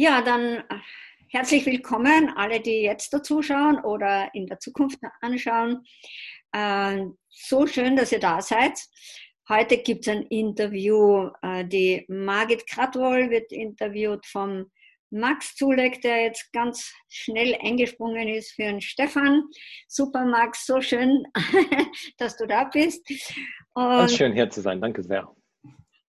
Ja, 0.00 0.22
dann 0.22 0.58
äh, 0.58 0.62
herzlich 1.28 1.66
willkommen 1.66 2.32
alle, 2.36 2.60
die 2.60 2.82
jetzt 2.82 3.12
dazuschauen 3.12 3.80
oder 3.80 4.32
in 4.32 4.46
der 4.46 4.60
Zukunft 4.60 5.00
anschauen. 5.20 5.84
Äh, 6.52 7.06
so 7.28 7.66
schön, 7.66 7.96
dass 7.96 8.12
ihr 8.12 8.20
da 8.20 8.40
seid. 8.40 8.78
Heute 9.48 9.78
gibt 9.78 10.06
es 10.06 10.14
ein 10.14 10.22
Interview. 10.22 11.30
Äh, 11.42 11.64
die 11.64 12.04
Margit 12.06 12.64
Kratwohl 12.68 13.28
wird 13.30 13.50
interviewt 13.50 14.24
vom 14.24 14.70
Max 15.10 15.56
Zulek, 15.56 16.00
der 16.02 16.26
jetzt 16.26 16.52
ganz 16.52 16.94
schnell 17.08 17.58
eingesprungen 17.60 18.28
ist 18.28 18.52
für 18.52 18.62
den 18.62 18.80
Stefan. 18.80 19.48
Super, 19.88 20.24
Max, 20.26 20.64
so 20.64 20.80
schön, 20.80 21.26
dass 22.18 22.36
du 22.36 22.46
da 22.46 22.70
bist. 22.72 23.04
Und 23.74 23.82
ganz 23.82 24.14
schön 24.14 24.32
hier 24.32 24.48
zu 24.48 24.60
sein, 24.60 24.80
danke 24.80 25.02
sehr. 25.02 25.28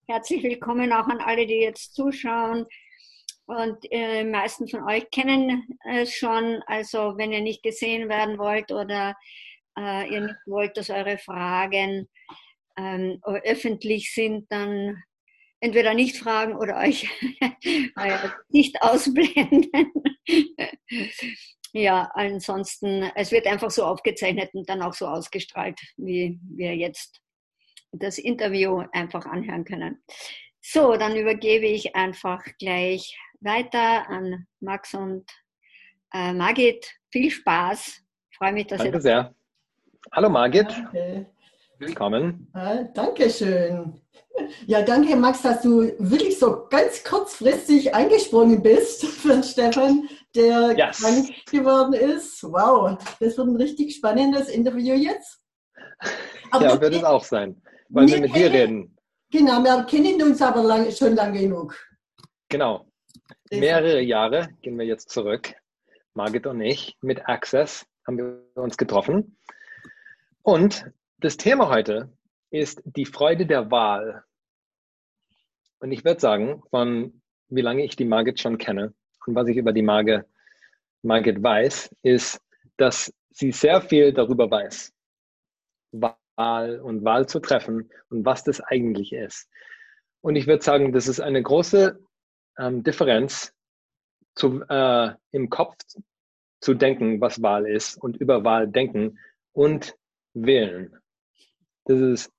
Herzlich 0.08 0.44
willkommen 0.44 0.94
auch 0.94 1.08
an 1.08 1.22
alle, 1.22 1.48
die 1.48 1.62
jetzt 1.62 1.96
zuschauen. 1.96 2.68
Und 3.50 3.80
äh, 3.90 4.24
meisten 4.24 4.68
von 4.68 4.84
euch 4.84 5.10
kennen 5.10 5.68
es 5.84 6.14
schon. 6.14 6.62
Also 6.68 7.18
wenn 7.18 7.32
ihr 7.32 7.42
nicht 7.42 7.64
gesehen 7.64 8.08
werden 8.08 8.38
wollt 8.38 8.72
oder 8.72 9.16
äh, 9.76 10.08
ihr 10.08 10.22
nicht 10.22 10.36
wollt, 10.46 10.78
dass 10.78 10.92
eure 10.92 11.18
Fragen 11.18 12.08
ähm, 12.78 13.20
öffentlich 13.24 14.14
sind, 14.14 14.46
dann 14.52 15.02
entweder 15.62 15.96
nicht 15.96 16.18
fragen 16.18 16.58
oder 16.58 16.78
euch 16.78 17.10
Gesicht 18.52 18.80
ausblenden. 18.84 19.94
ja, 21.74 22.08
ansonsten, 22.14 23.10
es 23.16 23.32
wird 23.32 23.48
einfach 23.48 23.72
so 23.72 23.84
aufgezeichnet 23.84 24.52
und 24.54 24.70
dann 24.70 24.84
auch 24.84 24.94
so 24.94 25.08
ausgestrahlt, 25.08 25.80
wie 25.98 26.40
wir 26.56 26.76
jetzt 26.76 27.20
das 27.94 28.20
Interview 28.20 28.84
einfach 28.92 29.26
anhören 29.26 29.66
können. 29.66 30.04
So, 30.62 30.98
dann 30.98 31.16
übergebe 31.16 31.66
ich 31.66 31.96
einfach 31.96 32.44
gleich 32.60 33.18
weiter 33.42 34.10
an 34.10 34.48
Max 34.60 34.94
und 34.94 35.26
äh, 36.14 36.34
Margit. 36.34 36.90
Viel 37.12 37.32
Spaß. 37.32 38.02
freue 38.38 38.54
mich, 38.54 38.68
dass 38.68 38.80
Danke 38.80 38.98
ihr. 38.98 39.02
sehr. 39.02 39.36
Hallo 40.12 40.30
Margit. 40.30 40.70
Danke. 40.70 41.28
Willkommen. 41.78 42.50
Ah, 42.54 42.84
Dankeschön. 42.94 44.02
Ja, 44.68 44.82
danke 44.82 45.16
Max, 45.16 45.42
dass 45.42 45.62
du 45.62 45.94
wirklich 45.98 46.38
so 46.38 46.68
ganz 46.70 47.04
kurzfristig 47.04 47.94
eingesprungen 47.94 48.62
bist 48.62 49.06
für 49.22 49.30
den 49.30 49.44
Stefan, 49.44 50.10
der 50.36 50.78
yes. 50.78 51.00
krank 51.00 51.30
geworden 51.50 51.94
ist. 51.94 52.44
Wow, 52.44 52.98
das 53.20 53.38
wird 53.38 53.48
ein 53.48 53.56
richtig 53.56 53.96
spannendes 53.96 54.50
Interview 54.50 54.96
jetzt. 54.96 55.42
Aber 56.52 56.66
ja, 56.66 56.82
wird 56.82 56.96
es 56.96 57.04
auch 57.04 57.24
sein, 57.24 57.62
weil 57.90 58.08
wir 58.08 58.22
mit 58.22 58.36
dir 58.36 58.52
reden. 58.52 58.98
Genau, 59.32 59.64
wir 59.64 59.84
kennen 59.84 60.22
uns 60.22 60.42
aber 60.42 60.64
lang, 60.64 60.92
schon 60.92 61.16
lange 61.16 61.40
genug. 61.40 61.76
Genau. 62.50 62.89
Mehrere 63.52 64.02
Jahre 64.02 64.50
gehen 64.62 64.78
wir 64.78 64.86
jetzt 64.86 65.10
zurück. 65.10 65.54
Margit 66.14 66.48
und 66.48 66.62
ich 66.62 66.98
mit 67.02 67.28
Access 67.28 67.86
haben 68.06 68.18
wir 68.18 68.44
uns 68.56 68.78
getroffen. 68.78 69.38
Und 70.42 70.86
das 71.18 71.38
Thema 71.38 71.70
heute 71.70 72.12
ist 72.50 72.82
die 72.84 73.06
Freude 73.06 73.46
der 73.46 73.72
Wahl. 73.72 74.24
Und 75.80 75.92
ich 75.92 76.04
würde 76.04 76.20
sagen, 76.20 76.64
von 76.70 77.22
wie 77.50 77.62
lange 77.62 77.84
ich 77.84 77.96
die 77.96 78.06
Margit 78.06 78.40
schon 78.40 78.58
kenne 78.58 78.94
und 79.26 79.36
was 79.36 79.48
ich 79.48 79.58
über 79.58 79.74
die 79.74 79.82
Margit, 79.82 80.26
Margit 81.02 81.42
weiß, 81.42 81.96
ist, 82.04 82.42
dass 82.78 83.14
sie 83.30 83.52
sehr 83.52 83.82
viel 83.82 84.14
darüber 84.14 84.50
weiß. 84.50 84.94
Wahl 85.92 86.80
und 86.82 87.04
Wahl 87.04 87.28
zu 87.28 87.40
treffen 87.40 87.90
und 88.10 88.26
was 88.26 88.44
das 88.44 88.62
eigentlich 88.62 89.14
ist. 89.14 89.50
Und 90.22 90.36
ich 90.36 90.48
würde 90.48 90.64
sagen, 90.64 90.92
das 90.92 91.08
ist 91.08 91.20
eine 91.20 91.42
große 91.42 92.00
ähm, 92.60 92.84
Differenz 92.84 93.54
zu, 94.36 94.62
äh, 94.70 95.14
im 95.32 95.50
Kopf 95.50 95.76
zu 96.62 96.74
denken, 96.74 97.22
was 97.22 97.42
Wahl 97.42 97.68
ist 97.68 97.98
und 97.98 98.18
über 98.18 98.44
Wahl 98.44 98.68
denken 98.68 99.18
und 99.54 99.96
wählen. 100.34 100.96
Das 101.86 102.00
ist 102.00 102.32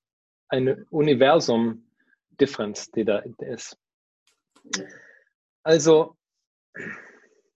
eine 0.48 0.84
Universum-Differenz, 0.90 2.90
die 2.90 3.04
da 3.04 3.18
ist. 3.18 3.78
Also, 5.62 6.16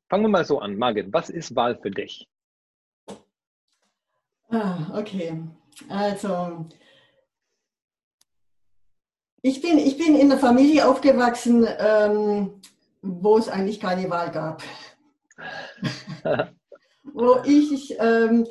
fangen 0.08 0.24
wir 0.24 0.28
mal 0.28 0.44
so 0.44 0.60
an. 0.60 0.76
Margit, 0.76 1.12
was 1.12 1.30
ist 1.30 1.54
Wahl 1.54 1.78
für 1.80 1.90
dich? 1.90 2.28
Ah, 4.48 4.98
okay. 4.98 5.42
Also, 5.88 6.66
ich 9.44 9.60
bin, 9.60 9.78
ich 9.78 9.98
bin 9.98 10.16
in 10.16 10.32
einer 10.32 10.40
Familie 10.40 10.88
aufgewachsen, 10.88 11.68
ähm, 11.78 12.62
wo 13.02 13.36
es 13.36 13.50
eigentlich 13.50 13.78
keine 13.78 14.08
Wahl 14.08 14.30
gab. 14.30 14.62
wo 17.12 17.36
ich 17.44 17.94
ähm, 17.98 18.46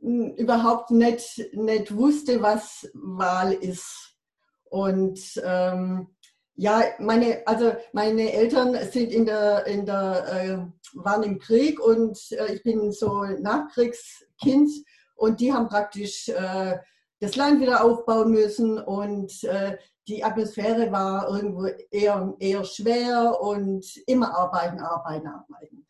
überhaupt 0.00 0.90
nicht, 0.90 1.40
nicht 1.52 1.94
wusste, 1.94 2.42
was 2.42 2.90
Wahl 2.92 3.52
ist. 3.52 4.16
Und 4.64 5.20
ähm, 5.44 6.08
ja, 6.56 6.86
meine, 6.98 7.46
also 7.46 7.76
meine 7.92 8.32
Eltern 8.32 8.76
sind 8.90 9.12
in 9.12 9.26
der, 9.26 9.64
in 9.68 9.86
der, 9.86 10.26
äh, 10.26 10.98
waren 10.98 11.22
im 11.22 11.38
Krieg 11.38 11.78
und 11.78 12.18
äh, 12.32 12.54
ich 12.54 12.64
bin 12.64 12.90
so 12.90 13.22
Nachkriegskind 13.22 14.70
und 15.14 15.38
die 15.38 15.52
haben 15.52 15.68
praktisch 15.68 16.28
äh, 16.30 16.78
das 17.22 17.36
Land 17.36 17.60
wieder 17.60 17.84
aufbauen 17.84 18.32
müssen 18.32 18.78
und 18.80 19.44
äh, 19.44 19.78
die 20.08 20.24
Atmosphäre 20.24 20.90
war 20.90 21.28
irgendwo 21.28 21.66
eher, 21.92 22.34
eher 22.40 22.64
schwer 22.64 23.40
und 23.40 23.86
immer 24.08 24.36
arbeiten, 24.36 24.80
arbeiten, 24.80 25.28
arbeiten. 25.28 25.86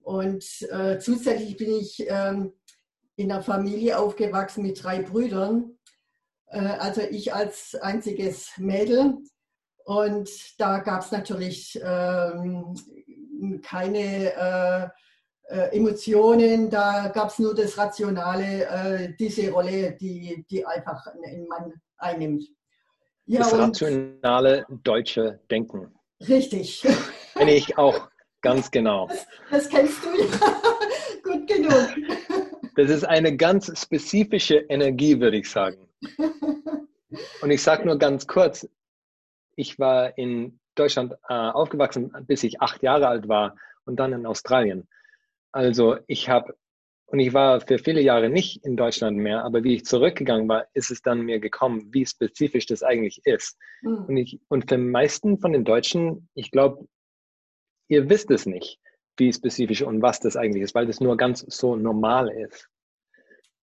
Und 0.00 0.42
äh, 0.70 0.98
zusätzlich 1.00 1.58
bin 1.58 1.70
ich 1.76 2.02
ähm, 2.08 2.54
in 3.16 3.30
einer 3.30 3.42
Familie 3.42 3.98
aufgewachsen 3.98 4.62
mit 4.62 4.82
drei 4.82 5.02
Brüdern. 5.02 5.76
Äh, 6.46 6.60
also 6.60 7.02
ich 7.02 7.34
als 7.34 7.74
einziges 7.74 8.52
Mädel. 8.56 9.18
Und 9.84 10.30
da 10.58 10.78
gab 10.78 11.02
es 11.02 11.12
natürlich 11.12 11.78
ähm, 11.84 12.74
keine 13.62 14.92
äh, 15.48 15.76
Emotionen, 15.76 16.70
da 16.70 17.08
gab 17.08 17.28
es 17.28 17.38
nur 17.38 17.54
das 17.54 17.76
Rationale, 17.78 18.66
äh, 18.66 19.14
diese 19.18 19.50
Rolle, 19.50 19.92
die, 19.92 20.44
die 20.50 20.66
einfach 20.66 21.06
ein 21.06 21.46
Mann 21.46 21.72
einnimmt. 21.98 22.44
Ja, 23.26 23.40
das 23.40 23.58
rationale 23.58 24.66
deutsche 24.84 25.40
Denken. 25.50 25.94
Richtig. 26.20 26.86
Kenne 27.34 27.54
ich 27.54 27.76
auch 27.76 28.08
ganz 28.40 28.70
genau. 28.70 29.08
Das, 29.08 29.26
das 29.50 29.68
kennst 29.68 30.04
du 30.04 30.08
ja 30.10 30.26
gut 31.24 31.46
genug. 31.46 31.88
Das 32.76 32.90
ist 32.90 33.04
eine 33.04 33.36
ganz 33.36 33.72
spezifische 33.80 34.56
Energie, 34.68 35.18
würde 35.18 35.38
ich 35.38 35.50
sagen. 35.50 35.88
Und 37.40 37.50
ich 37.50 37.62
sage 37.62 37.86
nur 37.86 37.98
ganz 37.98 38.26
kurz, 38.26 38.68
ich 39.56 39.78
war 39.78 40.16
in 40.18 40.60
Deutschland 40.74 41.14
äh, 41.28 41.34
aufgewachsen, 41.34 42.12
bis 42.26 42.44
ich 42.44 42.60
acht 42.60 42.82
Jahre 42.82 43.08
alt 43.08 43.28
war 43.28 43.56
und 43.86 43.96
dann 43.96 44.12
in 44.12 44.26
Australien. 44.26 44.86
Also 45.56 45.96
ich 46.06 46.28
habe, 46.28 46.54
und 47.06 47.18
ich 47.18 47.32
war 47.32 47.62
für 47.62 47.78
viele 47.78 48.02
Jahre 48.02 48.28
nicht 48.28 48.62
in 48.62 48.76
Deutschland 48.76 49.16
mehr, 49.16 49.42
aber 49.42 49.64
wie 49.64 49.76
ich 49.76 49.86
zurückgegangen 49.86 50.46
war, 50.50 50.66
ist 50.74 50.90
es 50.90 51.00
dann 51.00 51.22
mir 51.22 51.40
gekommen, 51.40 51.88
wie 51.94 52.04
spezifisch 52.04 52.66
das 52.66 52.82
eigentlich 52.82 53.22
ist. 53.24 53.56
Mhm. 53.80 54.04
Und, 54.04 54.16
ich, 54.18 54.38
und 54.48 54.68
für 54.68 54.76
die 54.76 54.82
meisten 54.82 55.38
von 55.38 55.54
den 55.54 55.64
Deutschen, 55.64 56.28
ich 56.34 56.50
glaube, 56.50 56.86
ihr 57.88 58.10
wisst 58.10 58.30
es 58.30 58.44
nicht, 58.44 58.78
wie 59.16 59.32
spezifisch 59.32 59.80
und 59.80 60.02
was 60.02 60.20
das 60.20 60.36
eigentlich 60.36 60.62
ist, 60.62 60.74
weil 60.74 60.84
das 60.84 61.00
nur 61.00 61.16
ganz 61.16 61.40
so 61.48 61.74
normal 61.74 62.28
ist. 62.28 62.68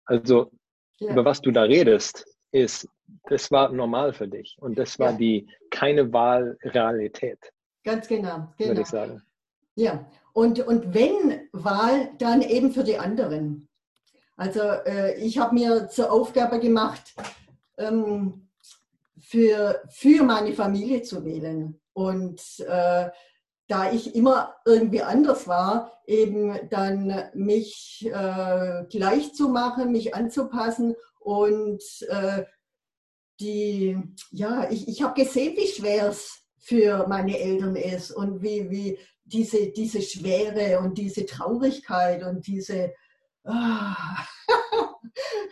Also 0.05 0.53
ja. 1.01 1.11
über 1.11 1.25
was 1.25 1.41
du 1.41 1.51
da 1.51 1.63
redest, 1.63 2.25
ist, 2.53 2.89
das 3.25 3.51
war 3.51 3.73
normal 3.73 4.13
für 4.13 4.29
dich 4.29 4.57
und 4.61 4.79
das 4.79 5.01
war 5.01 5.11
ja. 5.11 5.17
die 5.17 5.49
keine 5.73 6.13
Wahlrealität. 6.13 7.41
Ganz 7.83 8.07
genau, 8.07 8.55
genau. 8.57 8.71
Würde 8.71 8.83
ich 8.83 8.87
sagen. 8.87 9.21
Ja, 9.75 10.09
und, 10.33 10.61
und 10.61 10.95
wenn 10.95 11.42
Wahl, 11.53 12.11
dann 12.19 12.43
eben 12.43 12.73
für 12.73 12.85
die 12.85 12.99
anderen. 12.99 13.69
Also 14.37 14.61
äh, 14.61 15.15
ich 15.19 15.39
habe 15.39 15.55
mir 15.55 15.89
zur 15.89 16.11
Aufgabe 16.11 16.59
gemacht, 16.59 17.15
ähm, 17.77 18.49
für, 19.21 19.83
für 19.89 20.25
meine 20.25 20.53
Familie 20.53 21.03
zu 21.03 21.25
wählen. 21.25 21.81
Und 21.93 22.41
äh, 22.61 23.11
da 23.69 23.93
ich 23.93 24.15
immer 24.15 24.55
irgendwie 24.65 25.03
anders 25.03 25.47
war, 25.47 26.03
eben 26.07 26.69
dann 26.69 27.31
mich 27.35 28.07
äh, 28.07 28.85
gleich 28.91 29.33
zu 29.35 29.49
machen, 29.49 29.93
mich 29.93 30.15
anzupassen 30.15 30.97
und 31.21 31.83
äh, 32.09 32.45
die, 33.41 33.97
ja, 34.31 34.69
ich, 34.71 34.89
ich 34.89 35.03
habe 35.03 35.23
gesehen, 35.23 35.57
wie 35.57 35.67
schwer 35.67 36.09
es 36.09 36.42
für 36.63 37.07
meine 37.09 37.39
Eltern 37.39 37.77
ist 37.77 38.13
und 38.13 38.41
wie, 38.41 38.71
wie, 38.71 38.99
diese, 39.25 39.69
diese 39.71 40.03
Schwere 40.03 40.81
und 40.81 40.99
diese 40.99 41.27
Traurigkeit 41.27 42.23
und 42.23 42.47
diese, 42.47 42.93
ah, 43.45 44.25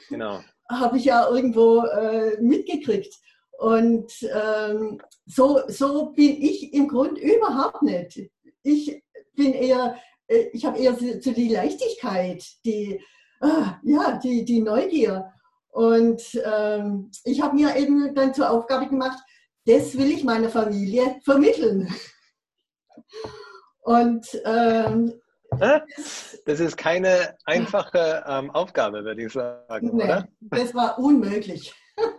genau. 0.09 0.41
habe 0.71 0.99
ich 0.99 1.07
ja 1.07 1.29
irgendwo 1.29 1.85
äh, 1.85 2.41
mitgekriegt. 2.41 3.15
Und 3.59 4.12
ähm, 4.23 5.01
so, 5.27 5.61
so 5.67 6.12
bin 6.12 6.41
ich 6.41 6.73
im 6.73 6.89
Grunde 6.89 7.21
überhaupt 7.21 7.83
nicht. 7.83 8.31
ich 8.63 9.03
bin 9.35 9.53
eher, 9.53 9.97
äh, 10.29 10.47
ich 10.53 10.65
habe 10.65 10.79
eher 10.79 10.95
so 10.95 11.33
die 11.33 11.49
Leichtigkeit, 11.49 12.43
die, 12.65 13.01
ah, 13.41 13.79
ja, 13.83 14.19
die, 14.23 14.45
die 14.45 14.63
Neugier. 14.63 15.33
Und 15.73 16.23
ähm, 16.45 17.11
ich 17.25 17.41
habe 17.41 17.55
mir 17.55 17.77
eben 17.77 18.15
dann 18.15 18.35
zur 18.35 18.51
Aufgabe 18.51 18.89
gemacht, 18.89 19.19
das 19.70 19.96
will 19.96 20.11
ich 20.11 20.25
meiner 20.25 20.49
Familie 20.49 21.20
vermitteln. 21.25 21.94
Und 23.82 24.26
ähm, 24.44 25.12
das 25.58 26.61
ist 26.61 26.76
keine 26.76 27.37
einfache 27.44 28.25
ähm, 28.26 28.50
Aufgabe, 28.50 29.05
würde 29.05 29.25
ich 29.25 29.32
sagen, 29.32 29.90
nee, 29.93 30.05
oder? 30.05 30.28
Das 30.40 30.75
war 30.75 30.99
unmöglich. 30.99 31.72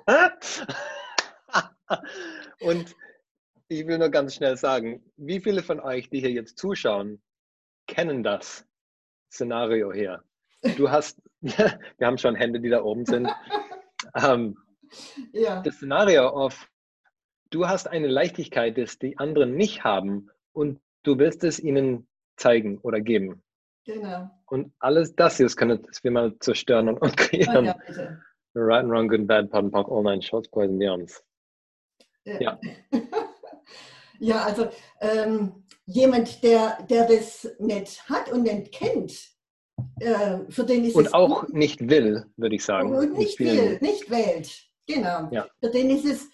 Und 2.62 2.95
ich 3.68 3.88
will 3.88 3.98
nur 3.98 4.09
ganz 4.09 4.36
schnell 4.36 4.56
sagen, 4.57 5.03
wie 5.18 5.39
viele 5.39 5.63
von 5.63 5.80
euch, 5.80 6.09
die 6.09 6.19
hier 6.19 6.31
jetzt 6.31 6.57
zuschauen, 6.57 7.21
kennen 7.88 8.24
das 8.24 8.65
Szenario 9.31 9.92
hier? 9.92 10.24
Du 10.77 10.89
hast, 10.89 11.21
wir 11.42 11.80
haben 12.01 12.18
schon 12.18 12.36
Hände, 12.36 12.59
die 12.59 12.69
da 12.69 12.81
oben 12.81 13.06
sind. 13.06 13.30
Ähm, 14.15 14.57
ja. 15.31 15.62
Das 15.62 15.75
Szenario 15.75 16.27
auf, 16.27 16.68
du 17.51 17.68
hast 17.68 17.88
eine 17.88 18.07
Leichtigkeit, 18.07 18.77
das 18.77 18.98
die 18.98 19.18
anderen 19.19 19.56
nicht 19.56 19.83
haben 19.83 20.30
und 20.53 20.80
du 21.03 21.19
willst 21.19 21.44
es 21.44 21.59
ihnen 21.59 22.07
zeigen 22.38 22.80
oder 22.80 23.00
geben. 23.00 23.44
Genau. 23.86 24.30
Und 24.48 24.74
alles 24.80 25.15
das 25.15 25.38
hier, 25.38 25.45
das 25.45 25.56
können 25.56 25.83
wir 26.01 26.12
mal 26.12 26.36
zerstören 26.39 26.89
und, 26.89 26.98
und 27.01 27.15
kreieren. 27.18 27.65
Ja, 27.65 27.75
ja, 27.89 28.18
right 28.56 28.83
and 28.83 28.92
wrong, 28.92 29.07
good 29.07 29.19
and 29.19 29.27
bad, 29.27 29.50
pardon, 29.50 29.71
park, 29.71 29.88
all 29.89 30.03
nine 30.03 30.21
shots, 30.21 30.50
and 30.53 30.80
beyonds. 30.80 31.24
Ja. 32.25 32.39
Ja, 32.39 32.59
ja 34.19 34.44
also 34.44 34.69
ähm, 35.00 35.63
jemand, 35.86 36.44
der, 36.44 36.86
der 36.89 37.07
das 37.07 37.48
nicht 37.59 38.07
hat 38.07 38.31
und 38.31 38.44
nicht 38.44 38.71
kennt, 38.71 39.31
äh, 40.00 40.39
für 40.50 40.63
den 40.63 40.86
ist 40.86 40.95
und 40.95 41.06
es. 41.06 41.13
Und 41.13 41.13
auch 41.13 41.48
nicht 41.50 41.89
will, 41.89 42.25
würde 42.38 42.56
ich 42.56 42.63
sagen. 42.63 42.94
Und 42.94 43.18
nicht 43.18 43.39
will, 43.39 43.80
nicht 43.81 44.09
wählt. 44.09 44.68
Genau. 44.86 45.30
Ja. 45.31 45.48
Für 45.59 45.71
den 45.71 45.89
ist 45.89 46.06
es, 46.06 46.30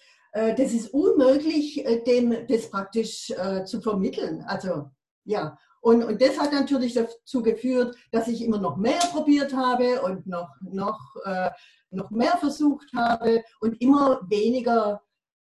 das 0.54 0.72
ist 0.72 0.92
unmöglich, 0.92 1.84
äh, 1.84 2.02
dem 2.02 2.46
das 2.46 2.70
praktisch 2.70 3.30
äh, 3.30 3.64
zu 3.64 3.80
vermitteln. 3.80 4.42
Also, 4.46 4.90
ja. 5.24 5.58
Und, 5.80 6.02
und 6.02 6.20
das 6.20 6.38
hat 6.38 6.52
natürlich 6.52 6.94
dazu 6.94 7.42
geführt, 7.42 7.96
dass 8.10 8.28
ich 8.28 8.42
immer 8.42 8.58
noch 8.58 8.76
mehr 8.76 8.98
probiert 9.12 9.54
habe 9.54 10.02
und 10.02 10.26
noch, 10.26 10.50
noch, 10.60 10.98
äh, 11.24 11.50
noch 11.90 12.10
mehr 12.10 12.36
versucht 12.38 12.92
habe 12.94 13.42
und 13.60 13.80
immer 13.80 14.20
weniger 14.28 15.02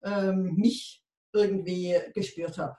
ähm, 0.04 0.56
mich 0.56 1.04
irgendwie 1.34 1.98
gespürt 2.14 2.58
habe. 2.58 2.78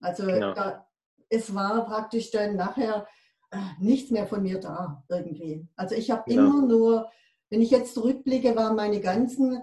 Also 0.00 0.26
genau. 0.26 0.54
da, 0.54 0.86
es 1.28 1.54
war 1.54 1.86
praktisch 1.86 2.30
dann 2.30 2.56
nachher 2.56 3.06
äh, 3.50 3.58
nichts 3.78 4.10
mehr 4.10 4.26
von 4.26 4.42
mir 4.42 4.58
da 4.60 5.04
irgendwie. 5.08 5.66
Also 5.76 5.94
ich 5.94 6.10
habe 6.10 6.24
genau. 6.26 6.42
immer 6.42 6.66
nur, 6.66 7.10
wenn 7.48 7.62
ich 7.62 7.70
jetzt 7.70 7.94
zurückblicke, 7.94 8.56
waren 8.56 8.76
meine 8.76 9.00
ganzen 9.00 9.62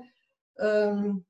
ähm, 0.58 1.26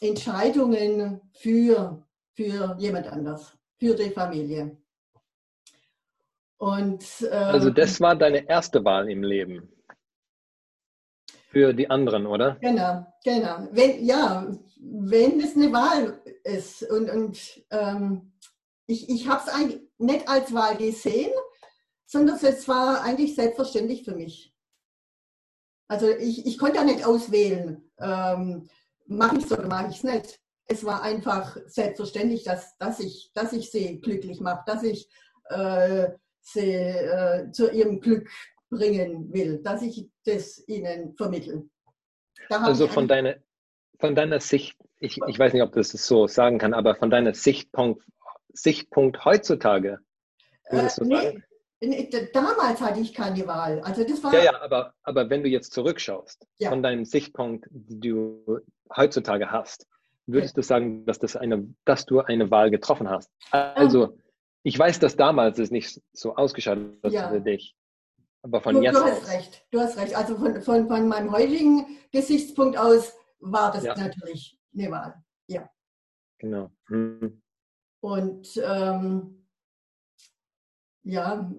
Entscheidungen 0.00 1.20
für, 1.32 2.04
für 2.34 2.76
jemand 2.78 3.06
anders, 3.08 3.56
für 3.78 3.94
die 3.94 4.10
Familie. 4.10 4.76
Und, 6.58 7.04
ähm, 7.30 7.32
also 7.32 7.70
das 7.70 8.00
war 8.00 8.16
deine 8.16 8.48
erste 8.48 8.84
Wahl 8.84 9.08
im 9.10 9.22
Leben 9.22 9.68
für 11.50 11.72
die 11.72 11.88
anderen, 11.88 12.26
oder? 12.26 12.56
Genau, 12.60 13.06
genau. 13.24 13.68
Wenn, 13.72 14.04
ja, 14.04 14.46
wenn 14.80 15.40
es 15.40 15.56
eine 15.56 15.72
Wahl 15.72 16.20
ist. 16.44 16.82
Und, 16.82 17.10
und 17.10 17.64
ähm, 17.70 18.32
ich, 18.86 19.08
ich 19.08 19.28
habe 19.28 19.42
es 19.46 19.52
eigentlich 19.52 19.80
nicht 19.98 20.28
als 20.28 20.52
Wahl 20.52 20.76
gesehen, 20.76 21.32
sondern 22.06 22.36
es 22.36 22.68
war 22.68 23.02
eigentlich 23.02 23.34
selbstverständlich 23.34 24.04
für 24.04 24.14
mich. 24.14 24.54
Also 25.88 26.10
ich, 26.10 26.46
ich 26.46 26.58
konnte 26.58 26.76
ja 26.76 26.84
nicht 26.84 27.04
auswählen, 27.04 27.82
ähm, 27.98 28.68
mache 29.08 29.38
ich 29.38 29.44
es 29.44 29.52
oder 29.52 29.66
mache 29.66 29.88
ich 29.90 29.96
es 29.96 30.04
nicht. 30.04 30.40
Es 30.66 30.84
war 30.84 31.02
einfach 31.02 31.56
selbstverständlich, 31.66 32.44
dass, 32.44 32.76
dass, 32.78 33.00
ich, 33.00 33.30
dass 33.34 33.52
ich 33.52 33.70
sie 33.70 34.00
glücklich 34.00 34.40
mache, 34.40 34.62
dass 34.66 34.82
ich 34.82 35.08
äh, 35.50 36.10
sie 36.40 36.72
äh, 36.72 37.50
zu 37.50 37.70
ihrem 37.70 38.00
Glück 38.00 38.28
bringen 38.70 39.32
will, 39.32 39.62
dass 39.62 39.82
ich 39.82 40.08
das 40.24 40.62
ihnen 40.68 41.14
vermittle. 41.16 41.68
also 42.50 42.86
von 42.86 43.08
deiner, 43.08 43.36
von 43.98 44.14
deiner 44.14 44.40
Sicht, 44.40 44.76
ich, 45.00 45.18
ich 45.26 45.38
weiß 45.38 45.52
nicht, 45.52 45.62
ob 45.62 45.72
das 45.72 45.90
so 45.90 46.26
sagen 46.26 46.58
kann, 46.58 46.74
aber 46.74 46.94
von 46.96 47.10
deiner 47.10 47.34
Sichtpunkt, 47.34 48.04
Sichtpunkt 48.52 49.24
heutzutage, 49.24 49.98
würdest 50.70 50.98
äh, 50.98 51.04
du 51.04 51.16
sagen? 51.16 51.44
Nee, 51.80 52.10
damals 52.32 52.80
hatte 52.80 52.98
ich 52.98 53.14
keine 53.14 53.46
Wahl. 53.46 53.80
Also 53.80 54.02
das 54.02 54.22
war 54.24 54.34
ja, 54.34 54.44
ja, 54.44 54.60
aber, 54.60 54.94
aber 55.04 55.30
wenn 55.30 55.44
du 55.44 55.48
jetzt 55.48 55.72
zurückschaust, 55.72 56.44
ja. 56.58 56.70
von 56.70 56.82
deinem 56.82 57.04
Sichtpunkt, 57.04 57.68
du 57.70 58.60
heutzutage 58.96 59.50
hast, 59.50 59.86
würdest 60.26 60.56
du 60.56 60.62
sagen, 60.62 61.06
dass, 61.06 61.18
das 61.18 61.36
eine, 61.36 61.74
dass 61.84 62.06
du 62.06 62.20
eine 62.20 62.50
Wahl 62.50 62.70
getroffen 62.70 63.08
hast? 63.08 63.30
Also, 63.50 64.18
ich 64.62 64.78
weiß, 64.78 64.98
dass 64.98 65.16
damals 65.16 65.58
es 65.58 65.70
nicht 65.70 66.00
so 66.12 66.36
ausgeschaut 66.36 66.78
hat 67.02 67.12
ja. 67.12 67.30
für 67.30 67.40
dich. 67.40 67.74
Aber 68.42 68.60
von 68.60 68.76
du, 68.76 68.82
jetzt 68.82 68.96
du 68.96 69.04
hast 69.04 69.22
aus. 69.22 69.30
recht, 69.30 69.66
du 69.70 69.80
hast 69.80 69.96
recht. 69.98 70.16
Also 70.16 70.36
von, 70.36 70.62
von, 70.62 70.88
von 70.88 71.08
meinem 71.08 71.32
heutigen 71.32 71.98
Gesichtspunkt 72.12 72.76
aus 72.78 73.14
war 73.40 73.72
das 73.72 73.84
ja. 73.84 73.96
natürlich 73.96 74.58
eine 74.74 74.90
Wahl. 74.90 75.14
Ja. 75.48 75.68
Genau. 76.38 76.70
Hm. 76.86 77.42
Und 78.00 78.60
ähm, 78.62 79.46
ja, 81.02 81.50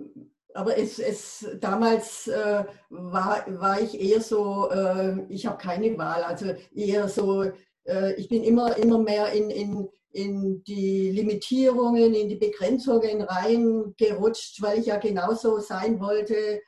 aber 0.54 0.78
es, 0.78 1.00
es 1.00 1.48
damals 1.60 2.28
äh, 2.28 2.64
war, 2.90 3.46
war 3.60 3.82
ich 3.82 4.00
eher 4.00 4.22
so, 4.22 4.70
äh, 4.72 5.26
ich 5.30 5.46
habe 5.46 5.58
keine 5.58 5.98
Wahl, 5.98 6.24
also 6.24 6.54
eher 6.74 7.08
so, 7.08 7.44
äh, 7.86 8.14
ich 8.16 8.30
bin 8.30 8.44
immer, 8.44 8.76
immer 8.78 8.98
mehr 8.98 9.32
in, 9.32 9.50
in, 9.50 9.90
in 10.12 10.64
die 10.64 11.12
Limitierungen, 11.12 12.14
in 12.16 12.30
die 12.30 12.36
Begrenzungen 12.36 13.22
reingerutscht, 13.22 14.62
weil 14.62 14.80
ich 14.80 14.88
ja 14.88 14.98
genauso 14.98 15.60
sein 15.60 16.00
wollte 16.00 16.62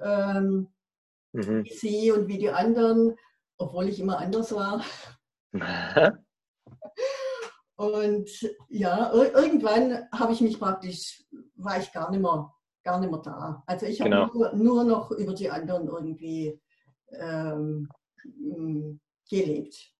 ähm, 0.00 0.68
mhm. 1.32 1.64
wie 1.64 1.72
sie 1.72 2.12
und 2.12 2.28
wie 2.28 2.38
die 2.38 2.50
anderen, 2.50 3.16
obwohl 3.58 3.88
ich 3.88 4.00
immer 4.00 4.18
anders 4.18 4.54
war. 4.54 4.84
und 7.76 8.28
ja, 8.68 9.12
irgendwann 9.12 10.08
habe 10.12 10.32
ich 10.32 10.40
mich 10.40 10.58
praktisch, 10.58 11.24
war 11.54 11.78
ich 11.78 11.92
gar 11.92 12.10
nicht 12.10 12.20
mehr, 12.20 12.52
gar 12.88 13.00
nicht 13.00 13.10
mehr 13.10 13.20
da. 13.20 13.62
Also 13.66 13.86
ich 13.86 14.00
habe 14.00 14.10
genau. 14.10 14.26
nur, 14.32 14.52
nur, 14.54 14.84
noch 14.84 15.10
über 15.10 15.34
die 15.34 15.50
anderen 15.50 15.88
irgendwie 15.88 16.58
ähm, 17.12 17.88
gelebt. 19.28 19.92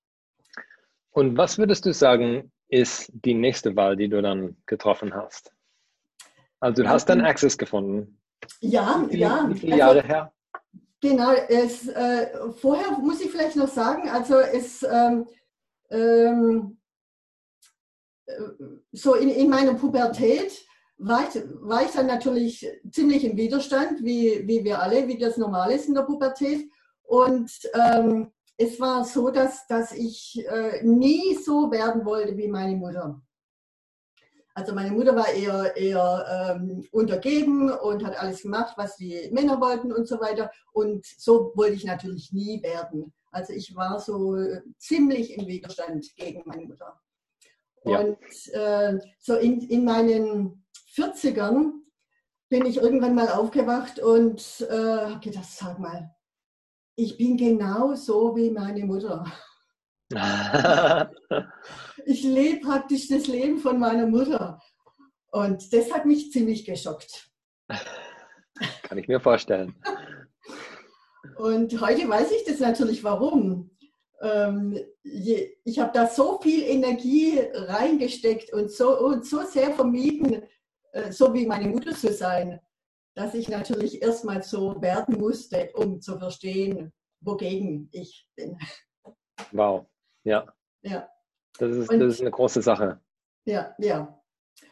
Und 1.11 1.37
was 1.37 1.59
würdest 1.59 1.85
du 1.85 1.93
sagen, 1.93 2.51
ist 2.69 3.11
die 3.13 3.35
nächste 3.35 3.77
Wahl, 3.77 3.97
die 3.97 4.09
du 4.09 4.23
dann 4.23 4.57
getroffen 4.67 5.15
hast? 5.15 5.53
Also 6.61 6.83
du 6.83 6.89
hast 6.89 7.07
dann 7.09 7.21
Access 7.21 7.57
gefunden. 7.57 8.21
Ja, 8.61 9.03
wie 9.05 9.11
viele, 9.11 9.21
ja. 9.21 9.49
Wie 9.49 9.59
viele 9.59 9.73
also, 9.75 9.85
Jahre 9.85 10.03
her? 10.03 10.33
Genau, 11.01 11.33
es, 11.49 11.89
äh, 11.89 12.51
vorher 12.61 12.91
muss 12.99 13.21
ich 13.21 13.31
vielleicht 13.31 13.57
noch 13.57 13.69
sagen, 13.69 14.09
also 14.09 14.39
es 14.39 14.83
ähm, 14.83 15.29
ähm, 15.91 16.79
äh, 18.27 18.33
so 18.93 19.15
in, 19.15 19.29
in 19.29 19.49
meiner 19.49 19.75
Pubertät 19.75 20.68
war 20.99 21.29
ich, 21.29 21.43
war 21.61 21.85
ich 21.85 21.93
dann 21.93 22.07
natürlich 22.07 22.67
ziemlich 22.91 23.25
im 23.25 23.37
Widerstand, 23.37 24.05
wie, 24.05 24.47
wie 24.47 24.65
wir 24.65 24.83
alle, 24.83 25.07
wie 25.07 25.19
das 25.19 25.37
normal 25.37 25.71
ist 25.71 25.89
in 25.89 25.95
der 25.95 26.03
Pubertät. 26.03 26.69
Und 27.05 27.51
ähm, 27.75 28.33
es 28.57 28.81
war 28.81 29.05
so, 29.05 29.31
dass, 29.31 29.67
dass 29.69 29.93
ich 29.93 30.45
äh, 30.47 30.83
nie 30.83 31.37
so 31.37 31.71
werden 31.71 32.05
wollte 32.05 32.37
wie 32.37 32.49
meine 32.49 32.77
Mutter. 32.77 33.21
Also 34.55 34.75
meine 34.75 34.91
Mutter 34.91 35.15
war 35.15 35.29
eher, 35.29 35.77
eher 35.77 36.57
ähm, 36.57 36.85
untergeben 36.91 37.71
und 37.71 38.05
hat 38.05 38.21
alles 38.21 38.43
gemacht, 38.43 38.75
was 38.77 38.97
die 38.97 39.31
Männer 39.31 39.61
wollten 39.61 39.93
und 39.93 40.09
so 40.09 40.21
weiter. 40.21 40.51
Und 40.73 41.07
so 41.07 41.53
wollte 41.55 41.77
ich 41.77 41.85
natürlich 41.85 42.33
nie 42.33 42.61
werden. 42.61 43.13
Also 43.31 43.53
ich 43.53 43.77
war 43.77 44.01
so 44.01 44.37
ziemlich 44.79 45.39
im 45.39 45.47
Widerstand 45.47 46.09
gegen 46.17 46.43
meine 46.45 46.65
Mutter. 46.65 47.01
Ja. 47.85 48.01
Und 48.01 48.19
äh, 48.53 48.99
so 49.21 49.37
in, 49.37 49.61
in 49.61 49.85
meinen 49.85 50.65
40ern 50.99 51.73
bin 52.49 52.67
ich 52.67 52.79
irgendwann 52.79 53.15
mal 53.15 53.29
aufgewacht 53.29 53.99
und 53.99 54.67
äh, 54.69 54.75
habe 54.75 55.21
gedacht, 55.21 55.49
sag 55.49 55.79
mal, 55.79 56.11
ich 56.97 57.17
bin 57.17 57.37
genau 57.37 57.95
so 57.95 58.35
wie 58.35 58.51
meine 58.51 58.85
Mutter. 58.85 59.25
ich 62.07 62.23
lebe 62.25 62.61
praktisch 62.61 63.09
das 63.09 63.27
Leben 63.27 63.59
von 63.59 63.79
meiner 63.79 64.07
Mutter. 64.07 64.61
Und 65.31 65.73
das 65.73 65.93
hat 65.93 66.07
mich 66.07 66.33
ziemlich 66.33 66.65
geschockt. 66.65 67.31
Kann 68.83 68.99
ich 68.99 69.07
mir 69.07 69.21
vorstellen. 69.21 69.75
Und 71.37 71.81
heute 71.81 72.09
weiß 72.09 72.33
ich 72.33 72.45
das 72.45 72.59
natürlich, 72.59 73.05
warum. 73.05 73.71
Ähm, 74.21 74.77
ich 75.05 75.79
habe 75.79 75.93
da 75.93 76.09
so 76.09 76.41
viel 76.41 76.63
Energie 76.65 77.39
reingesteckt 77.53 78.53
und 78.53 78.73
so, 78.73 78.99
und 78.99 79.25
so 79.25 79.43
sehr 79.43 79.73
vermieden, 79.73 80.43
so 81.11 81.33
wie 81.35 81.47
meine 81.47 81.69
Mutter 81.69 81.95
zu 81.95 82.13
sein, 82.13 82.61
dass 83.15 83.35
ich 83.35 83.49
natürlich 83.49 84.01
erstmal 84.01 84.43
so 84.43 84.81
werden 84.81 85.19
musste, 85.19 85.71
um 85.75 86.01
zu 86.01 86.19
verstehen, 86.19 86.93
wogegen 87.21 87.89
ich 87.93 88.29
bin. 88.37 88.57
Wow, 89.53 89.87
ja. 90.25 90.47
Ja. 90.83 91.09
Das 91.59 91.75
ist, 91.77 91.91
und, 91.91 91.99
das 91.99 92.15
ist 92.15 92.21
eine 92.21 92.31
große 92.31 92.63
Sache. 92.63 93.01
Ja, 93.45 93.75
ja. 93.79 94.23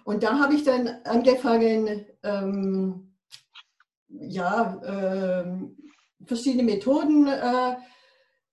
Und 0.04 0.22
da 0.22 0.38
habe 0.38 0.54
ich 0.54 0.62
dann 0.62 0.88
angefangen, 1.04 2.06
ähm, 2.22 3.16
ja, 4.08 4.80
ähm, 4.84 5.76
verschiedene 6.24 6.62
Methoden 6.62 7.26
äh, 7.26 7.76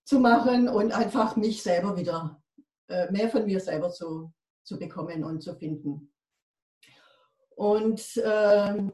zu 0.04 0.18
machen 0.18 0.68
und 0.68 0.92
einfach 0.92 1.36
mich 1.36 1.62
selber 1.62 1.96
wieder, 1.96 2.42
äh, 2.88 3.10
mehr 3.10 3.28
von 3.28 3.46
mir 3.46 3.60
selber 3.60 3.90
zu, 3.90 4.32
zu 4.64 4.78
bekommen 4.78 5.24
und 5.24 5.42
zu 5.42 5.54
finden. 5.54 6.13
Und 7.56 8.20
ähm, 8.24 8.92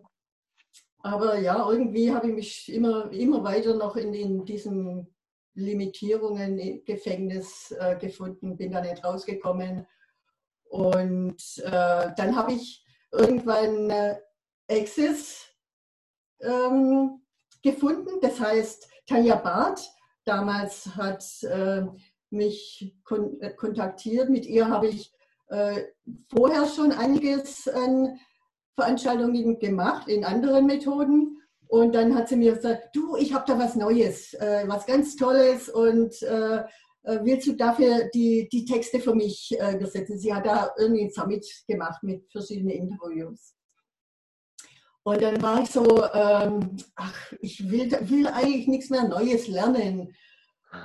aber 1.03 1.39
ja, 1.39 1.69
irgendwie 1.69 2.13
habe 2.13 2.29
ich 2.29 2.35
mich 2.35 2.73
immer, 2.73 3.11
immer 3.11 3.43
weiter 3.43 3.75
noch 3.75 3.97
in, 3.97 4.13
in 4.13 4.45
diesen 4.45 5.09
Limitierungen 5.55 6.59
im 6.59 6.85
Gefängnis 6.85 7.75
äh, 7.79 7.97
gefunden, 7.97 8.57
bin 8.57 8.73
da 8.73 8.81
nicht 8.81 9.03
rausgekommen. 9.03 9.87
Und 10.65 11.43
äh, 11.65 12.11
dann 12.17 12.37
habe 12.37 12.53
ich 12.53 12.85
irgendwann 13.13 13.91
äh, 13.91 14.17
Access 14.71 15.47
ähm, 16.41 17.23
gefunden, 17.63 18.21
das 18.21 18.39
heißt 18.39 18.89
Tanja 19.07 19.37
Barth. 19.37 19.91
Damals 20.25 20.87
hat 20.95 21.25
äh, 21.43 21.83
mich 22.31 22.95
kon 23.05 23.41
äh, 23.41 23.51
kontaktiert. 23.55 24.29
Mit 24.29 24.47
ihr 24.47 24.69
habe 24.69 24.89
ich 24.89 25.13
äh, 25.49 25.85
vorher 26.29 26.67
schon 26.67 26.93
einiges 26.93 27.67
an 27.67 28.19
Veranstaltungen 28.77 29.59
gemacht 29.59 30.09
in 30.09 30.25
anderen 30.25 30.67
Methoden. 30.67 31.39
Und 31.69 31.95
dann 31.95 32.15
hat 32.17 32.29
sie 32.29 32.37
mir 32.37 32.55
gesagt, 32.55 32.89
du, 32.95 33.17
ich 33.17 33.33
habe 33.33 33.45
da 33.47 33.59
was 33.59 33.77
Neues, 33.77 34.35
äh, 34.35 34.65
was 34.67 34.87
ganz 34.87 35.15
Tolles 35.15 35.69
und 35.69 36.21
äh, 36.23 36.65
äh, 37.05 37.19
willst 37.23 37.47
du 37.47 37.53
dafür 37.53 38.11
die, 38.13 38.49
die 38.51 38.65
Texte 38.65 39.01
für 39.01 39.15
mich 39.15 39.57
äh, 39.59 39.77
übersetzen? 39.77 40.19
Sie 40.19 40.35
hat 40.35 40.47
da 40.47 40.71
irgendwie 40.77 41.05
ein 41.05 41.11
Summit 41.11 41.47
gemacht 41.67 42.03
mit 42.03 42.31
verschiedenen 42.31 42.71
Interviews. 42.71 43.55
Und 45.03 45.23
dann 45.23 45.41
war 45.41 45.63
ich 45.63 45.71
so, 45.71 46.05
ähm, 46.13 46.77
ach, 46.95 47.33
ich 47.41 47.71
will, 47.71 47.91
will 48.03 48.27
eigentlich 48.27 48.69
nichts 48.69 48.91
mehr 48.91 49.09
Neues 49.09 49.49
lernen. 49.49 50.15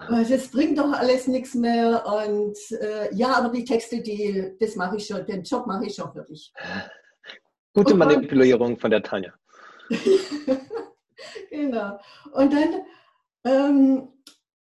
Das 0.10 0.48
bringt 0.50 0.80
doch 0.80 0.94
alles 0.94 1.28
nichts 1.28 1.54
mehr. 1.54 2.06
Und 2.08 2.58
äh, 2.80 3.14
ja, 3.14 3.36
aber 3.36 3.50
die 3.50 3.66
Texte, 3.66 4.02
die, 4.02 4.56
das 4.60 4.76
mache 4.76 4.98
ich 4.98 5.06
schon, 5.06 5.26
den 5.26 5.44
Job 5.44 5.68
mache 5.68 5.86
ich 5.86 5.96
schon 5.96 6.12
für 6.14 6.24
dich. 6.24 6.52
Gute 7.76 7.92
und 7.92 8.00
Manipulierung 8.00 8.78
von 8.78 8.90
der 8.90 9.04
Tanja. 9.04 9.34
genau. 11.50 12.00
Und 12.32 12.54
dann 12.54 12.86
ähm, 13.44 14.08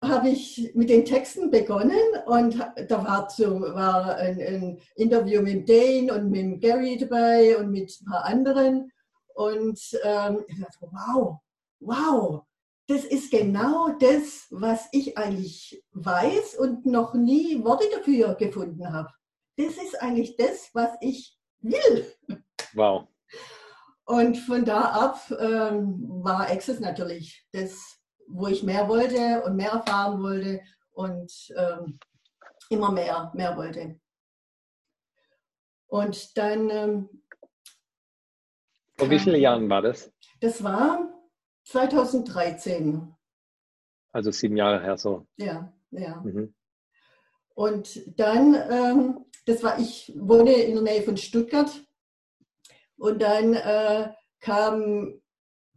habe 0.03 0.31
ich 0.31 0.73
mit 0.75 0.89
den 0.89 1.05
Texten 1.05 1.51
begonnen 1.51 1.93
und 2.25 2.59
da 2.89 3.05
war, 3.05 3.29
so, 3.29 3.61
war 3.61 4.17
ein, 4.17 4.41
ein, 4.41 4.79
Interview 4.97 5.43
mit 5.43 5.69
Dane 5.69 6.13
und 6.13 6.31
mit 6.31 6.63
Gary 6.63 6.97
dabei 6.97 7.59
und 7.59 7.71
mit 7.71 7.95
ein 8.01 8.11
paar 8.11 8.25
anderen. 8.25 8.91
Und 9.35 9.79
ähm, 10.03 10.45
ich 10.49 10.59
dachte, 10.59 10.89
wow, 10.91 11.39
wow, 11.81 12.45
das 12.89 13.05
ist 13.05 13.31
genau 13.31 13.91
das, 14.01 14.47
was 14.51 14.89
ich 14.93 15.19
eigentlich 15.19 15.85
weiß 15.93 16.57
und 16.59 16.87
noch 16.87 17.13
nie 17.13 17.63
Worte 17.63 17.85
dafür 17.95 18.35
gefunden 18.37 18.91
habe. 18.91 19.11
Das 19.59 19.75
ist 19.75 20.01
eigentlich 20.01 20.37
das, 20.37 20.71
was 20.73 20.91
ich 21.03 21.37
will. 21.61 22.07
Wow. 22.75 23.09
Und 24.05 24.37
von 24.37 24.65
da 24.65 24.81
ab 24.81 25.19
ähm, 25.39 25.97
war 26.23 26.51
Access 26.51 26.81
natürlich 26.81 27.47
das, 27.53 28.01
wo 28.27 28.49
ich 28.49 28.63
mehr 28.63 28.89
wollte 28.89 29.43
und 29.45 29.57
mehr 29.57 29.71
erfahren 29.71 30.23
wollte 30.23 30.61
und 30.93 31.33
ähm, 31.57 31.99
immer 32.69 32.91
mehr, 32.91 33.31
mehr 33.35 33.57
wollte. 33.57 34.01
Und 35.87 36.37
dann. 36.37 36.71
Ähm, 36.71 37.09
Vor 38.97 39.11
wie 39.11 39.19
vielen 39.19 39.41
Jahren 39.41 39.69
war 39.69 39.83
das? 39.83 40.13
Das 40.41 40.63
war 40.65 41.13
2013. 41.65 43.15
Also 44.13 44.31
sieben 44.31 44.57
Jahre 44.57 44.83
her 44.83 44.97
so. 44.99 45.27
Ja, 45.37 45.73
ja. 45.91 46.21
Mhm. 46.21 46.55
Und 47.55 48.19
dann, 48.19 48.55
ähm, 48.71 49.27
das 49.47 49.63
war, 49.63 49.79
ich 49.79 50.13
wohne 50.17 50.53
in 50.53 50.75
der 50.75 50.83
Nähe 50.83 51.03
von 51.03 51.17
Stuttgart 51.17 51.71
und 53.03 53.21
dann 53.21 53.55
äh, 53.55 54.13
kam 54.39 55.21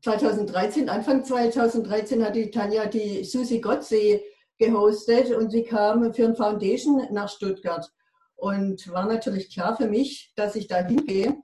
2013, 0.03 0.89
Anfang 0.89 1.25
2013 1.25 2.23
hat 2.23 2.35
die 2.35 2.51
Tanja 2.51 2.85
die 2.85 3.23
Susi 3.23 3.59
Gottsee 3.59 4.23
gehostet 4.59 5.31
und 5.31 5.49
sie 5.49 5.63
kam 5.63 6.13
für 6.13 6.25
ein 6.25 6.35
Foundation 6.35 7.01
nach 7.11 7.27
Stuttgart. 7.27 7.91
Und 8.35 8.87
war 8.91 9.07
natürlich 9.07 9.51
klar 9.51 9.75
für 9.75 9.87
mich, 9.87 10.33
dass 10.35 10.55
ich 10.55 10.67
da 10.67 10.85
hingehe. 10.85 11.41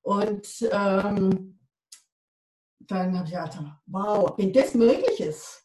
Und 0.00 0.48
ähm, 0.72 1.60
dann 2.80 3.16
habe 3.16 3.26
ich 3.26 3.34
gedacht, 3.34 3.60
wow, 3.86 4.34
wenn 4.38 4.52
das 4.52 4.74
möglich 4.74 5.20
ist, 5.20 5.62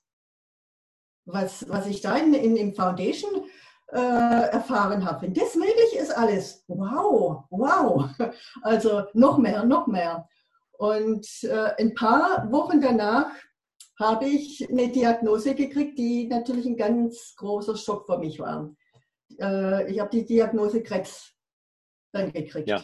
was, 1.25 1.67
was 1.67 1.87
ich 1.87 2.01
da 2.01 2.15
in, 2.15 2.35
in, 2.35 2.55
im 2.55 2.75
Foundation 2.75 3.49
äh, 3.91 4.49
erfahren 4.51 5.05
habe. 5.05 5.23
Wenn 5.23 5.33
das 5.33 5.55
möglich 5.55 5.95
ist 5.99 6.15
alles, 6.15 6.63
wow, 6.67 7.45
wow. 7.49 8.09
Also 8.61 9.03
noch 9.13 9.37
mehr, 9.37 9.63
noch 9.63 9.87
mehr. 9.87 10.27
Und 10.73 11.27
äh, 11.43 11.71
ein 11.79 11.95
paar 11.95 12.51
Wochen 12.51 12.81
danach 12.81 13.31
habe 13.99 14.25
ich 14.25 14.69
eine 14.69 14.89
Diagnose 14.89 15.55
gekriegt, 15.55 15.97
die 15.97 16.27
natürlich 16.27 16.65
ein 16.65 16.77
ganz 16.77 17.35
großer 17.35 17.75
Schock 17.75 18.05
für 18.05 18.19
mich 18.19 18.39
war. 18.39 18.75
Äh, 19.39 19.91
ich 19.91 19.99
habe 19.99 20.11
die 20.11 20.25
Diagnose 20.25 20.83
Krebs 20.83 21.33
dann 22.11 22.31
gekriegt. 22.31 22.67
Ja. 22.67 22.83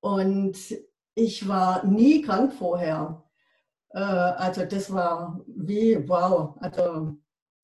Und 0.00 0.56
ich 1.14 1.48
war 1.48 1.84
nie 1.84 2.22
krank 2.22 2.52
vorher. 2.54 3.24
Äh, 3.90 3.98
also 3.98 4.64
das 4.64 4.92
war 4.92 5.40
wie, 5.46 6.08
wow, 6.08 6.56
also 6.60 7.18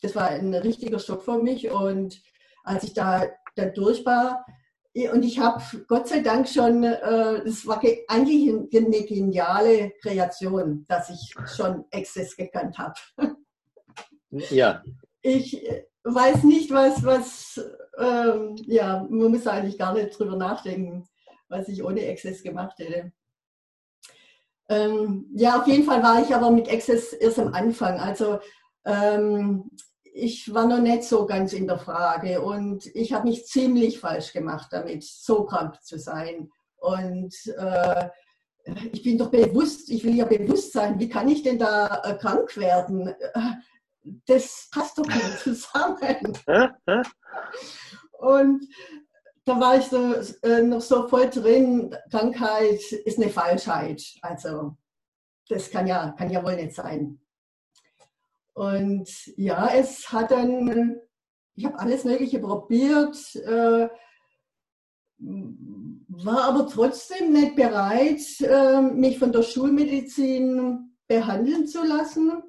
das 0.05 0.15
war 0.15 0.29
ein 0.29 0.55
richtiger 0.55 0.99
Schock 0.99 1.23
für 1.23 1.43
mich. 1.43 1.71
Und 1.71 2.21
als 2.63 2.85
ich 2.85 2.93
da, 2.93 3.27
da 3.57 3.65
durch 3.67 4.05
war, 4.05 4.45
und 5.13 5.25
ich 5.25 5.41
habe 5.41 5.61
Gott 5.89 6.07
sei 6.07 6.21
Dank 6.21 6.49
schon, 6.49 6.85
es 6.85 7.65
äh, 7.65 7.67
war 7.67 7.83
eigentlich 8.07 8.49
eine 8.49 9.05
geniale 9.05 9.93
Kreation, 10.01 10.85
dass 10.87 11.11
ich 11.11 11.35
schon 11.57 11.85
Access 11.93 12.37
gekannt 12.37 12.79
habe. 12.79 12.95
Ja. 14.51 14.83
Ich 15.23 15.65
weiß 16.03 16.43
nicht, 16.43 16.73
was, 16.73 17.05
was, 17.05 17.65
ähm, 17.97 18.57
ja, 18.67 19.07
man 19.09 19.31
muss 19.31 19.47
eigentlich 19.47 19.79
gar 19.79 19.95
nicht 19.95 20.19
drüber 20.19 20.35
nachdenken, 20.35 21.07
was 21.49 21.69
ich 21.69 21.85
ohne 21.85 22.05
Access 22.09 22.43
gemacht 22.43 22.77
hätte. 22.81 23.13
Ähm, 24.69 25.31
ja, 25.37 25.61
auf 25.61 25.69
jeden 25.69 25.85
Fall 25.85 26.03
war 26.03 26.21
ich 26.21 26.35
aber 26.35 26.51
mit 26.51 26.69
Access 26.69 27.13
erst 27.13 27.39
am 27.39 27.55
Anfang. 27.55 28.01
Also 28.01 28.41
ähm, 28.85 29.71
ich 30.17 30.55
war 30.55 30.69
noch 30.69 30.81
nicht 30.81 31.03
so 31.03 31.27
ganz 31.27 31.53
in 31.53 31.67
der 31.67 31.79
Frage 31.79 32.41
und 32.41 32.87
ich 32.95 33.13
habe 33.13 33.29
mich 33.29 33.47
ziemlich 33.47 33.99
falsch 33.99 34.33
gemacht 34.33 34.69
damit, 34.71 35.03
so 35.03 35.45
krank 35.45 35.83
zu 35.83 35.99
sein. 35.99 36.51
Und 36.77 37.35
äh, 37.59 38.09
ich 38.93 39.03
bin 39.03 39.19
doch 39.19 39.31
bewusst, 39.31 39.91
ich 39.91 40.05
will 40.05 40.15
ja 40.15 40.25
bewusst 40.25 40.73
sein, 40.73 41.01
wie 41.01 41.09
kann 41.09 41.29
ich 41.29 41.43
denn 41.43 41.59
da 41.59 42.03
äh, 42.05 42.17
krank 42.17 42.57
werden? 42.57 43.13
Das 44.27 44.69
passt 44.71 44.99
doch 44.99 45.07
nicht 45.07 45.39
zusammen. 45.41 46.39
und 48.13 48.69
da 49.45 49.61
war 49.61 49.79
ich 49.79 49.87
so, 49.87 50.15
äh, 50.43 50.63
noch 50.63 50.81
so 50.81 51.09
voll 51.09 51.29
drin, 51.29 51.95
Krankheit 52.11 52.81
ist 53.05 53.19
eine 53.19 53.31
Falschheit. 53.31 54.01
Also 54.23 54.77
das 55.49 55.71
kann 55.71 55.89
ja, 55.89 56.13
kann 56.17 56.31
ja 56.31 56.45
wohl 56.45 56.55
nicht 56.55 56.75
sein. 56.75 57.19
Und 58.55 59.09
ja, 59.37 59.69
es 59.75 60.11
hat 60.13 60.31
dann, 60.31 60.97
ich 61.55 61.65
habe 61.65 61.79
alles 61.79 62.05
Mögliche 62.05 62.39
probiert, 62.39 63.17
äh, 63.37 63.89
war 65.19 66.45
aber 66.45 66.67
trotzdem 66.69 67.33
nicht 67.33 67.57
bereit, 67.57 68.21
äh, 68.41 68.81
mich 68.81 69.19
von 69.19 69.33
der 69.33 69.43
Schulmedizin 69.43 70.97
behandeln 71.09 71.67
zu 71.67 71.85
lassen. 71.85 72.43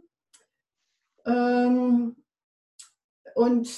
Ähm, 1.26 2.16
und 3.34 3.70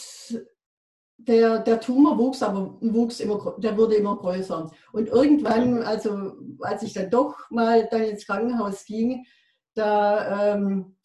der, 1.18 1.60
der 1.60 1.80
Tumor 1.80 2.18
wuchs, 2.18 2.44
aber 2.44 2.78
wuchs 2.82 3.20
immer, 3.20 3.56
der 3.58 3.78
wurde 3.78 3.96
immer 3.96 4.18
größer. 4.18 4.70
Und 4.92 5.08
irgendwann, 5.08 5.82
also 5.82 6.34
als 6.62 6.84
ich 6.84 6.94
dann 6.94 7.10
doch 7.10 7.50
mal 7.50 7.88
dann 7.90 8.04
ins 8.04 8.26
Krankenhaus 8.26 8.86
ging, 8.86 9.26
da 9.74 10.54
ähm, 10.56 10.98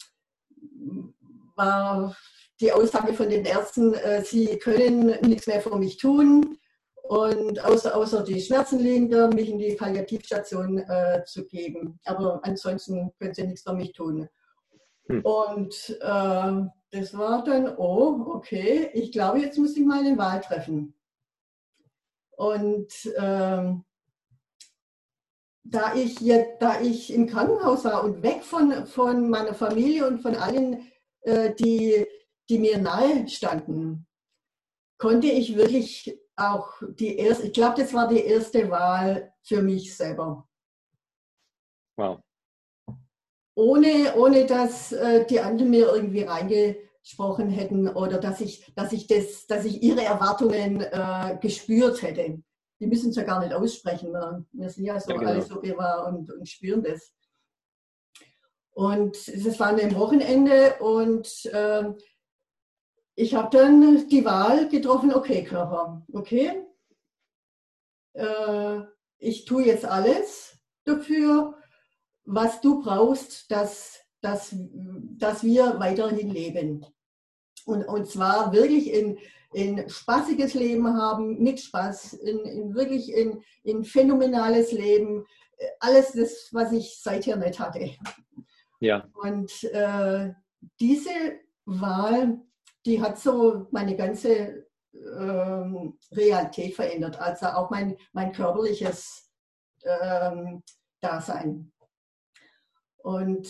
war 1.56 2.16
die 2.60 2.72
Aussage 2.72 3.14
von 3.14 3.28
den 3.28 3.44
Ärzten, 3.44 3.94
äh, 3.94 4.22
sie 4.24 4.58
können 4.58 5.16
nichts 5.22 5.46
mehr 5.46 5.60
für 5.60 5.76
mich 5.76 5.96
tun 5.96 6.58
und 7.02 7.64
außer, 7.64 7.94
außer 7.96 8.22
die 8.22 8.40
Schmerzenlinie 8.40 9.28
mich 9.28 9.48
in 9.48 9.58
die 9.58 9.74
Palliativstation 9.74 10.78
äh, 10.78 11.24
zu 11.24 11.44
geben. 11.46 11.98
Aber 12.04 12.40
ansonsten 12.44 13.12
können 13.18 13.34
sie 13.34 13.44
nichts 13.44 13.62
für 13.62 13.74
mich 13.74 13.92
tun. 13.92 14.28
Hm. 15.08 15.22
Und 15.22 15.98
äh, 16.00 16.62
das 16.90 17.16
war 17.16 17.42
dann, 17.44 17.76
oh, 17.76 18.34
okay, 18.34 18.90
ich 18.92 19.12
glaube, 19.12 19.40
jetzt 19.40 19.58
muss 19.58 19.76
ich 19.76 19.84
mal 19.84 20.00
eine 20.00 20.16
Wahl 20.16 20.40
treffen. 20.40 20.94
Und 22.36 22.92
ähm, 23.16 23.84
da, 25.64 25.94
ich 25.94 26.20
jetzt, 26.20 26.60
da 26.60 26.80
ich 26.80 27.12
im 27.12 27.26
Krankenhaus 27.26 27.84
war 27.84 28.04
und 28.04 28.22
weg 28.22 28.42
von, 28.42 28.86
von 28.86 29.30
meiner 29.30 29.54
Familie 29.54 30.06
und 30.06 30.20
von 30.20 30.36
allen, 30.36 30.90
äh, 31.22 31.54
die, 31.54 32.06
die 32.48 32.58
mir 32.58 32.78
nahe 32.78 33.28
standen, 33.28 34.06
konnte 34.98 35.28
ich 35.28 35.56
wirklich 35.56 36.18
auch 36.36 36.82
die 36.94 37.16
erste, 37.16 37.46
ich 37.46 37.52
glaube, 37.52 37.80
das 37.80 37.92
war 37.94 38.08
die 38.08 38.24
erste 38.24 38.70
Wahl 38.70 39.32
für 39.42 39.62
mich 39.62 39.96
selber. 39.96 40.48
Wow. 41.96 42.20
Ohne, 43.54 44.14
ohne 44.16 44.46
dass 44.46 44.92
äh, 44.92 45.26
die 45.26 45.40
anderen 45.40 45.70
mir 45.70 45.92
irgendwie 45.94 46.22
reingesprochen 46.22 47.50
hätten 47.50 47.88
oder 47.88 48.18
dass 48.18 48.40
ich, 48.40 48.72
dass 48.74 48.92
ich, 48.92 49.06
das, 49.06 49.46
dass 49.46 49.64
ich 49.64 49.82
ihre 49.82 50.02
Erwartungen 50.02 50.80
äh, 50.80 51.38
gespürt 51.40 52.00
hätte. 52.02 52.42
Die 52.82 52.88
müssen 52.88 53.10
es 53.10 53.16
ja 53.16 53.22
gar 53.22 53.38
nicht 53.38 53.54
aussprechen. 53.54 54.12
Wir, 54.12 54.44
wir 54.50 54.68
sind 54.68 54.84
ja 54.86 54.98
so 54.98 55.12
ja, 55.12 55.16
genau. 55.16 55.30
alle 55.30 55.42
so 55.42 55.62
wir 55.62 56.04
und, 56.08 56.32
und 56.32 56.48
spüren 56.48 56.82
das. 56.82 57.14
Und 58.72 59.16
es 59.28 59.60
war 59.60 59.68
ein 59.68 59.94
Wochenende 59.94 60.74
und 60.80 61.44
äh, 61.52 61.92
ich 63.14 63.36
habe 63.36 63.56
dann 63.56 64.08
die 64.08 64.24
Wahl 64.24 64.68
getroffen, 64.68 65.14
okay, 65.14 65.44
Körper, 65.44 66.04
okay, 66.12 66.66
äh, 68.14 68.80
ich 69.18 69.44
tue 69.44 69.64
jetzt 69.64 69.84
alles 69.84 70.58
dafür, 70.84 71.54
was 72.24 72.60
du 72.62 72.82
brauchst, 72.82 73.48
dass, 73.52 74.00
dass, 74.22 74.56
dass 74.56 75.44
wir 75.44 75.78
weiterhin 75.78 76.30
leben. 76.30 76.84
Und, 77.64 77.84
und 77.84 78.08
zwar 78.08 78.52
wirklich 78.52 78.92
in, 78.92 79.18
in 79.52 79.88
spaßiges 79.88 80.54
Leben 80.54 80.86
haben, 80.96 81.42
mit 81.42 81.60
Spaß, 81.60 82.14
in, 82.14 82.38
in 82.40 82.74
wirklich 82.74 83.12
in, 83.12 83.42
in 83.64 83.84
phänomenales 83.84 84.72
Leben. 84.72 85.24
Alles 85.80 86.12
das, 86.12 86.48
was 86.52 86.72
ich 86.72 87.00
seither 87.00 87.36
nicht 87.36 87.60
hatte. 87.60 87.90
Ja. 88.80 89.06
Und 89.14 89.62
äh, 89.64 90.32
diese 90.80 91.10
Wahl 91.64 92.40
die 92.86 93.00
hat 93.00 93.18
so 93.18 93.66
meine 93.70 93.96
ganze 93.96 94.66
ähm, 94.94 95.98
Realität 96.12 96.74
verändert, 96.74 97.18
also 97.20 97.46
auch 97.46 97.70
mein, 97.70 97.96
mein 98.12 98.32
körperliches 98.32 99.30
ähm, 99.84 100.62
Dasein. 101.00 101.72
Und 102.98 103.48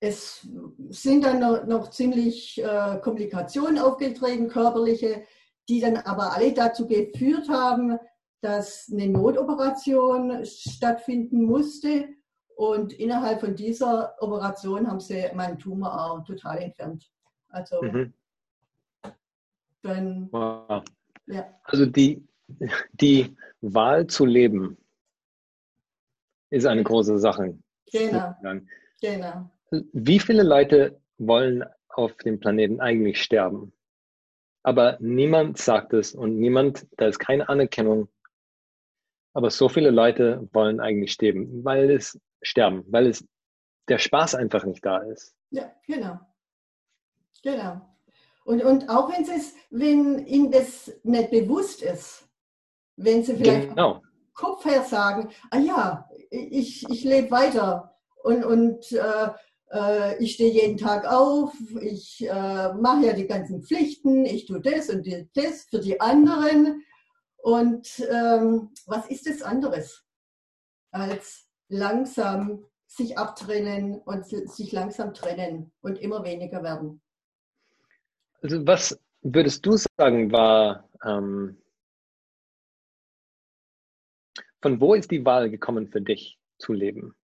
es 0.00 0.46
sind 0.90 1.24
dann 1.24 1.40
noch, 1.40 1.64
noch 1.64 1.90
ziemlich 1.90 2.62
äh, 2.62 2.98
Komplikationen 3.00 3.78
aufgetreten, 3.78 4.48
körperliche, 4.48 5.24
die 5.68 5.80
dann 5.80 5.96
aber 5.96 6.34
alle 6.34 6.52
dazu 6.52 6.86
geführt 6.86 7.48
haben, 7.48 7.98
dass 8.40 8.90
eine 8.92 9.08
Notoperation 9.08 10.44
stattfinden 10.44 11.44
musste. 11.44 12.08
Und 12.56 12.92
innerhalb 12.92 13.40
von 13.40 13.56
dieser 13.56 14.14
Operation 14.20 14.86
haben 14.86 15.00
sie 15.00 15.26
meinen 15.34 15.58
Tumor 15.58 16.12
auch 16.12 16.24
total 16.24 16.58
entfernt. 16.58 17.10
Also 17.48 17.82
mhm 17.82 18.12
dann, 19.84 20.28
wow. 20.32 20.82
ja. 21.26 21.46
Also 21.64 21.86
die, 21.86 22.26
die 22.92 23.36
Wahl 23.60 24.06
zu 24.06 24.24
leben 24.24 24.76
ist 26.50 26.66
eine 26.66 26.82
große 26.82 27.18
Sache. 27.18 27.58
Genau. 27.92 28.34
genau. 29.00 29.50
Wie 29.92 30.18
viele 30.18 30.42
Leute 30.42 31.00
wollen 31.18 31.64
auf 31.88 32.16
dem 32.18 32.40
Planeten 32.40 32.80
eigentlich 32.80 33.22
sterben? 33.22 33.72
Aber 34.64 34.96
niemand 34.98 35.58
sagt 35.58 35.92
es 35.92 36.14
und 36.14 36.38
niemand, 36.38 36.86
da 36.96 37.06
ist 37.06 37.18
keine 37.18 37.48
Anerkennung. 37.48 38.08
Aber 39.34 39.50
so 39.50 39.68
viele 39.68 39.90
Leute 39.90 40.48
wollen 40.52 40.80
eigentlich 40.80 41.12
sterben, 41.12 41.64
weil 41.64 41.90
es 41.90 42.18
sterben, 42.40 42.84
weil 42.88 43.08
es 43.08 43.26
der 43.88 43.98
Spaß 43.98 44.34
einfach 44.34 44.64
nicht 44.64 44.84
da 44.84 44.98
ist. 44.98 45.36
Ja, 45.50 45.70
genau. 45.86 46.18
Genau. 47.42 47.80
Und, 48.44 48.64
und 48.64 48.88
auch 48.88 49.12
wenn 49.12 49.24
es, 49.24 49.54
wenn 49.70 50.26
ihnen 50.26 50.50
das 50.50 50.90
nicht 51.02 51.30
bewusst 51.30 51.82
ist, 51.82 52.26
wenn 52.96 53.22
sie 53.22 53.36
vielleicht 53.36 53.68
genau. 53.70 54.02
Kopf 54.32 54.64
her 54.64 54.82
sagen, 54.82 55.30
ah 55.50 55.58
ja, 55.58 56.08
ich, 56.30 56.88
ich 56.88 57.04
lebe 57.04 57.30
weiter 57.30 57.96
und, 58.22 58.44
und 58.44 58.92
äh, 58.92 59.28
äh, 59.74 60.22
ich 60.22 60.34
stehe 60.34 60.52
jeden 60.52 60.76
Tag 60.76 61.04
auf, 61.06 61.52
ich 61.80 62.24
äh, 62.26 62.72
mache 62.74 63.06
ja 63.06 63.12
die 63.12 63.26
ganzen 63.26 63.62
Pflichten, 63.62 64.24
ich 64.24 64.46
tue 64.46 64.60
das 64.60 64.88
und 64.88 65.06
das 65.34 65.64
für 65.64 65.80
die 65.80 66.00
anderen. 66.00 66.84
Und 67.38 68.00
ähm, 68.10 68.70
was 68.86 69.10
ist 69.10 69.26
das 69.26 69.42
anderes, 69.42 70.04
als 70.92 71.46
langsam 71.68 72.64
sich 72.86 73.18
abtrennen 73.18 73.98
und 73.98 74.24
sich 74.26 74.72
langsam 74.72 75.12
trennen 75.12 75.72
und 75.82 75.98
immer 75.98 76.24
weniger 76.24 76.62
werden? 76.62 77.02
Also 78.40 78.64
was 78.66 78.98
würdest 79.22 79.66
du 79.66 79.76
sagen, 79.76 80.30
war, 80.30 80.88
ähm, 81.04 81.60
von 84.62 84.80
wo 84.80 84.94
ist 84.94 85.10
die 85.10 85.24
Wahl 85.24 85.50
gekommen 85.50 85.88
für 85.88 86.00
dich 86.00 86.38
zu 86.58 86.72
leben? 86.72 87.14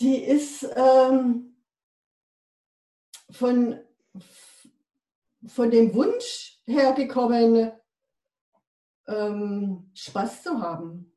Die 0.00 0.24
ist 0.24 0.66
ähm, 0.74 1.56
von, 3.30 3.80
von 5.46 5.70
dem 5.70 5.94
Wunsch 5.94 6.60
hergekommen, 6.66 7.72
ähm, 9.06 9.90
Spaß 9.94 10.42
zu 10.42 10.60
haben. 10.60 11.12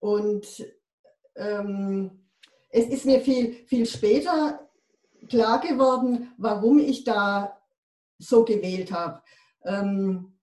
Und 0.00 0.46
ähm, 1.36 2.28
es 2.70 2.86
ist 2.86 3.04
mir 3.04 3.20
viel, 3.20 3.64
viel 3.66 3.86
später 3.86 4.68
klar 5.28 5.60
geworden, 5.60 6.32
warum 6.36 6.78
ich 6.78 7.04
da 7.04 7.60
so 8.18 8.44
gewählt 8.44 8.92
habe. 8.92 9.22
Ähm, 9.64 10.38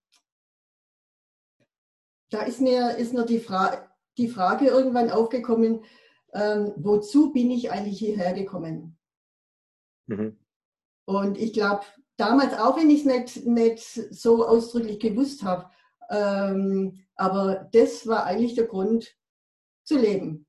da 2.30 2.44
ist 2.44 2.62
mir, 2.62 2.96
ist 2.96 3.14
mir 3.14 3.26
die, 3.26 3.40
Fra 3.40 3.90
die 4.18 4.30
Frage 4.30 4.68
irgendwann 4.68 5.12
aufgekommen, 5.12 5.84
ähm, 6.34 6.74
wozu 6.78 7.32
bin 7.32 7.52
ich 7.52 7.72
eigentlich 7.72 8.00
hierher 8.00 8.34
gekommen? 8.34 8.98
Mhm. 10.08 10.38
Und 11.06 11.38
ich 11.38 11.54
glaube, 11.54 11.84
damals, 12.18 12.54
auch 12.54 12.78
wenn 12.78 12.90
ich 12.90 13.06
es 13.06 13.06
nicht, 13.06 13.46
nicht 13.46 13.84
so 14.14 14.46
ausdrücklich 14.46 15.00
gewusst 15.00 15.44
habe, 15.44 15.70
ähm, 16.10 17.06
aber 17.16 17.70
das 17.72 18.08
war 18.08 18.26
eigentlich 18.26 18.56
der 18.56 18.68
Grund 18.68 19.16
zu 19.84 19.98
leben, 19.98 20.46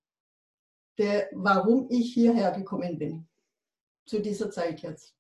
der, 0.99 1.29
warum 1.33 1.89
ich 1.91 2.13
hierher 2.13 2.53
gekommen 2.53 2.99
bin 2.99 3.29
zu 4.07 4.21
dieser 4.21 4.51
Zeit 4.51 4.83
jetzt. 4.83 5.15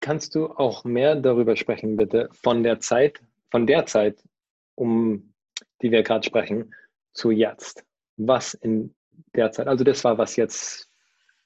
Kannst 0.00 0.34
du 0.34 0.46
auch 0.46 0.84
mehr 0.84 1.14
darüber 1.14 1.56
sprechen, 1.56 1.96
bitte, 1.96 2.28
von 2.32 2.62
der 2.62 2.80
Zeit, 2.80 3.20
von 3.50 3.66
der 3.66 3.86
Zeit, 3.86 4.22
um 4.74 5.32
die 5.80 5.90
wir 5.90 6.02
gerade 6.02 6.26
sprechen, 6.26 6.74
zu 7.12 7.30
jetzt? 7.30 7.84
Was 8.16 8.54
in 8.54 8.94
der 9.34 9.52
Zeit, 9.52 9.66
also 9.66 9.84
das 9.84 10.04
war 10.04 10.18
was 10.18 10.36
jetzt 10.36 10.88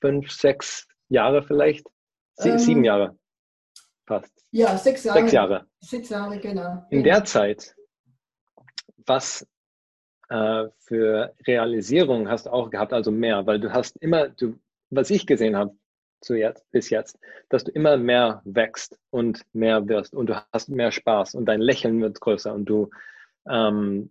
fünf, 0.01 0.31
sechs 0.31 0.87
Jahre 1.09 1.43
vielleicht? 1.43 1.87
Sie, 2.35 2.51
ähm, 2.51 2.59
sieben 2.59 2.85
Jahre 2.85 3.17
fast. 4.07 4.33
Ja, 4.51 4.77
sechs 4.77 5.05
Jahre. 5.05 5.21
Sechs 5.21 5.33
Jahre. 5.33 5.67
Sechs 5.81 6.09
Jahre, 6.09 6.39
genau. 6.39 6.85
In 6.91 7.03
der 7.03 7.25
Zeit, 7.25 7.75
was 9.07 9.47
äh, 10.29 10.65
für 10.79 11.35
Realisierung 11.47 12.29
hast 12.29 12.47
du 12.47 12.51
auch 12.51 12.71
gehabt, 12.71 12.93
also 12.93 13.11
mehr, 13.11 13.47
weil 13.47 13.61
du 13.61 13.73
hast 13.73 13.97
immer, 13.99 14.29
du 14.29 14.59
was 14.91 15.11
ich 15.11 15.27
gesehen 15.27 15.57
habe 15.57 15.77
zu 16.21 16.35
jetzt, 16.35 16.71
bis 16.71 16.91
jetzt, 16.91 17.19
dass 17.49 17.65
du 17.65 17.71
immer 17.73 17.97
mehr 17.97 18.41
wächst 18.45 18.99
und 19.11 19.43
mehr 19.53 19.87
wirst 19.89 20.15
und 20.15 20.27
du 20.27 20.47
hast 20.53 20.69
mehr 20.69 20.91
Spaß 20.91 21.35
und 21.35 21.47
dein 21.47 21.61
Lächeln 21.61 22.01
wird 22.01 22.21
größer 22.21 22.55
und 22.55 22.65
du, 22.67 22.91
ähm, 23.49 24.11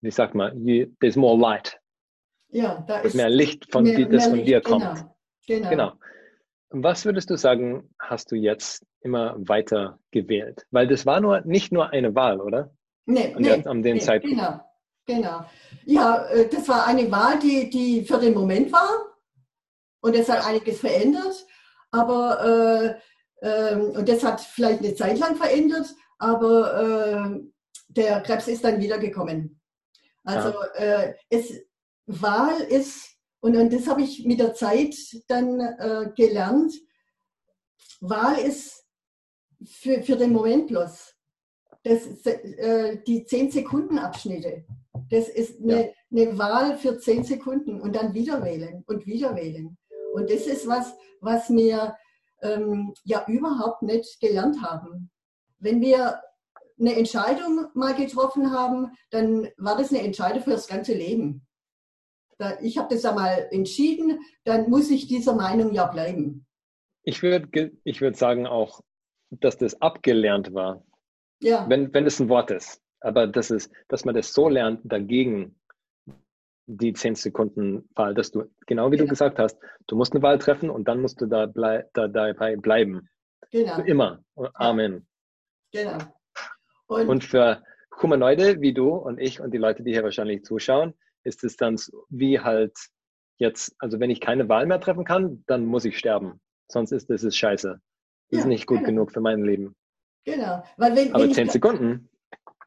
wie 0.00 0.10
sagt 0.10 0.34
man, 0.34 0.66
you, 0.66 0.86
there's 1.00 1.16
more 1.16 1.38
light. 1.38 1.80
Ja, 2.48 2.84
da 2.86 3.00
ist 3.00 3.14
mehr 3.14 3.30
Licht, 3.30 3.70
von 3.72 3.84
mehr, 3.84 3.96
die, 3.96 4.08
das 4.08 4.26
von 4.26 4.36
Licht, 4.36 4.48
dir 4.48 4.60
kommt. 4.60 4.84
Genau, 5.46 5.68
genau. 5.68 5.70
genau. 5.70 5.92
Was 6.70 7.04
würdest 7.04 7.30
du 7.30 7.36
sagen, 7.36 7.94
hast 7.98 8.30
du 8.30 8.36
jetzt 8.36 8.84
immer 9.00 9.34
weiter 9.38 9.98
gewählt? 10.10 10.66
Weil 10.70 10.86
das 10.86 11.06
war 11.06 11.20
nur 11.20 11.40
nicht 11.42 11.72
nur 11.72 11.90
eine 11.90 12.14
Wahl, 12.14 12.40
oder? 12.40 12.74
Nee, 13.06 13.34
an, 13.34 13.42
nee, 13.42 13.48
der, 13.48 13.66
an 13.66 13.82
dem 13.82 13.96
nee, 13.96 14.02
Zeitpunkt. 14.02 14.36
Genau. 14.36 14.60
Genau. 15.06 15.44
Ja, 15.84 16.24
äh, 16.26 16.48
das 16.48 16.68
war 16.68 16.86
eine 16.86 17.10
Wahl, 17.10 17.38
die, 17.38 17.68
die 17.70 18.04
für 18.04 18.18
den 18.18 18.34
Moment 18.34 18.72
war. 18.72 18.88
Und 20.00 20.16
es 20.16 20.28
hat 20.28 20.46
einiges 20.46 20.80
verändert. 20.80 21.46
Aber 21.90 22.98
äh, 22.98 23.00
Ähm, 23.42 23.90
und 23.90 24.08
das 24.08 24.24
hat 24.24 24.40
vielleicht 24.40 24.78
eine 24.78 24.94
Zeit 24.94 25.18
lang 25.18 25.36
verändert, 25.36 25.94
aber 26.18 26.80
äh, 26.80 27.40
der 27.88 28.22
Krebs 28.22 28.48
ist 28.48 28.64
dann 28.64 28.80
wiedergekommen. 28.80 29.60
Also 30.24 30.48
ja. 30.48 31.02
äh, 31.02 31.14
es, 31.28 31.52
Wahl 32.06 32.60
ist, 32.60 33.16
und, 33.40 33.56
und 33.56 33.72
das 33.72 33.86
habe 33.86 34.02
ich 34.02 34.24
mit 34.24 34.40
der 34.40 34.54
Zeit 34.54 34.94
dann 35.28 35.60
äh, 35.60 36.10
gelernt, 36.16 36.72
Wahl 38.00 38.38
ist 38.38 38.84
für, 39.64 40.02
für 40.02 40.16
den 40.16 40.32
Moment 40.32 40.68
bloß. 40.68 41.14
Das, 41.82 42.06
äh, 42.24 43.02
die 43.06 43.26
10-Sekunden-Abschnitte. 43.26 44.64
Das 45.10 45.28
ist 45.28 45.60
eine, 45.60 45.86
ja. 45.86 45.92
eine 46.10 46.38
Wahl 46.38 46.78
für 46.78 46.98
10 46.98 47.24
Sekunden 47.24 47.80
und 47.80 47.94
dann 47.94 48.14
wieder 48.14 48.42
wählen 48.42 48.82
und 48.86 49.06
wieder 49.06 49.36
wählen. 49.36 49.76
Und 50.14 50.30
das 50.30 50.46
ist 50.46 50.66
was, 50.66 50.94
was 51.20 51.50
wir 51.50 51.96
ähm, 52.42 52.94
ja 53.04 53.24
überhaupt 53.26 53.82
nicht 53.82 54.20
gelernt 54.20 54.62
haben. 54.62 55.10
Wenn 55.58 55.80
wir 55.80 56.20
eine 56.78 56.96
Entscheidung 56.96 57.66
mal 57.74 57.94
getroffen 57.94 58.52
haben, 58.52 58.92
dann 59.10 59.48
war 59.56 59.76
das 59.76 59.90
eine 59.90 60.02
Entscheidung 60.02 60.42
für 60.42 60.50
das 60.50 60.66
ganze 60.66 60.94
Leben. 60.94 61.46
Ich 62.62 62.78
habe 62.78 62.92
das 62.92 63.04
einmal 63.04 63.48
entschieden, 63.52 64.18
dann 64.44 64.68
muss 64.68 64.90
ich 64.90 65.06
dieser 65.06 65.34
Meinung 65.34 65.72
ja 65.72 65.86
bleiben. 65.86 66.46
Ich 67.04 67.22
würde 67.22 67.72
ich 67.84 68.00
würd 68.00 68.16
sagen 68.16 68.46
auch, 68.46 68.80
dass 69.30 69.56
das 69.56 69.80
abgelernt 69.80 70.52
war. 70.52 70.84
Ja. 71.40 71.68
Wenn, 71.68 71.92
wenn 71.92 72.06
es 72.06 72.20
ein 72.20 72.28
Wort 72.28 72.50
ist. 72.50 72.80
Aber 73.00 73.26
das 73.26 73.50
ist, 73.50 73.70
dass 73.88 74.04
man 74.04 74.14
das 74.14 74.32
so 74.32 74.48
lernt, 74.48 74.80
dagegen 74.84 75.60
die 76.66 76.94
10 76.94 77.14
Sekunden 77.14 77.88
Wahl, 77.94 78.14
dass 78.14 78.30
du, 78.30 78.44
genau 78.66 78.90
wie 78.90 78.96
ja. 78.96 79.02
du 79.02 79.08
gesagt 79.08 79.38
hast, 79.38 79.58
du 79.86 79.96
musst 79.96 80.14
eine 80.14 80.22
Wahl 80.22 80.38
treffen 80.38 80.70
und 80.70 80.88
dann 80.88 81.02
musst 81.02 81.20
du 81.20 81.26
da, 81.26 81.46
blei, 81.46 81.84
da 81.92 82.08
dabei 82.08 82.56
bleiben. 82.56 83.08
Genau. 83.50 83.74
Für 83.74 83.86
immer. 83.86 84.24
Amen. 84.54 85.06
Genau. 85.72 85.98
Und, 86.86 87.08
und 87.08 87.24
für 87.24 87.62
Humanoide 88.02 88.60
wie 88.60 88.74
du 88.74 88.90
und 88.90 89.18
ich 89.18 89.40
und 89.40 89.52
die 89.52 89.58
Leute, 89.58 89.82
die 89.82 89.92
hier 89.92 90.02
wahrscheinlich 90.02 90.44
zuschauen, 90.44 90.94
ist 91.24 91.44
es 91.44 91.56
dann 91.56 91.78
wie 92.10 92.40
halt 92.40 92.76
jetzt, 93.38 93.74
also 93.78 94.00
wenn 94.00 94.10
ich 94.10 94.20
keine 94.20 94.48
Wahl 94.48 94.66
mehr 94.66 94.80
treffen 94.80 95.04
kann, 95.04 95.44
dann 95.46 95.66
muss 95.66 95.84
ich 95.84 95.98
sterben. 95.98 96.40
Sonst 96.70 96.92
ist 96.92 97.10
das 97.10 97.24
ist 97.24 97.36
scheiße. 97.36 97.80
Das 98.30 98.38
ja, 98.38 98.38
ist 98.40 98.46
nicht 98.46 98.66
gut 98.66 98.78
genau. 98.78 98.88
genug 98.88 99.12
für 99.12 99.20
mein 99.20 99.42
Leben. 99.42 99.74
Genau. 100.24 100.62
Weil 100.76 100.96
wenn, 100.96 101.14
Aber 101.14 101.24
wenn 101.24 101.34
zehn 101.34 101.46
ich, 101.46 101.52
Sekunden. 101.52 102.08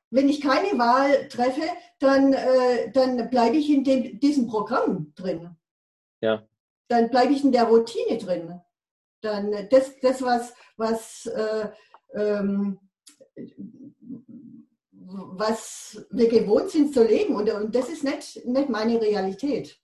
Wenn 0.09 0.29
ich 0.29 0.41
keine 0.41 0.77
Wahl 0.77 1.27
treffe, 1.27 1.63
dann, 1.99 2.33
äh, 2.33 2.91
dann 2.91 3.29
bleibe 3.29 3.57
ich 3.57 3.69
in 3.69 3.83
dem, 3.83 4.19
diesem 4.19 4.47
Programm 4.47 5.13
drin. 5.15 5.55
Ja. 6.21 6.47
Dann 6.87 7.09
bleibe 7.09 7.33
ich 7.33 7.43
in 7.43 7.51
der 7.51 7.65
Routine 7.65 8.17
drin. 8.17 8.61
Dann 9.21 9.67
das, 9.69 9.99
das 9.99 10.21
was, 10.21 10.53
was 10.77 11.25
äh, 11.25 11.69
ähm, 12.13 12.79
was 15.07 16.05
wir 16.11 16.27
gewohnt 16.27 16.69
sind 16.69 16.93
zu 16.93 17.03
leben. 17.03 17.35
Und, 17.35 17.49
und 17.49 17.73
das 17.73 17.89
ist 17.89 18.03
nicht, 18.03 18.45
nicht 18.45 18.69
meine 18.69 18.99
Realität. 19.01 19.79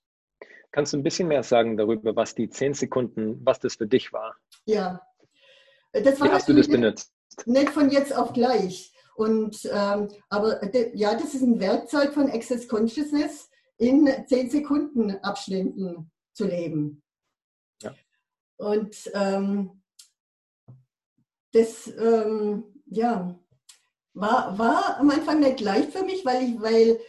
Kannst 0.70 0.92
du 0.92 0.98
ein 0.98 1.02
bisschen 1.02 1.28
mehr 1.28 1.42
sagen 1.42 1.76
darüber, 1.76 2.16
was 2.16 2.34
die 2.34 2.48
zehn 2.50 2.74
Sekunden, 2.74 3.40
was 3.44 3.60
das 3.60 3.76
für 3.76 3.86
dich 3.86 4.12
war? 4.12 4.36
Ja. 4.66 5.00
Das 5.92 6.20
war 6.20 6.28
Wie 6.28 6.32
hast 6.32 6.48
du 6.48 6.52
das 6.52 6.68
benutzt? 6.68 7.12
Nicht 7.46 7.70
von 7.70 7.90
jetzt 7.90 8.14
auf 8.14 8.32
gleich. 8.32 8.92
Und, 9.16 9.68
ähm, 9.72 10.08
aber 10.28 10.60
ja, 10.94 11.14
das 11.14 11.34
ist 11.34 11.42
ein 11.42 11.60
Werkzeug 11.60 12.12
von 12.12 12.28
Access 12.28 12.66
Consciousness, 12.66 13.48
in 13.76 14.08
zehn 14.26 14.50
Sekunden 14.50 15.16
Abschnitten 15.22 16.10
zu 16.32 16.46
leben. 16.46 17.02
Ja. 17.80 17.94
Und 18.56 19.10
ähm, 19.14 19.82
das, 21.52 21.86
ähm, 21.96 22.64
ja, 22.86 23.38
war, 24.14 24.58
war 24.58 24.98
am 24.98 25.10
Anfang 25.10 25.40
nicht 25.40 25.60
leicht 25.60 25.92
für 25.92 26.04
mich, 26.04 26.24
weil, 26.24 26.42
ich, 26.44 26.60
weil 26.60 27.00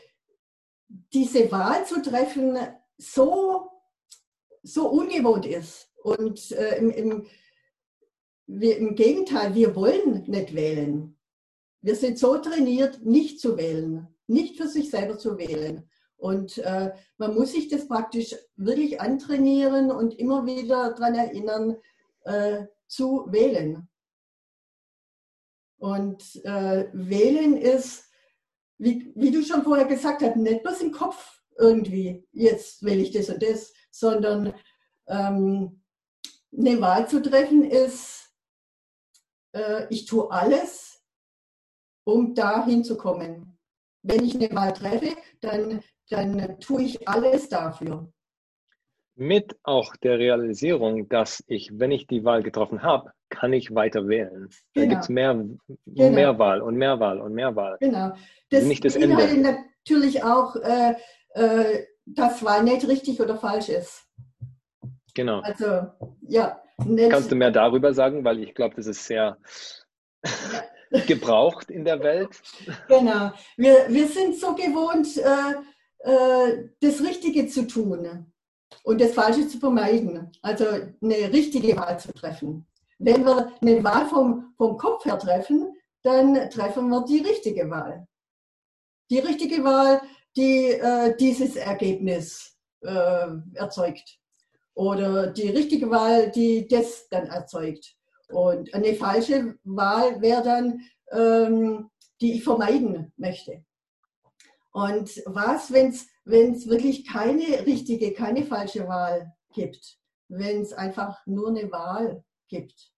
diese 1.13 1.51
Wahl 1.51 1.85
zu 1.85 2.01
treffen 2.01 2.57
so, 2.97 3.69
so 4.63 4.89
ungewohnt 4.89 5.45
ist. 5.45 5.91
Und 6.03 6.51
äh, 6.51 6.77
im, 6.77 6.89
im, 6.91 7.25
wir, 8.47 8.77
im 8.77 8.95
Gegenteil, 8.95 9.55
wir 9.55 9.75
wollen 9.75 10.23
nicht 10.27 10.53
wählen. 10.53 11.17
Wir 11.81 11.95
sind 11.95 12.17
so 12.17 12.37
trainiert, 12.37 13.05
nicht 13.05 13.39
zu 13.39 13.57
wählen, 13.57 14.07
nicht 14.27 14.57
für 14.57 14.67
sich 14.67 14.89
selber 14.89 15.17
zu 15.17 15.37
wählen. 15.37 15.87
Und 16.17 16.57
äh, 16.59 16.91
man 17.17 17.35
muss 17.35 17.51
sich 17.51 17.67
das 17.67 17.87
praktisch 17.87 18.35
wirklich 18.55 19.01
antrainieren 19.01 19.91
und 19.91 20.17
immer 20.17 20.45
wieder 20.45 20.93
daran 20.93 21.15
erinnern, 21.15 21.77
äh, 22.23 22.65
zu 22.87 23.27
wählen. 23.29 23.87
Und 25.77 26.43
äh, 26.45 26.88
wählen 26.93 27.57
ist, 27.57 28.09
wie, 28.77 29.11
wie 29.15 29.31
du 29.31 29.43
schon 29.43 29.63
vorher 29.63 29.85
gesagt 29.85 30.21
hast, 30.21 30.35
nicht 30.35 30.63
bloß 30.63 30.81
im 30.81 30.91
Kopf 30.91 31.41
irgendwie, 31.57 32.27
jetzt 32.31 32.83
will 32.83 32.99
ich 32.99 33.11
das 33.11 33.29
und 33.29 33.41
das, 33.41 33.73
sondern 33.91 34.53
ähm, 35.07 35.81
eine 36.57 36.81
Wahl 36.81 37.07
zu 37.07 37.21
treffen 37.21 37.63
ist, 37.63 38.33
äh, 39.53 39.88
ich 39.89 40.05
tue 40.05 40.29
alles, 40.31 41.03
um 42.05 42.33
da 42.35 42.65
hinzukommen. 42.65 43.57
Wenn 44.03 44.23
ich 44.23 44.35
eine 44.35 44.51
Wahl 44.51 44.73
treffe, 44.73 45.15
dann, 45.41 45.81
dann 46.09 46.59
tue 46.59 46.83
ich 46.83 47.07
alles 47.07 47.49
dafür. 47.49 48.11
Mit 49.15 49.57
auch 49.63 49.95
der 49.95 50.19
Realisierung, 50.19 51.07
dass 51.07 51.43
ich, 51.47 51.71
wenn 51.73 51.91
ich 51.91 52.05
die 52.05 52.25
Wahl 52.25 52.43
getroffen 52.43 52.83
habe, 52.83 53.13
kann 53.35 53.53
ich 53.53 53.73
weiter 53.75 54.07
wählen. 54.07 54.49
Genau. 54.73 54.85
Da 54.85 54.85
gibt 54.85 55.03
es 55.03 55.09
mehr, 55.09 55.33
genau. 55.85 56.15
mehr 56.15 56.39
Wahl 56.39 56.61
und 56.61 56.75
mehr 56.75 56.99
Wahl 56.99 57.21
und 57.21 57.33
mehr 57.33 57.55
Wahl. 57.55 57.77
Genau. 57.79 58.13
Das 58.49 58.63
nicht 58.63 58.85
das 58.85 58.95
Ende. 58.95 59.15
natürlich 59.41 60.23
auch, 60.23 60.55
äh, 60.55 60.95
äh, 61.33 61.85
dass 62.05 62.43
Wahl 62.43 62.63
nicht 62.63 62.87
richtig 62.87 63.19
oder 63.19 63.37
falsch 63.37 63.69
ist. 63.69 64.07
Genau. 65.13 65.39
Also, 65.41 65.87
ja. 66.27 66.61
Kannst 66.77 67.31
du 67.31 67.35
mehr 67.35 67.51
darüber 67.51 67.93
sagen, 67.93 68.23
weil 68.25 68.39
ich 68.39 68.53
glaube, 68.53 68.75
das 68.75 68.87
ist 68.87 69.05
sehr 69.05 69.37
gebraucht 71.07 71.71
in 71.71 71.85
der 71.85 72.01
Welt. 72.01 72.41
Genau. 72.87 73.31
Wir, 73.55 73.85
wir 73.87 74.07
sind 74.07 74.35
so 74.35 74.53
gewohnt, 74.55 75.17
äh, 75.17 76.09
äh, 76.09 76.69
das 76.81 77.01
Richtige 77.01 77.47
zu 77.47 77.65
tun 77.65 78.27
und 78.83 79.01
das 79.01 79.13
Falsche 79.13 79.47
zu 79.47 79.57
vermeiden. 79.57 80.31
Also 80.41 80.65
eine 80.65 81.33
richtige 81.33 81.75
Wahl 81.77 81.99
zu 81.99 82.13
treffen. 82.13 82.67
Wenn 82.97 83.25
wir 83.25 83.51
eine 83.62 83.84
Wahl 83.84 84.05
vom, 84.08 84.53
vom 84.58 84.77
Kopf 84.77 85.05
her 85.05 85.19
treffen, 85.19 85.75
dann 86.03 86.49
treffen 86.49 86.89
wir 86.89 87.03
die 87.05 87.19
richtige 87.19 87.69
Wahl. 87.69 88.08
Die 89.10 89.19
richtige 89.19 89.63
Wahl, 89.63 90.01
die 90.36 90.71
äh, 90.71 91.15
dieses 91.17 91.55
Ergebnis 91.55 92.58
äh, 92.81 93.27
erzeugt. 93.53 94.19
Oder 94.73 95.27
die 95.27 95.49
richtige 95.49 95.89
Wahl, 95.89 96.31
die 96.31 96.67
das 96.67 97.08
dann 97.10 97.27
erzeugt. 97.27 97.95
Und 98.29 98.73
eine 98.73 98.93
falsche 98.95 99.58
Wahl 99.63 100.21
wäre 100.21 100.43
dann, 100.43 100.81
ähm, 101.12 101.89
die 102.21 102.34
ich 102.34 102.43
vermeiden 102.43 103.13
möchte. 103.17 103.63
Und 104.71 105.21
was, 105.25 105.71
wenn 105.71 105.89
es 105.91 106.67
wirklich 106.67 107.08
keine 107.08 107.65
richtige, 107.65 108.13
keine 108.13 108.43
falsche 108.43 108.88
Wahl 108.88 109.34
gibt? 109.53 109.97
Wenn 110.27 110.62
es 110.62 110.73
einfach 110.73 111.25
nur 111.25 111.49
eine 111.49 111.71
Wahl 111.71 112.23
gibt. 112.47 112.91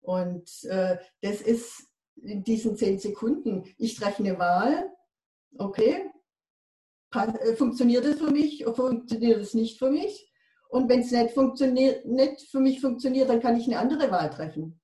Und 0.00 0.64
äh, 0.64 0.98
das 1.20 1.40
ist 1.40 1.88
in 2.16 2.44
diesen 2.44 2.76
zehn 2.76 2.98
Sekunden. 2.98 3.64
Ich 3.78 3.96
treffe 3.96 4.22
eine 4.22 4.38
Wahl, 4.38 4.90
okay, 5.58 6.10
äh, 7.12 7.54
funktioniert 7.54 8.04
es 8.04 8.18
für 8.18 8.30
mich 8.30 8.66
oder 8.66 8.74
funktioniert 8.74 9.40
es 9.40 9.54
nicht 9.54 9.78
für 9.78 9.90
mich? 9.90 10.32
Und 10.68 10.88
wenn 10.88 11.00
es 11.00 11.10
nicht, 11.10 11.32
funktioniert, 11.32 12.04
nicht 12.04 12.42
für 12.50 12.60
mich 12.60 12.80
funktioniert, 12.80 13.28
dann 13.28 13.40
kann 13.40 13.56
ich 13.56 13.66
eine 13.66 13.78
andere 13.78 14.10
Wahl 14.10 14.30
treffen. 14.30 14.80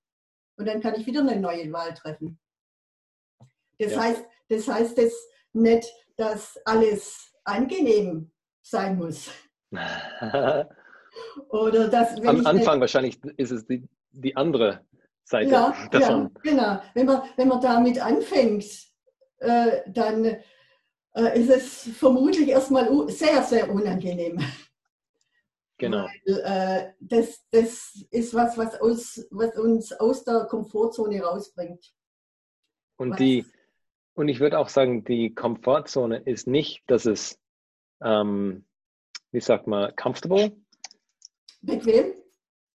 Und 0.57 0.67
dann 0.67 0.81
kann 0.81 0.95
ich 0.95 1.07
wieder 1.07 1.21
eine 1.21 1.37
neue 1.41 1.73
Wahl 1.73 1.93
treffen. 1.95 2.39
Das, 3.79 3.93
ja. 3.93 4.03
heißt, 4.03 4.25
das 4.49 4.69
heißt 4.69 4.99
das 4.99 5.13
nicht, 5.53 5.93
dass 6.17 6.59
alles 6.65 7.33
angenehm 7.45 8.31
sein 8.63 8.97
muss. 8.97 9.31
Oder 11.49 11.89
dass, 11.89 12.21
Am 12.25 12.47
Anfang 12.47 12.81
wahrscheinlich 12.81 13.19
ist 13.37 13.51
es 13.51 13.67
die, 13.67 13.89
die 14.13 14.37
andere 14.37 14.85
Seite 15.25 15.51
ja, 15.51 15.75
davon. 15.91 16.31
Ja, 16.45 16.51
genau. 16.51 16.83
Wenn 16.95 17.07
man, 17.07 17.23
wenn 17.37 17.49
man 17.49 17.61
damit 17.61 18.01
anfängt, 18.01 18.65
äh, 19.39 19.81
dann 19.87 20.25
äh, 21.15 21.41
ist 21.41 21.51
es 21.51 21.97
vermutlich 21.97 22.49
erstmal 22.49 23.09
sehr, 23.09 23.43
sehr 23.43 23.71
unangenehm. 23.71 24.41
Genau. 25.79 26.07
Weil, 26.27 26.41
äh, 26.45 26.93
das, 27.01 27.45
das 27.51 28.07
ist 28.11 28.35
was, 28.35 28.57
was, 28.57 28.81
aus, 28.81 29.27
was 29.31 29.59
uns 29.59 29.93
aus 29.93 30.25
der 30.25 30.47
Komfortzone 30.49 31.21
rausbringt. 31.21 31.93
Und, 32.97 33.19
die, 33.19 33.45
und 34.15 34.29
ich 34.29 34.39
würde 34.39 34.59
auch 34.59 34.69
sagen, 34.69 35.05
die 35.05 35.35
Komfortzone 35.35 36.19
ist 36.19 36.47
nicht, 36.47 36.85
dass 36.87 37.05
es, 37.05 37.37
ähm, 38.01 38.65
wie 39.33 39.41
sagt 39.41 39.67
man, 39.67 39.95
comfortable? 39.97 40.53
Bequem? 41.63 42.13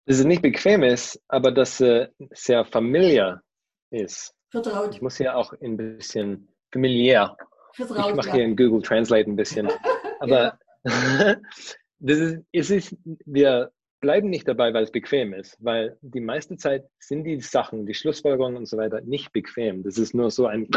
dass 0.07 0.21
es 0.21 0.25
nicht 0.25 0.43
bequem 0.43 0.83
ist, 0.85 1.21
aber 1.29 1.51
dass 1.51 1.81
es 1.81 2.09
sehr 2.31 2.65
familiar 2.65 3.43
ist. 3.91 4.33
Vertraut. 4.51 4.95
Ich 4.95 5.03
muss 5.03 5.17
hier 5.17 5.37
auch 5.37 5.53
ein 5.61 5.77
bisschen 5.77 6.49
familiär. 6.73 7.37
Vertraut, 7.75 8.11
ich 8.11 8.15
mache 8.15 8.29
ja. 8.29 8.35
hier 8.37 8.45
in 8.45 8.57
Google 8.57 8.83
Translate 8.83 9.29
ein 9.29 9.37
bisschen. 9.37 9.69
Aber 10.21 10.59
das 10.85 12.19
ist, 12.19 12.39
es 12.53 12.71
ist, 12.71 12.97
wir 13.27 13.71
bleiben 14.01 14.31
nicht 14.31 14.49
dabei, 14.49 14.73
weil 14.73 14.85
es 14.85 14.91
bequem 14.91 15.35
ist, 15.35 15.57
weil 15.61 15.99
die 16.01 16.21
meiste 16.21 16.57
Zeit 16.57 16.89
sind 17.01 17.25
die 17.25 17.41
Sachen, 17.41 17.85
die 17.85 17.93
Schlussfolgerungen 17.93 18.57
und 18.57 18.67
so 18.67 18.79
weiter 18.79 19.03
nicht 19.03 19.33
bequem. 19.33 19.83
Das 19.83 19.99
ist 19.99 20.15
nur 20.15 20.31
so 20.31 20.47
ein. 20.47 20.69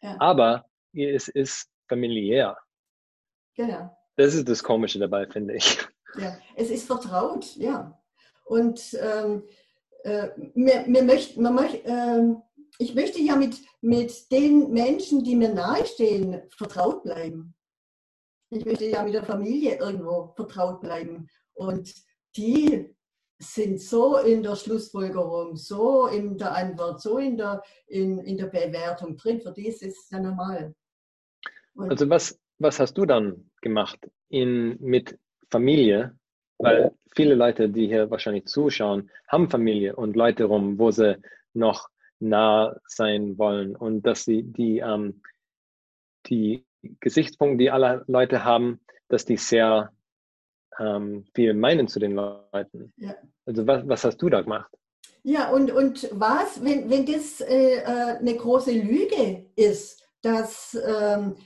Ja. 0.00 0.16
Aber 0.18 0.64
es 0.92 1.28
ist 1.28 1.70
familiär. 1.88 2.56
Genau. 3.54 3.96
Das 4.16 4.34
ist 4.34 4.48
das 4.48 4.64
Komische 4.64 4.98
dabei, 4.98 5.26
finde 5.26 5.54
ich. 5.54 5.86
Ja, 6.18 6.36
es 6.56 6.70
ist 6.70 6.86
vertraut, 6.86 7.56
ja. 7.56 7.98
Und 8.44 8.96
ähm, 9.00 9.44
äh, 10.04 10.28
wir, 10.54 10.84
wir 10.86 11.02
möchten, 11.02 11.42
man 11.42 11.54
möcht, 11.54 11.84
äh, 11.84 12.34
ich 12.78 12.94
möchte 12.94 13.20
ja 13.20 13.36
mit, 13.36 13.56
mit 13.80 14.30
den 14.30 14.70
Menschen, 14.72 15.24
die 15.24 15.36
mir 15.36 15.52
nahestehen, 15.52 16.42
vertraut 16.50 17.02
bleiben. 17.02 17.54
Ich 18.50 18.64
möchte 18.64 18.86
ja 18.86 19.02
mit 19.02 19.14
der 19.14 19.24
Familie 19.24 19.78
irgendwo 19.78 20.32
vertraut 20.36 20.80
bleiben. 20.80 21.28
Und 21.54 21.92
die 22.36 22.94
sind 23.38 23.80
so 23.80 24.18
in 24.18 24.42
der 24.42 24.56
Schlussfolgerung, 24.56 25.56
so 25.56 26.06
in 26.06 26.38
der 26.38 26.54
Antwort, 26.54 27.00
so 27.00 27.18
in 27.18 27.36
der, 27.36 27.62
in, 27.86 28.18
in 28.18 28.36
der 28.36 28.46
Bewertung 28.46 29.16
drin. 29.16 29.40
Für 29.40 29.52
die 29.52 29.68
ist 29.68 29.82
es 29.82 30.08
ja 30.10 30.20
normal. 30.20 30.74
Und 31.74 31.90
also 31.90 32.08
was, 32.08 32.38
was 32.58 32.78
hast 32.78 32.94
du 32.94 33.04
dann 33.04 33.50
gemacht 33.60 33.98
in, 34.28 34.76
mit 34.80 35.18
Familie? 35.54 36.16
Weil 36.58 36.92
viele 37.14 37.36
Leute, 37.36 37.68
die 37.68 37.86
hier 37.86 38.10
wahrscheinlich 38.10 38.46
zuschauen, 38.46 39.08
haben 39.28 39.48
Familie 39.48 39.94
und 39.94 40.16
Leute 40.16 40.44
rum, 40.44 40.78
wo 40.80 40.90
sie 40.90 41.16
noch 41.52 41.88
nah 42.18 42.76
sein 42.86 43.38
wollen 43.38 43.76
und 43.76 44.02
dass 44.02 44.24
sie 44.24 44.42
die, 44.42 44.78
ähm, 44.78 45.22
die 46.26 46.64
Gesichtspunkte, 47.00 47.58
die 47.58 47.70
alle 47.70 48.02
Leute 48.08 48.44
haben, 48.44 48.80
dass 49.08 49.24
die 49.24 49.36
sehr 49.36 49.92
ähm, 50.80 51.24
viel 51.34 51.54
meinen 51.54 51.86
zu 51.86 52.00
den 52.00 52.12
Leuten. 52.12 52.92
Ja. 52.96 53.14
Also 53.46 53.64
was, 53.66 53.86
was 53.86 54.04
hast 54.04 54.18
du 54.18 54.28
da 54.28 54.40
gemacht? 54.40 54.70
Ja, 55.22 55.50
und, 55.50 55.70
und 55.70 56.08
was, 56.12 56.64
wenn, 56.64 56.90
wenn 56.90 57.06
das 57.06 57.40
äh, 57.40 57.76
äh 57.76 58.18
eine 58.18 58.36
große 58.36 58.72
Lüge 58.72 59.46
ist, 59.54 60.02
dass 60.20 60.76
ähm, 60.84 61.36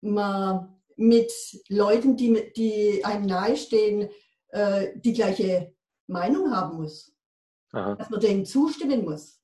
man 0.00 0.71
mit 0.96 1.32
Leuten, 1.68 2.16
die, 2.16 2.52
die 2.56 3.04
einem 3.04 3.26
nahestehen, 3.26 4.10
äh, 4.48 4.92
die 4.96 5.12
gleiche 5.12 5.74
Meinung 6.06 6.54
haben 6.54 6.76
muss. 6.76 7.12
Aha. 7.72 7.94
Dass 7.96 8.10
man 8.10 8.20
denen 8.20 8.44
zustimmen 8.44 9.04
muss. 9.04 9.40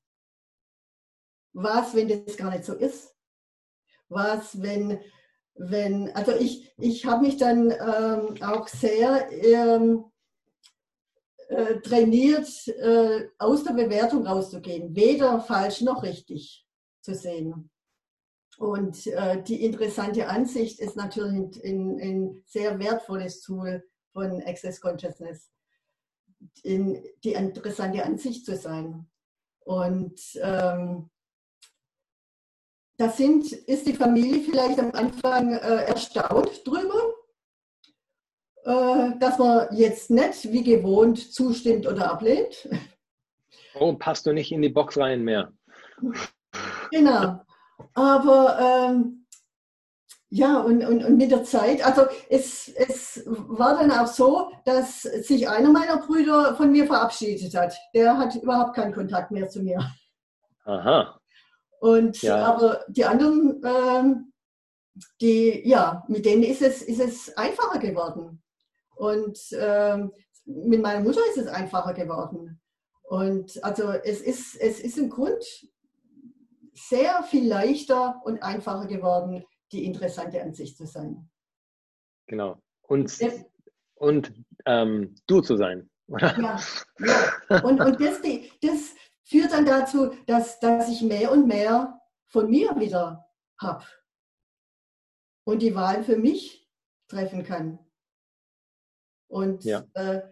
Was, 1.53 1.95
wenn 1.95 2.09
das 2.09 2.37
gar 2.37 2.51
nicht 2.51 2.65
so 2.65 2.75
ist? 2.75 3.15
Was, 4.09 4.61
wenn, 4.63 5.01
wenn 5.55 6.11
also 6.15 6.33
ich, 6.33 6.73
ich 6.79 7.05
habe 7.07 7.27
mich 7.27 7.37
dann 7.37 7.71
ähm, 7.71 8.43
auch 8.43 8.69
sehr 8.69 9.31
ähm, 9.33 10.05
äh, 11.49 11.81
trainiert, 11.81 12.69
äh, 12.69 13.29
aus 13.39 13.65
der 13.65 13.73
Bewertung 13.73 14.27
rauszugehen, 14.27 14.95
weder 14.95 15.41
falsch 15.41 15.81
noch 15.81 16.03
richtig 16.03 16.67
zu 17.01 17.15
sehen. 17.15 17.71
Und 18.59 19.07
äh, 19.07 19.41
die 19.41 19.65
interessante 19.65 20.27
Ansicht 20.27 20.81
ist 20.81 20.97
natürlich 20.97 21.65
ein, 21.65 22.01
ein 22.01 22.43
sehr 22.45 22.81
wertvolles 22.81 23.41
Tool 23.41 23.85
von 24.13 24.43
Access 24.43 24.81
Consciousness, 24.81 25.49
in 26.65 27.01
die 27.23 27.35
interessante 27.35 28.05
Ansicht 28.05 28.45
zu 28.45 28.57
sein. 28.57 29.09
Und 29.61 30.21
ähm, 30.43 31.09
da 32.97 33.09
sind, 33.11 33.53
ist 33.53 33.87
die 33.87 33.95
Familie 33.95 34.41
vielleicht 34.41 34.81
am 34.81 34.91
Anfang 34.91 35.53
äh, 35.53 35.85
erstaunt 35.85 36.67
drüber, 36.67 37.15
äh, 38.65 39.17
dass 39.21 39.39
man 39.39 39.69
jetzt 39.77 40.11
nicht 40.11 40.51
wie 40.51 40.65
gewohnt 40.65 41.33
zustimmt 41.33 41.87
oder 41.87 42.11
ablehnt. 42.11 42.69
Oh, 43.79 43.93
passt 43.93 44.27
du 44.27 44.33
nicht 44.33 44.51
in 44.51 44.63
die 44.63 44.69
Box 44.69 44.99
rein 44.99 45.23
mehr. 45.23 45.53
Genau. 46.91 47.41
Aber 47.95 48.59
ähm, 48.61 49.27
ja, 50.31 50.59
und, 50.61 50.85
und, 50.85 51.05
und 51.05 51.17
mit 51.17 51.31
der 51.31 51.45
Zeit, 51.45 51.85
also 51.85 52.03
es, 52.29 52.69
es 52.69 53.23
war 53.27 53.79
dann 53.79 53.91
auch 53.91 54.07
so, 54.07 54.53
dass 54.65 55.03
sich 55.03 55.49
einer 55.49 55.71
meiner 55.71 55.99
Brüder 55.99 56.55
von 56.55 56.71
mir 56.71 56.87
verabschiedet 56.87 57.55
hat. 57.55 57.75
Der 57.95 58.19
hat 58.19 58.35
überhaupt 58.37 58.75
keinen 58.75 58.93
Kontakt 58.93 59.31
mehr 59.31 59.49
zu 59.49 59.63
mir. 59.63 59.81
Aha. 60.65 61.19
Und 61.81 62.21
ja. 62.23 62.45
aber 62.45 62.85
die 62.89 63.05
anderen, 63.05 63.63
ähm, 63.65 64.33
die, 65.21 65.67
ja, 65.67 66.05
mit 66.09 66.27
denen 66.27 66.43
ist 66.43 66.61
es, 66.61 66.83
ist 66.83 67.01
es 67.01 67.37
einfacher 67.37 67.79
geworden. 67.79 68.43
Und 68.97 69.39
ähm, 69.53 70.13
mit 70.45 70.83
meiner 70.83 71.01
Mutter 71.01 71.21
ist 71.31 71.39
es 71.39 71.47
einfacher 71.47 71.95
geworden. 71.95 72.61
Und 73.03 73.63
also 73.65 73.91
es 73.91 74.21
ist, 74.21 74.57
es 74.61 74.81
ist 74.81 74.99
im 74.99 75.09
Grund 75.09 75.43
sehr 76.79 77.23
viel 77.25 77.47
leichter 77.47 78.21
und 78.25 78.43
einfacher 78.43 78.87
geworden, 78.87 79.45
die 79.73 79.85
interessante 79.85 80.43
Ansicht 80.43 80.77
zu 80.77 80.87
sein. 80.87 81.31
Genau. 82.27 82.59
Und, 82.83 83.21
das, 83.21 83.45
und 83.95 84.33
ähm, 84.67 85.15
du 85.27 85.41
zu 85.41 85.57
sein. 85.57 85.91
Oder? 86.09 86.39
Ja, 86.39 86.61
ja. 86.99 87.63
Und, 87.63 87.81
und 87.81 88.01
das, 88.01 88.21
das, 88.63 88.95
führt 89.29 89.53
dann 89.53 89.67
dazu, 89.67 90.15
dass, 90.27 90.59
dass 90.59 90.89
ich 90.89 91.03
mehr 91.03 91.31
und 91.31 91.47
mehr 91.47 92.01
von 92.29 92.49
mir 92.49 92.75
wieder 92.81 93.27
habe 93.61 93.85
und 95.45 95.61
die 95.61 95.75
Wahl 95.75 96.03
für 96.03 96.17
mich 96.17 96.67
treffen 97.09 97.43
kann. 97.43 97.79
Und 99.29 99.65
ja. 99.65 99.85
äh, 99.95 100.23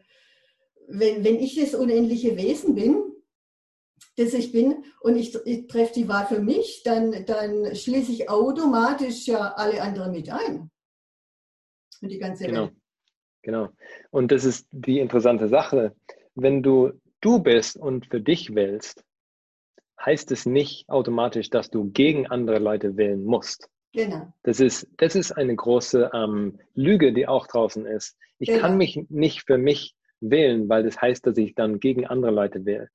wenn, 0.88 1.24
wenn 1.24 1.36
ich 1.36 1.56
das 1.56 1.74
unendliche 1.74 2.36
Wesen 2.36 2.74
bin, 2.74 3.05
das 4.16 4.34
ich 4.34 4.52
bin, 4.52 4.84
und 5.00 5.16
ich, 5.16 5.34
ich 5.44 5.66
treffe 5.66 5.94
die 5.94 6.08
Wahl 6.08 6.26
für 6.26 6.40
mich, 6.40 6.82
dann, 6.84 7.24
dann 7.26 7.74
schließe 7.74 8.12
ich 8.12 8.30
automatisch 8.30 9.26
ja 9.26 9.52
alle 9.54 9.82
anderen 9.82 10.12
mit 10.12 10.30
ein. 10.30 10.70
Und 12.00 12.08
die 12.10 12.18
ganze 12.18 12.46
genau. 12.46 12.62
Welt. 12.62 12.76
Genau. 13.42 13.68
Und 14.10 14.32
das 14.32 14.44
ist 14.44 14.66
die 14.72 14.98
interessante 14.98 15.48
Sache. 15.48 15.94
Wenn 16.34 16.62
du 16.62 16.92
du 17.20 17.38
bist 17.40 17.76
und 17.76 18.06
für 18.06 18.20
dich 18.20 18.54
wählst, 18.54 19.04
heißt 20.04 20.30
es 20.32 20.46
nicht 20.46 20.88
automatisch, 20.88 21.50
dass 21.50 21.70
du 21.70 21.90
gegen 21.90 22.26
andere 22.26 22.58
Leute 22.58 22.96
wählen 22.96 23.24
musst. 23.24 23.68
Genau. 23.92 24.32
Das 24.42 24.60
ist, 24.60 24.88
das 24.98 25.16
ist 25.16 25.32
eine 25.32 25.56
große 25.56 26.10
ähm, 26.12 26.58
Lüge, 26.74 27.12
die 27.12 27.26
auch 27.26 27.46
draußen 27.46 27.86
ist. 27.86 28.16
Ich 28.38 28.48
genau. 28.48 28.60
kann 28.60 28.76
mich 28.76 29.06
nicht 29.08 29.44
für 29.46 29.58
mich 29.58 29.94
wählen, 30.20 30.68
weil 30.68 30.82
das 30.82 31.00
heißt, 31.00 31.26
dass 31.26 31.38
ich 31.38 31.54
dann 31.54 31.80
gegen 31.80 32.06
andere 32.06 32.30
Leute 32.30 32.64
wähle. 32.64 32.90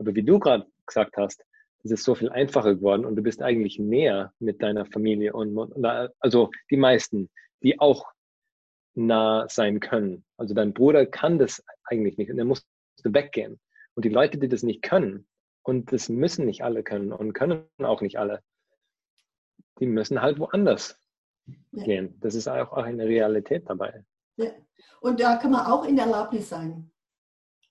Aber 0.00 0.14
wie 0.14 0.22
du 0.22 0.38
gerade 0.38 0.66
gesagt 0.86 1.16
hast, 1.16 1.44
es 1.84 1.90
ist 1.90 2.04
so 2.04 2.14
viel 2.14 2.30
einfacher 2.30 2.74
geworden 2.74 3.04
und 3.04 3.16
du 3.16 3.22
bist 3.22 3.42
eigentlich 3.42 3.78
näher 3.78 4.32
mit 4.38 4.62
deiner 4.62 4.86
Familie 4.86 5.32
und, 5.34 5.56
also 6.18 6.50
die 6.70 6.76
meisten, 6.76 7.30
die 7.62 7.78
auch 7.78 8.06
nah 8.94 9.46
sein 9.48 9.78
können. 9.78 10.24
Also 10.36 10.54
dein 10.54 10.72
Bruder 10.74 11.06
kann 11.06 11.38
das 11.38 11.62
eigentlich 11.84 12.18
nicht 12.18 12.30
und 12.30 12.38
er 12.38 12.44
muss 12.44 12.66
weggehen. 13.04 13.60
Und 13.94 14.04
die 14.04 14.10
Leute, 14.10 14.38
die 14.38 14.48
das 14.48 14.62
nicht 14.62 14.82
können, 14.82 15.26
und 15.62 15.92
das 15.92 16.08
müssen 16.08 16.46
nicht 16.46 16.64
alle 16.64 16.82
können 16.82 17.12
und 17.12 17.34
können 17.34 17.68
auch 17.78 18.00
nicht 18.00 18.18
alle, 18.18 18.42
die 19.78 19.86
müssen 19.86 20.22
halt 20.22 20.38
woanders 20.38 20.98
ja. 21.72 21.84
gehen. 21.84 22.18
Das 22.20 22.34
ist 22.34 22.48
auch 22.48 22.72
eine 22.72 23.04
Realität 23.04 23.68
dabei. 23.68 24.04
Ja. 24.36 24.50
Und 25.00 25.20
da 25.20 25.36
kann 25.36 25.50
man 25.50 25.66
auch 25.66 25.86
in 25.86 25.98
Erlaubnis 25.98 26.48
sein. 26.48 26.90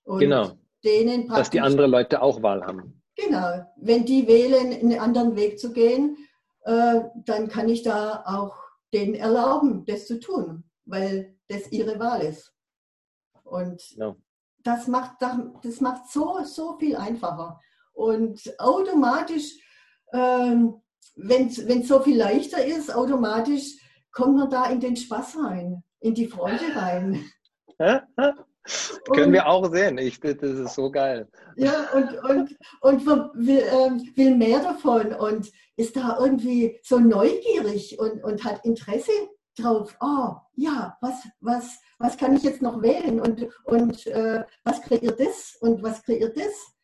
Und 0.04 0.20
genau. 0.20 0.56
Denen 0.84 1.28
Dass 1.28 1.50
die 1.50 1.60
anderen 1.60 1.90
Leute 1.90 2.22
auch 2.22 2.42
Wahl 2.42 2.64
haben. 2.64 3.02
Genau. 3.16 3.66
Wenn 3.76 4.04
die 4.04 4.26
wählen, 4.26 4.72
einen 4.72 4.98
anderen 4.98 5.36
Weg 5.36 5.58
zu 5.58 5.72
gehen, 5.72 6.16
äh, 6.64 7.00
dann 7.26 7.48
kann 7.48 7.68
ich 7.68 7.82
da 7.82 8.22
auch 8.26 8.56
denen 8.92 9.14
erlauben, 9.14 9.84
das 9.84 10.06
zu 10.06 10.18
tun, 10.18 10.64
weil 10.84 11.36
das 11.48 11.70
ihre 11.70 11.98
Wahl 11.98 12.22
ist. 12.22 12.52
Und 13.44 13.82
genau 13.90 14.16
das 14.62 14.86
macht, 14.88 15.16
das 15.62 15.80
macht 15.80 16.10
so, 16.10 16.40
so 16.44 16.76
viel 16.78 16.96
einfacher. 16.96 17.60
Und 17.92 18.40
automatisch, 18.58 19.54
ähm, 20.12 20.80
wenn 21.16 21.48
es 21.48 21.88
so 21.88 22.00
viel 22.00 22.18
leichter 22.18 22.64
ist, 22.64 22.94
automatisch 22.94 23.76
kommt 24.12 24.36
man 24.36 24.50
da 24.50 24.66
in 24.70 24.80
den 24.80 24.96
Spaß 24.96 25.36
rein, 25.38 25.82
in 26.00 26.14
die 26.14 26.26
Freude 26.26 26.74
rein. 26.74 27.24
Können 29.14 29.32
wir 29.32 29.46
auch 29.46 29.70
sehen. 29.72 29.98
Ich 29.98 30.20
das 30.20 30.36
ist 30.42 30.74
so 30.74 30.90
geil. 30.90 31.28
Ja, 31.56 31.88
und, 31.92 32.18
und, 32.24 32.58
und 32.80 33.06
will, 33.34 33.64
ähm, 33.72 34.12
will 34.14 34.36
mehr 34.36 34.60
davon 34.60 35.12
und 35.14 35.50
ist 35.76 35.96
da 35.96 36.18
irgendwie 36.20 36.78
so 36.82 36.98
neugierig 36.98 37.98
und, 37.98 38.22
und 38.22 38.44
hat 38.44 38.64
Interesse 38.64 39.12
drauf, 39.56 39.96
oh 40.00 40.34
ja, 40.54 40.96
was, 41.00 41.26
was, 41.40 41.80
was 41.98 42.16
kann 42.16 42.36
ich 42.36 42.42
jetzt 42.42 42.62
noch 42.62 42.82
wählen 42.82 43.20
und, 43.20 43.48
und 43.64 44.06
äh, 44.06 44.44
was 44.64 44.82
kreiert 44.82 45.18
das 45.18 45.56
und 45.60 45.82
was 45.82 46.02
kreiert 46.02 46.36
das? 46.36 46.74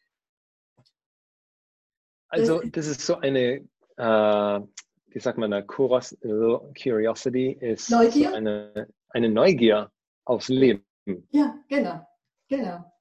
Also 2.29 2.61
das 2.61 2.87
ist 2.87 3.01
so 3.03 3.17
eine, 3.17 3.67
äh, 3.97 4.61
wie 5.09 5.21
sagt 5.21 5.39
man 5.39 5.51
da, 5.51 5.63
Curiosity 5.63 7.57
ist 7.61 7.91
Neugier? 7.91 8.31
So 8.31 8.35
eine, 8.35 8.89
eine 9.11 9.29
Neugier 9.29 9.91
aufs 10.25 10.49
Leben. 10.49 10.85
Ja, 11.31 11.59
genau, 11.69 12.07
genau, 12.49 12.93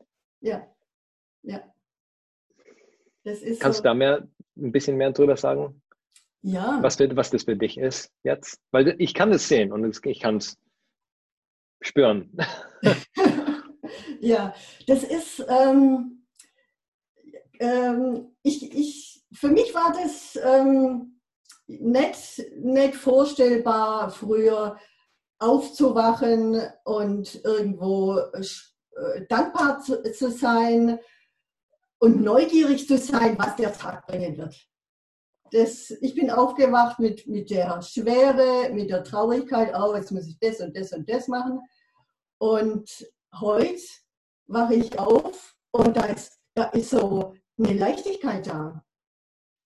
ja, 0.41 0.68
ja. 1.41 1.74
Kannst 3.24 3.78
so. 3.78 3.82
du 3.82 3.82
da 3.82 3.94
mehr, 3.96 4.28
ein 4.56 4.72
bisschen 4.72 4.98
mehr 4.98 5.12
drüber 5.12 5.36
sagen? 5.36 5.82
Ja. 6.41 6.78
Was, 6.82 7.00
was 7.00 7.32
das 7.32 7.44
für 7.44 7.56
dich 7.56 7.78
ist 7.78 8.12
jetzt? 8.24 8.62
Weil 8.70 8.96
ich 9.00 9.15
kann 9.15 9.32
das 9.32 9.48
sehen 9.48 9.72
und 9.72 10.00
ich 10.06 10.20
kann 10.20 10.38
es 10.38 10.60
spüren. 11.82 12.32
ja, 14.20 14.54
das 14.86 15.04
ist, 15.04 15.44
ähm, 15.48 16.28
ähm, 17.60 18.36
ich, 18.44 18.72
ich, 18.72 19.26
für 19.34 19.48
mich 19.48 19.74
war 19.74 19.91
das 19.91 20.38
ähm, 20.44 21.20
nicht, 21.65 22.44
nicht 22.58 22.96
vorstellbar, 22.96 24.12
früher 24.12 24.78
aufzuwachen 25.39 26.62
und 26.84 27.43
irgendwo 27.43 28.17
äh, 28.17 29.26
dankbar 29.28 29.82
zu, 29.82 30.02
zu 30.13 30.32
sein 30.32 31.00
und 32.00 32.21
neugierig 32.21 32.88
zu 32.88 32.98
sein, 32.98 33.38
was 33.38 33.56
der 33.56 33.74
Tag 33.74 34.08
bringen 34.08 34.38
wird. 34.38 34.56
Das, 35.52 35.91
ich 36.02 36.15
bin 36.15 36.32
aufgewacht 36.32 37.00
mit, 37.00 37.28
mit 37.28 37.50
der 37.50 37.82
Schwere, 37.82 38.71
mit 38.74 38.89
der 38.89 39.04
Traurigkeit, 39.04 39.74
oh, 39.78 39.95
jetzt 39.95 40.12
muss 40.12 40.28
ich 40.28 40.38
das 40.39 40.60
und 40.60 40.76
das 40.76 40.91
und 40.91 41.10
das 41.10 41.28
machen. 41.28 41.62
Und 42.38 42.89
heute 43.39 43.82
wache 44.48 44.76
ich 44.76 44.98
auf 45.00 45.56
und 45.71 45.95
da 45.95 46.06
ist, 46.06 46.39
da 46.56 46.65
ist 46.65 46.89
so 46.89 47.36
eine 47.58 47.74
Leichtigkeit 47.74 48.48
da. 48.48 48.84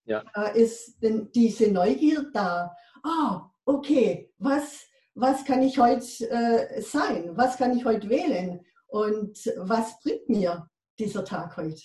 Ja. 0.06 0.24
Da 0.34 0.48
ist 0.48 1.02
denn 1.02 1.32
diese 1.32 1.72
Neugier 1.72 2.30
da. 2.34 2.76
Ah, 3.04 3.52
oh, 3.66 3.76
okay, 3.78 4.34
was, 4.38 4.89
was 5.20 5.46
kann 5.46 5.62
ich 5.62 5.78
heute 5.78 6.06
äh, 6.30 6.82
sein? 6.82 7.32
Was 7.36 7.58
kann 7.58 7.76
ich 7.78 7.86
heute 7.86 8.10
wählen? 8.10 8.66
Und 8.88 9.38
was 9.58 10.00
bringt 10.02 10.30
mir 10.30 10.68
dieser 10.98 11.24
Tag 11.26 11.58
heute? 11.58 11.82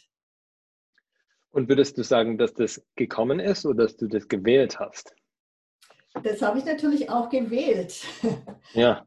Und 1.50 1.68
würdest 1.68 1.98
du 1.98 2.02
sagen, 2.02 2.38
dass 2.38 2.54
das 2.54 2.84
gekommen 2.96 3.40
ist 3.40 3.64
oder 3.66 3.84
dass 3.84 3.96
du 3.96 4.06
das 4.06 4.26
gewählt 4.28 4.78
hast? 4.78 5.14
Das 6.22 6.42
habe 6.42 6.58
ich 6.58 6.64
natürlich 6.64 7.10
auch 7.10 7.28
gewählt. 7.28 8.04
Ja. 8.72 9.06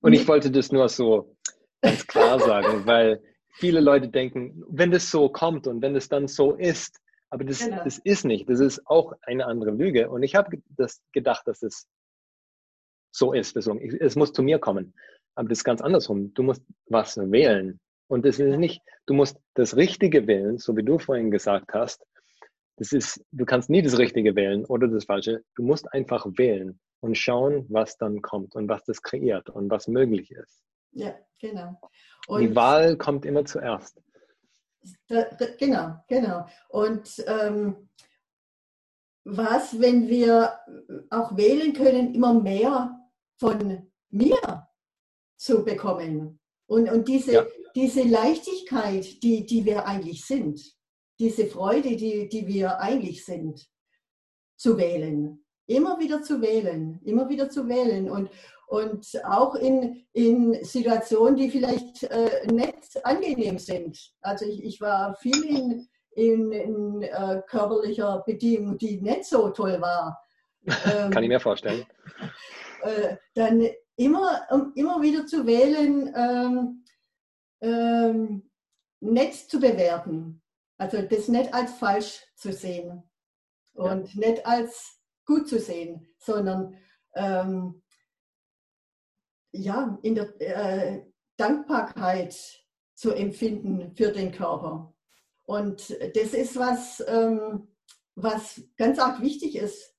Und 0.00 0.14
ich 0.14 0.26
wollte 0.26 0.50
das 0.50 0.72
nur 0.72 0.88
so 0.88 1.36
ganz 1.80 2.06
klar 2.06 2.40
sagen, 2.40 2.84
weil 2.86 3.22
viele 3.52 3.80
Leute 3.80 4.08
denken, 4.08 4.62
wenn 4.68 4.90
das 4.90 5.10
so 5.10 5.28
kommt 5.28 5.66
und 5.66 5.80
wenn 5.80 5.94
es 5.94 6.08
dann 6.08 6.26
so 6.26 6.54
ist, 6.54 7.00
aber 7.30 7.44
das, 7.44 7.60
genau. 7.60 7.82
das 7.84 7.98
ist 7.98 8.24
nicht. 8.24 8.48
Das 8.50 8.60
ist 8.60 8.86
auch 8.86 9.14
eine 9.22 9.46
andere 9.46 9.70
Lüge. 9.70 10.10
Und 10.10 10.22
ich 10.22 10.34
habe 10.34 10.58
das 10.76 11.00
gedacht, 11.12 11.46
dass 11.46 11.62
es 11.62 11.88
so 13.12 13.32
ist. 13.32 13.56
Es 13.56 14.16
muss 14.16 14.32
zu 14.32 14.42
mir 14.42 14.58
kommen. 14.58 14.94
Aber 15.34 15.48
das 15.48 15.58
ist 15.58 15.64
ganz 15.64 15.80
andersrum. 15.80 16.34
Du 16.34 16.42
musst 16.42 16.62
was 16.86 17.16
wählen. 17.16 17.80
Und 18.08 18.26
das 18.26 18.38
ist 18.38 18.58
nicht, 18.58 18.82
du 19.06 19.14
musst 19.14 19.38
das 19.54 19.76
Richtige 19.76 20.26
wählen, 20.26 20.58
so 20.58 20.76
wie 20.76 20.82
du 20.82 20.98
vorhin 20.98 21.30
gesagt 21.30 21.72
hast. 21.72 22.04
Das 22.76 22.92
ist, 22.92 23.24
du 23.30 23.44
kannst 23.44 23.70
nie 23.70 23.82
das 23.82 23.98
Richtige 23.98 24.34
wählen 24.34 24.64
oder 24.64 24.88
das 24.88 25.04
Falsche. 25.04 25.42
Du 25.54 25.62
musst 25.62 25.92
einfach 25.92 26.26
wählen 26.36 26.80
und 27.00 27.16
schauen, 27.16 27.66
was 27.68 27.96
dann 27.96 28.20
kommt 28.22 28.54
und 28.54 28.68
was 28.68 28.84
das 28.84 29.02
kreiert 29.02 29.50
und 29.50 29.70
was 29.70 29.88
möglich 29.88 30.30
ist. 30.30 30.62
Ja, 30.92 31.14
genau. 31.40 31.78
Und 32.26 32.40
Die 32.40 32.56
Wahl 32.56 32.96
kommt 32.96 33.24
immer 33.24 33.44
zuerst. 33.44 34.00
Da, 35.08 35.26
genau, 35.58 35.96
genau. 36.08 36.46
Und 36.68 37.24
ähm, 37.26 37.88
was, 39.24 39.80
wenn 39.80 40.08
wir 40.08 40.58
auch 41.10 41.36
wählen 41.36 41.72
können, 41.72 42.14
immer 42.14 42.34
mehr 42.34 42.98
von 43.42 43.90
mir 44.10 44.66
zu 45.36 45.64
bekommen? 45.64 46.38
Und, 46.66 46.90
und 46.90 47.08
diese, 47.08 47.32
ja 47.32 47.46
diese 47.74 48.02
Leichtigkeit, 48.02 49.22
die, 49.22 49.46
die 49.46 49.64
wir 49.64 49.86
eigentlich 49.86 50.24
sind, 50.24 50.60
diese 51.18 51.46
Freude, 51.46 51.96
die, 51.96 52.28
die 52.28 52.46
wir 52.46 52.80
eigentlich 52.80 53.24
sind, 53.24 53.66
zu 54.56 54.76
wählen. 54.76 55.44
Immer 55.66 55.98
wieder 55.98 56.22
zu 56.22 56.40
wählen, 56.40 57.00
immer 57.04 57.28
wieder 57.28 57.48
zu 57.48 57.68
wählen. 57.68 58.10
Und, 58.10 58.30
und 58.66 59.06
auch 59.24 59.54
in, 59.54 60.04
in 60.12 60.64
Situationen, 60.64 61.36
die 61.36 61.50
vielleicht 61.50 62.04
äh, 62.04 62.46
nicht 62.50 63.04
angenehm 63.04 63.58
sind. 63.58 64.12
Also 64.20 64.44
ich, 64.44 64.64
ich 64.64 64.80
war 64.80 65.14
viel 65.16 65.44
in, 65.44 65.88
in, 66.14 66.52
in 66.52 67.02
äh, 67.02 67.42
körperlicher 67.46 68.22
Bedingung, 68.26 68.78
die 68.78 69.00
nicht 69.00 69.24
so 69.24 69.50
toll 69.50 69.80
war. 69.80 70.18
Kann 71.10 71.22
ich 71.22 71.28
mir 71.28 71.40
vorstellen. 71.40 71.84
Äh, 72.82 73.16
dann 73.34 73.66
immer, 73.96 74.46
um 74.50 74.72
immer 74.74 75.00
wieder 75.02 75.26
zu 75.26 75.46
wählen, 75.46 76.12
ähm, 76.16 76.84
ähm, 77.60 78.50
nett 79.00 79.34
zu 79.34 79.60
bewerten. 79.60 80.42
Also 80.78 81.02
das 81.02 81.28
nicht 81.28 81.54
als 81.54 81.72
falsch 81.72 82.22
zu 82.34 82.52
sehen 82.52 83.02
und 83.74 84.12
ja. 84.14 84.28
nicht 84.28 84.46
als 84.46 84.98
gut 85.24 85.48
zu 85.48 85.58
sehen, 85.58 86.08
sondern 86.18 86.76
ähm, 87.14 87.82
ja, 89.52 89.98
in 90.02 90.14
der 90.14 90.40
äh, 90.40 91.04
Dankbarkeit 91.36 92.36
zu 92.94 93.12
empfinden 93.12 93.94
für 93.94 94.10
den 94.10 94.32
Körper. 94.32 94.94
Und 95.44 95.90
das 96.14 96.34
ist 96.34 96.56
was, 96.56 97.02
ähm, 97.06 97.68
was 98.14 98.62
ganz 98.76 98.98
arg 98.98 99.20
wichtig 99.20 99.56
ist, 99.56 99.91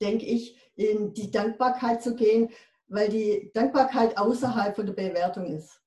denke 0.00 0.24
ich, 0.24 0.56
in 0.76 1.12
die 1.14 1.30
Dankbarkeit 1.30 2.02
zu 2.02 2.14
gehen, 2.14 2.50
weil 2.86 3.08
die 3.08 3.50
Dankbarkeit 3.54 4.16
außerhalb 4.16 4.74
von 4.74 4.86
der 4.86 4.94
Bewertung 4.94 5.46
ist. 5.46 5.82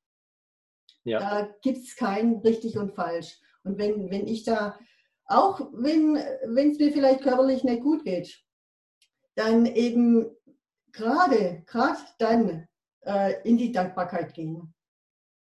Ja. 1.04 1.20
Da 1.20 1.56
gibt 1.62 1.80
es 1.80 1.96
kein 1.96 2.36
richtig 2.38 2.78
und 2.78 2.94
falsch. 2.94 3.40
Und 3.64 3.78
wenn, 3.78 4.12
wenn 4.12 4.28
ich 4.28 4.44
da, 4.44 4.78
auch 5.26 5.60
wenn 5.74 6.16
es 6.16 6.78
mir 6.78 6.92
vielleicht 6.92 7.22
körperlich 7.22 7.64
nicht 7.64 7.82
gut 7.82 8.04
geht, 8.04 8.44
dann 9.36 9.66
eben 9.66 10.30
gerade, 10.92 11.64
gerade 11.66 12.00
dann 12.20 12.68
äh, 13.06 13.42
in 13.48 13.58
die 13.58 13.72
Dankbarkeit 13.72 14.34
gehen. 14.34 14.74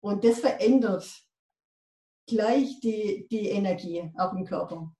Und 0.01 0.25
das 0.25 0.41
verändert 0.41 1.07
gleich 2.27 2.81
die, 2.81 3.27
die 3.31 3.49
Energie 3.49 4.11
auch 4.17 4.33
im 4.33 4.45
Körper. 4.45 4.95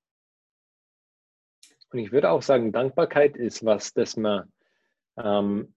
Und 1.93 1.99
ich 1.99 2.13
würde 2.13 2.31
auch 2.31 2.43
sagen, 2.43 2.73
Dankbarkeit 2.73 3.37
ist 3.37 3.65
was, 3.65 3.93
das 3.93 4.17
man 4.17 4.51
ähm, 5.23 5.75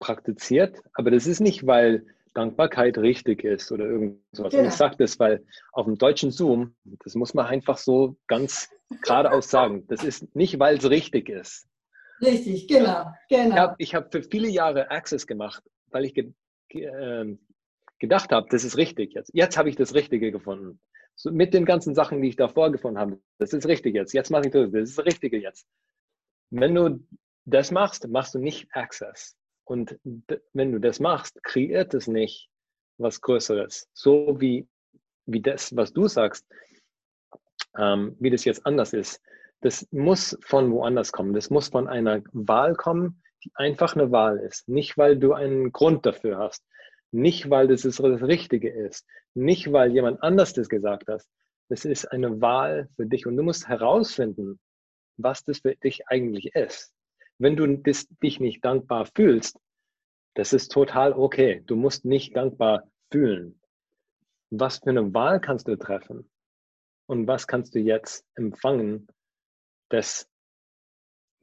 praktiziert, 0.00 0.80
aber 0.94 1.10
das 1.10 1.26
ist 1.26 1.40
nicht, 1.40 1.66
weil 1.66 2.04
Dankbarkeit 2.34 2.98
richtig 2.98 3.44
ist 3.44 3.70
oder 3.70 3.84
irgendwas. 3.84 4.50
Genau. 4.50 4.62
Und 4.62 4.68
ich 4.68 4.74
sage 4.74 4.96
das, 4.98 5.18
weil 5.20 5.44
auf 5.72 5.86
dem 5.86 5.98
deutschen 5.98 6.30
Zoom, 6.30 6.74
das 7.04 7.14
muss 7.14 7.34
man 7.34 7.46
einfach 7.46 7.78
so 7.78 8.16
ganz 8.26 8.70
geradeaus 9.02 9.50
sagen, 9.50 9.86
das 9.86 10.02
ist 10.02 10.34
nicht, 10.34 10.58
weil 10.58 10.78
es 10.78 10.88
richtig 10.88 11.28
ist. 11.28 11.68
Richtig, 12.20 12.68
genau. 12.68 13.12
genau. 13.28 13.74
Ich 13.78 13.94
habe 13.94 14.06
hab 14.06 14.12
für 14.12 14.22
viele 14.22 14.48
Jahre 14.48 14.90
Access 14.90 15.26
gemacht, 15.26 15.62
weil 15.90 16.04
ich 16.04 16.14
ge, 16.14 16.32
ge, 16.68 16.84
äh, 16.84 17.36
gedacht 17.98 18.30
habe, 18.32 18.46
das 18.50 18.64
ist 18.64 18.76
richtig 18.76 19.14
jetzt. 19.14 19.30
Jetzt 19.34 19.56
habe 19.56 19.68
ich 19.68 19.76
das 19.76 19.94
Richtige 19.94 20.32
gefunden. 20.32 20.80
Mit 21.24 21.54
den 21.54 21.64
ganzen 21.64 21.94
Sachen, 21.94 22.20
die 22.20 22.28
ich 22.28 22.36
davor 22.36 22.72
gefunden 22.72 22.98
habe, 22.98 23.20
das 23.38 23.52
ist 23.52 23.66
richtig 23.66 23.94
jetzt. 23.94 24.12
Jetzt 24.12 24.30
mache 24.30 24.46
ich 24.46 24.52
das, 24.52 24.70
das 24.70 24.90
ist 24.90 24.98
das 24.98 25.06
Richtige 25.06 25.38
jetzt. 25.38 25.66
Wenn 26.50 26.74
du 26.74 27.06
das 27.44 27.70
machst, 27.70 28.08
machst 28.08 28.34
du 28.34 28.38
nicht 28.38 28.68
Access. 28.72 29.36
Und 29.64 29.98
wenn 30.52 30.72
du 30.72 30.78
das 30.78 31.00
machst, 31.00 31.42
kreiert 31.42 31.94
es 31.94 32.06
nicht 32.06 32.48
was 32.98 33.20
Größeres. 33.20 33.88
So 33.92 34.40
wie, 34.40 34.68
wie 35.26 35.40
das, 35.40 35.74
was 35.76 35.92
du 35.92 36.08
sagst, 36.08 36.46
ähm, 37.78 38.16
wie 38.18 38.30
das 38.30 38.44
jetzt 38.44 38.66
anders 38.66 38.92
ist. 38.92 39.20
Das 39.60 39.86
muss 39.92 40.36
von 40.42 40.72
woanders 40.72 41.12
kommen. 41.12 41.34
Das 41.34 41.50
muss 41.50 41.68
von 41.68 41.88
einer 41.88 42.22
Wahl 42.32 42.74
kommen, 42.74 43.22
die 43.44 43.52
einfach 43.54 43.94
eine 43.94 44.10
Wahl 44.10 44.38
ist. 44.38 44.68
Nicht, 44.68 44.98
weil 44.98 45.16
du 45.16 45.32
einen 45.32 45.72
Grund 45.72 46.04
dafür 46.04 46.38
hast. 46.38 46.64
Nicht, 47.12 47.50
weil 47.50 47.68
das 47.68 47.82
das 47.82 48.00
Richtige 48.00 48.70
ist. 48.70 49.06
Nicht, 49.34 49.72
weil 49.72 49.92
jemand 49.92 50.22
anders 50.22 50.52
das 50.52 50.68
gesagt 50.68 51.08
hat. 51.08 51.24
Das 51.68 51.84
ist 51.84 52.06
eine 52.06 52.40
Wahl 52.40 52.88
für 52.96 53.06
dich. 53.06 53.26
Und 53.26 53.36
du 53.36 53.42
musst 53.42 53.68
herausfinden, 53.68 54.58
was 55.16 55.44
das 55.44 55.60
für 55.60 55.76
dich 55.76 56.08
eigentlich 56.08 56.54
ist. 56.54 56.92
Wenn 57.38 57.56
du 57.56 57.76
das, 57.76 58.08
dich 58.22 58.40
nicht 58.40 58.64
dankbar 58.64 59.06
fühlst, 59.14 59.58
das 60.34 60.52
ist 60.52 60.72
total 60.72 61.12
okay. 61.12 61.62
Du 61.66 61.76
musst 61.76 62.04
nicht 62.04 62.36
dankbar 62.36 62.90
fühlen. 63.10 63.60
Was 64.50 64.78
für 64.78 64.90
eine 64.90 65.12
Wahl 65.14 65.40
kannst 65.40 65.68
du 65.68 65.76
treffen? 65.76 66.30
Und 67.06 67.26
was 67.26 67.46
kannst 67.46 67.74
du 67.74 67.78
jetzt 67.78 68.26
empfangen, 68.34 69.06
das 69.88 70.28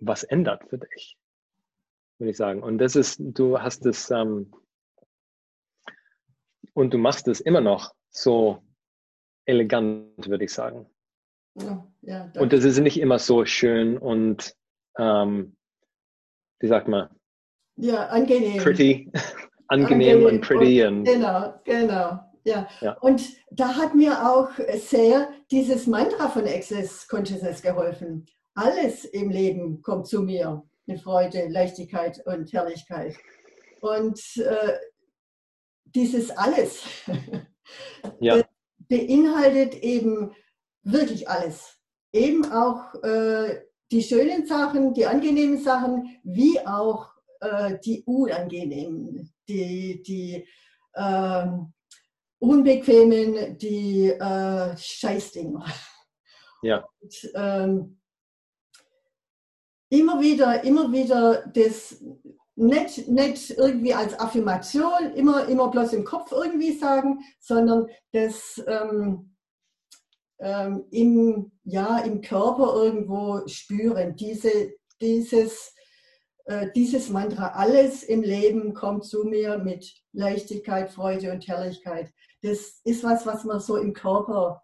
was 0.02 0.24
ändert 0.24 0.64
für 0.70 0.78
dich? 0.78 1.20
würde 2.20 2.32
ich 2.32 2.38
sagen. 2.38 2.62
Und 2.62 2.78
das 2.78 2.96
ist, 2.96 3.20
du 3.20 3.60
hast 3.60 3.86
es, 3.86 4.12
ähm, 4.12 4.52
und 6.74 6.94
du 6.94 6.98
machst 6.98 7.28
es 7.28 7.40
immer 7.40 7.62
noch 7.62 7.94
so 8.10 8.62
elegant, 9.46 10.28
würde 10.28 10.46
ich 10.46 10.54
sagen. 10.54 10.88
Ja, 11.56 11.88
ja, 12.02 12.32
und 12.38 12.54
das 12.54 12.64
ist 12.64 12.80
nicht 12.80 13.00
immer 13.00 13.20
so 13.20 13.46
schön 13.46 13.98
und, 13.98 14.56
ähm, 14.98 15.58
wie 16.60 16.68
sagt 16.68 16.88
man? 16.88 17.10
Ja, 17.76 18.08
angenehm. 18.08 18.62
Pretty. 18.62 19.12
angenehm, 19.68 20.18
angenehm 20.20 20.26
und 20.26 20.42
pretty. 20.42 20.86
Und, 20.86 21.04
genau, 21.06 21.54
genau. 21.64 22.20
Ja. 22.44 22.68
ja. 22.82 22.94
Und 23.00 23.22
da 23.52 23.76
hat 23.76 23.96
mir 23.96 24.30
auch 24.30 24.50
sehr 24.76 25.30
dieses 25.52 25.88
Mantra 25.88 26.30
von 26.30 26.46
Access 26.46 27.08
Consciousness 27.08 27.62
geholfen. 27.62 28.26
Alles 28.56 29.06
im 29.06 29.30
Leben 29.30 29.82
kommt 29.82 30.08
zu 30.08 30.22
mir 30.22 30.64
mit 30.86 31.02
Freude, 31.02 31.48
Leichtigkeit 31.50 32.22
und 32.26 32.52
Herrlichkeit. 32.52 33.16
Und 33.82 34.20
äh, 34.38 34.74
dieses 35.96 36.32
alles 36.32 36.84
ja. 38.20 38.42
beinhaltet 38.88 39.76
eben 39.76 40.36
wirklich 40.84 41.30
alles. 41.30 41.80
Eben 42.12 42.52
auch 42.52 42.94
äh, 43.04 43.62
die 43.92 44.04
schönen 44.04 44.46
Sachen, 44.46 44.94
die 44.94 45.06
angenehmen 45.06 45.62
Sachen, 45.62 46.20
wie 46.24 46.60
auch 46.66 47.12
äh, 47.40 47.78
die 47.84 48.04
unangenehmen, 48.06 49.34
die, 49.48 50.02
die 50.04 50.48
ähm, 50.96 51.74
unbequemen, 52.40 53.58
die 53.58 54.10
äh, 54.10 54.78
Scheißdinger. 54.78 55.66
Ja. 56.62 56.88
Und, 57.00 57.32
ähm, 57.36 58.00
immer 59.90 60.20
wieder, 60.20 60.64
immer 60.64 60.92
wieder 60.92 61.48
das 61.48 62.04
nicht, 62.60 63.08
nicht 63.08 63.52
irgendwie 63.52 63.94
als 63.94 64.20
Affirmation, 64.20 65.14
immer, 65.16 65.48
immer 65.48 65.70
bloß 65.70 65.94
im 65.94 66.04
Kopf 66.04 66.32
irgendwie 66.32 66.74
sagen, 66.74 67.22
sondern 67.40 67.88
das 68.12 68.62
ähm, 68.68 69.36
ähm, 70.40 70.86
im, 70.92 71.52
ja, 71.64 72.00
im 72.00 72.22
Körper 72.22 72.74
irgendwo 72.76 73.48
spüren. 73.48 74.16
Diese, 74.16 74.74
dieses, 75.02 75.74
äh, 76.46 76.68
dieses 76.76 77.10
Mantra, 77.10 77.50
alles 77.54 78.04
im 78.04 78.24
Leben 78.24 78.74
kommt 78.74 79.06
zu 79.06 79.24
mir 79.24 79.58
mit 79.58 79.94
Leichtigkeit, 80.12 80.90
Freude 80.90 81.32
und 81.32 81.48
Herrlichkeit. 81.48 82.12
Das 82.42 82.82
ist 82.84 83.04
was, 83.04 83.26
was 83.26 83.46
man 83.46 83.62
so 83.62 83.78
im 83.78 83.94
Körper 83.94 84.62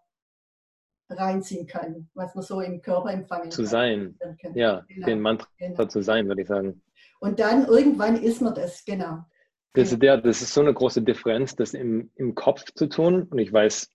reinziehen 1.08 1.66
kann, 1.66 2.10
was 2.14 2.34
man 2.34 2.44
so 2.44 2.60
im 2.60 2.82
Körper 2.82 3.10
empfangen 3.10 3.50
zu 3.50 3.62
kann. 3.62 3.66
Zu 3.66 3.70
sein, 3.70 4.18
ja, 4.54 4.84
genau. 4.88 5.06
den 5.06 5.20
Mantra 5.20 5.48
genau. 5.58 5.84
zu 5.86 6.02
sein, 6.02 6.26
würde 6.28 6.42
ich 6.42 6.48
sagen. 6.48 6.82
Und 7.20 7.40
dann 7.40 7.66
irgendwann 7.66 8.16
ist 8.16 8.40
man 8.40 8.54
das, 8.54 8.84
genau. 8.84 9.24
Das, 9.72 9.92
ist, 9.92 10.02
der, 10.02 10.18
das 10.18 10.40
ist 10.40 10.54
so 10.54 10.60
eine 10.60 10.72
große 10.72 11.02
Differenz, 11.02 11.54
das 11.54 11.74
im, 11.74 12.10
im 12.14 12.34
Kopf 12.34 12.64
zu 12.74 12.86
tun. 12.86 13.24
Und 13.24 13.38
ich 13.38 13.52
weiß, 13.52 13.90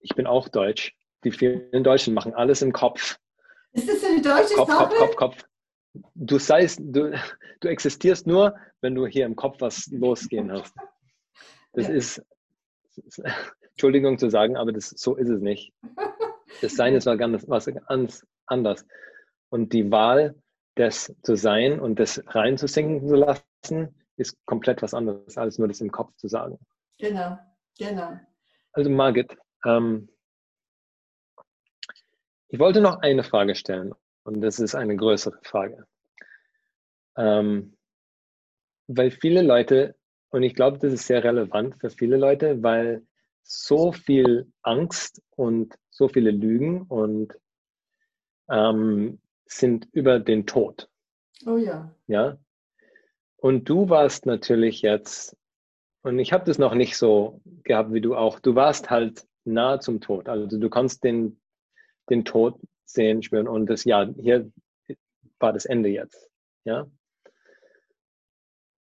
ich 0.00 0.14
bin 0.14 0.26
auch 0.26 0.48
Deutsch. 0.48 0.94
Die 1.24 1.30
vielen 1.30 1.84
Deutschen 1.84 2.14
machen 2.14 2.34
alles 2.34 2.62
im 2.62 2.72
Kopf. 2.72 3.18
Ist 3.72 3.88
das 3.88 4.04
eine 4.04 4.20
deutsche 4.20 4.54
Kopf, 4.54 4.68
Sache? 4.68 4.96
Kopf, 4.96 4.98
Kopf, 4.98 5.16
Kopf. 5.16 5.44
Du, 6.14 6.38
seist, 6.38 6.80
du, 6.82 7.12
du 7.60 7.68
existierst 7.68 8.26
nur, 8.26 8.54
wenn 8.80 8.94
du 8.94 9.06
hier 9.06 9.26
im 9.26 9.36
Kopf 9.36 9.60
was 9.60 9.86
losgehen 9.88 10.50
hast. 10.50 10.74
Das 11.72 11.88
ja. 11.88 11.94
ist, 11.94 12.22
Entschuldigung 13.70 14.18
zu 14.18 14.30
sagen, 14.30 14.56
aber 14.56 14.72
das, 14.72 14.90
so 14.90 15.16
ist 15.16 15.28
es 15.28 15.40
nicht. 15.40 15.72
Das 16.62 16.74
Sein 16.74 16.94
ist 16.94 17.06
was 17.06 17.16
ganz, 17.16 17.48
was 17.48 17.70
ganz 17.88 18.26
anders. 18.44 18.84
Und 19.48 19.72
die 19.72 19.90
Wahl, 19.90 20.34
das 20.80 21.14
zu 21.22 21.36
sein 21.36 21.78
und 21.78 21.98
das 22.00 22.22
reinzusinken 22.26 23.06
zu 23.06 23.14
lassen, 23.14 23.94
ist 24.16 24.36
komplett 24.46 24.82
was 24.82 24.94
anderes, 24.94 25.36
als 25.36 25.58
nur 25.58 25.68
das 25.68 25.80
im 25.80 25.92
Kopf 25.92 26.14
zu 26.16 26.28
sagen. 26.28 26.58
Genau, 26.98 27.38
genau. 27.78 28.18
Also 28.72 28.90
Margit, 28.90 29.36
ähm, 29.64 30.08
ich 32.48 32.58
wollte 32.58 32.80
noch 32.80 33.00
eine 33.00 33.22
Frage 33.22 33.54
stellen 33.54 33.94
und 34.24 34.40
das 34.40 34.58
ist 34.58 34.74
eine 34.74 34.96
größere 34.96 35.38
Frage. 35.42 35.86
Ähm, 37.16 37.76
weil 38.86 39.10
viele 39.10 39.42
Leute, 39.42 39.96
und 40.30 40.42
ich 40.42 40.54
glaube, 40.54 40.78
das 40.78 40.92
ist 40.92 41.06
sehr 41.06 41.22
relevant 41.22 41.76
für 41.80 41.90
viele 41.90 42.16
Leute, 42.16 42.62
weil 42.62 43.06
so 43.42 43.92
viel 43.92 44.50
Angst 44.62 45.22
und 45.36 45.74
so 45.90 46.08
viele 46.08 46.30
Lügen 46.30 46.82
und 46.82 47.34
ähm, 48.48 49.20
sind 49.52 49.88
über 49.92 50.18
den 50.18 50.46
Tod. 50.46 50.88
Oh 51.46 51.56
ja. 51.56 51.94
Ja. 52.06 52.38
Und 53.36 53.68
du 53.68 53.88
warst 53.88 54.26
natürlich 54.26 54.82
jetzt, 54.82 55.36
und 56.02 56.18
ich 56.18 56.32
habe 56.32 56.44
das 56.44 56.58
noch 56.58 56.74
nicht 56.74 56.96
so 56.96 57.40
gehabt 57.64 57.92
wie 57.92 58.00
du 58.00 58.14
auch, 58.14 58.40
du 58.40 58.54
warst 58.54 58.90
halt 58.90 59.26
nahe 59.44 59.80
zum 59.80 60.00
Tod. 60.00 60.28
Also 60.28 60.58
du 60.58 60.70
kannst 60.70 61.04
den 61.04 61.40
den 62.10 62.24
Tod 62.24 62.60
sehen, 62.84 63.22
spüren 63.22 63.48
und 63.48 63.66
das 63.66 63.84
ja, 63.84 64.08
hier 64.18 64.50
war 65.38 65.52
das 65.52 65.64
Ende 65.64 65.88
jetzt. 65.88 66.28
Ja. 66.64 66.86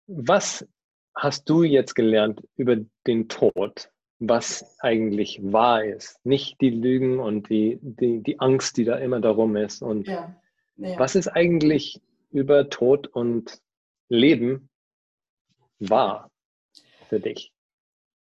Was 0.05 0.68
hast 1.16 1.49
du 1.49 1.64
jetzt 1.64 1.95
gelernt 1.95 2.43
über 2.55 2.78
den 3.07 3.30
Tod, 3.30 3.91
was 4.20 4.78
eigentlich 4.80 5.39
wahr 5.41 5.84
ist? 5.84 6.24
Nicht 6.26 6.59
die 6.61 6.70
Lügen 6.70 7.20
und 7.20 7.49
die, 7.49 7.80
die, 7.82 8.22
die 8.22 8.39
Angst, 8.39 8.78
die 8.78 8.84
da 8.84 8.97
immer 8.97 9.22
darum 9.22 9.55
ist. 9.55 9.82
Und 9.82 10.07
ja. 10.07 10.36
Ja. 10.78 10.97
was 10.97 11.15
ist 11.15 11.28
eigentlich 11.28 12.01
über 12.32 12.69
Tod 12.69 13.07
und 13.07 13.61
Leben 14.09 14.69
wahr 15.80 16.32
für 17.09 17.19
dich? 17.19 17.53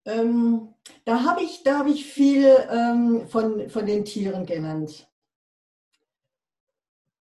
Ähm, 0.05 0.75
da 1.05 1.25
habe 1.25 1.43
ich, 1.43 1.63
da 1.63 1.79
hab 1.79 1.87
ich 1.87 2.05
viel 2.05 2.57
ähm, 2.71 3.27
von, 3.29 3.69
von 3.71 3.87
den 3.87 4.05
Tieren 4.05 4.45
genannt. 4.45 5.09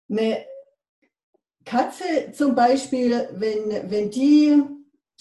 Eine 0.10 0.46
Katze 1.64 2.32
zum 2.34 2.56
Beispiel, 2.56 3.30
wenn, 3.34 3.90
wenn 3.90 4.10
die 4.10 4.62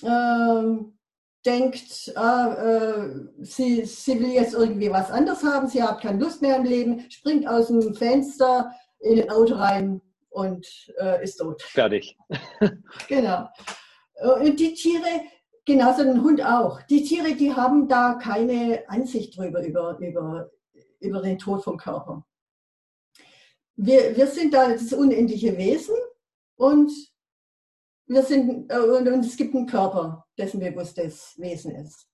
ähm, 0.03 0.99
denkt, 1.45 2.13
ah, 2.17 2.55
äh, 2.55 3.11
sie, 3.41 3.85
sie 3.85 4.21
will 4.21 4.33
jetzt 4.33 4.55
irgendwie 4.55 4.91
was 4.91 5.11
anderes 5.11 5.43
haben, 5.45 5.69
sie 5.69 5.83
hat 5.83 6.01
keine 6.01 6.19
Lust 6.23 6.43
mehr 6.43 6.57
am 6.57 6.65
Leben, 6.65 7.09
springt 7.11 7.47
aus 7.47 7.69
dem 7.69 7.95
Fenster 7.95 8.73
in 9.03 9.21
ein 9.21 9.31
Auto 9.31 9.55
rein 9.55 10.01
und 10.31 10.67
äh, 10.99 11.23
ist 11.23 11.37
tot. 11.37 11.63
Fertig. 11.63 12.17
genau. 13.09 13.49
Und 14.41 14.59
die 14.59 14.75
Tiere, 14.75 15.23
Genauso 15.65 16.03
ein 16.03 16.23
Hund 16.23 16.45
auch. 16.45 16.83
Die 16.83 17.05
Tiere, 17.05 17.35
die 17.35 17.55
haben 17.55 17.87
da 17.87 18.15
keine 18.15 18.83
Ansicht 18.89 19.37
drüber, 19.37 19.65
über, 19.65 19.97
über, 20.01 20.51
über 20.99 21.23
den 21.23 21.39
Tod 21.39 21.63
vom 21.63 21.77
Körper. 21.77 22.27
Wir, 23.77 24.17
wir 24.17 24.27
sind 24.27 24.53
da 24.55 24.73
das 24.73 24.93
unendliche 24.93 25.57
Wesen 25.57 25.95
und, 26.57 26.91
wir 28.07 28.23
sind, 28.25 28.71
äh, 28.73 28.79
und, 28.79 29.09
und 29.09 29.25
es 29.25 29.37
gibt 29.37 29.55
einen 29.55 29.67
Körper, 29.67 30.27
dessen 30.37 30.59
bewusstes 30.59 31.35
Wesen 31.39 31.77
ist. 31.77 32.09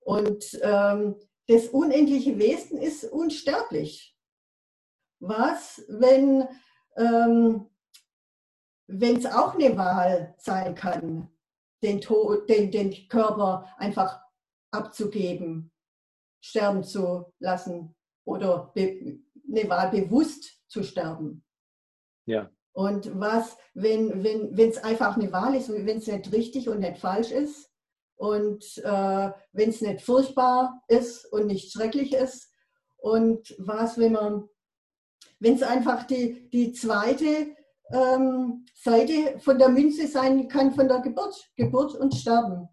Und 0.00 0.44
ähm, 0.62 1.14
das 1.46 1.68
unendliche 1.68 2.36
Wesen 2.38 2.78
ist 2.78 3.04
unsterblich. 3.04 4.13
Was, 5.26 5.82
wenn 5.88 6.46
ähm, 6.96 7.66
es 8.88 9.26
auch 9.26 9.54
eine 9.54 9.76
Wahl 9.76 10.34
sein 10.38 10.74
kann, 10.74 11.30
den, 11.82 12.00
Tod, 12.00 12.48
den, 12.48 12.70
den 12.70 13.08
Körper 13.08 13.66
einfach 13.78 14.20
abzugeben, 14.70 15.72
sterben 16.42 16.84
zu 16.84 17.32
lassen 17.38 17.94
oder 18.26 18.72
eine 18.76 19.68
Wahl 19.68 19.90
bewusst 19.90 20.60
zu 20.68 20.82
sterben. 20.82 21.44
Ja. 22.26 22.50
Und 22.72 23.18
was, 23.18 23.56
wenn 23.74 24.24
wenn 24.24 24.56
wenn, 24.56 24.70
es 24.70 24.82
einfach 24.82 25.16
eine 25.16 25.32
Wahl 25.32 25.54
ist, 25.54 25.70
wenn 25.70 25.98
es 25.98 26.06
nicht 26.06 26.32
richtig 26.32 26.68
und 26.68 26.80
nicht 26.80 26.98
falsch 26.98 27.30
ist 27.30 27.70
und 28.16 28.64
äh, 28.78 29.30
wenn 29.52 29.70
es 29.70 29.80
nicht 29.80 30.02
furchtbar 30.02 30.82
ist 30.88 31.24
und 31.32 31.46
nicht 31.46 31.72
schrecklich 31.72 32.12
ist 32.12 32.50
und 32.96 33.54
was, 33.58 33.98
wenn 33.98 34.12
man, 34.12 34.48
wenn 35.44 35.56
es 35.56 35.62
einfach 35.62 36.04
die, 36.04 36.48
die 36.48 36.72
zweite 36.72 37.54
ähm, 37.92 38.64
Seite 38.74 39.38
von 39.40 39.58
der 39.58 39.68
Münze 39.68 40.08
sein 40.08 40.48
kann 40.48 40.72
von 40.72 40.88
der 40.88 41.00
Geburt, 41.00 41.52
Geburt 41.54 41.94
und 41.96 42.14
Sterben. 42.14 42.66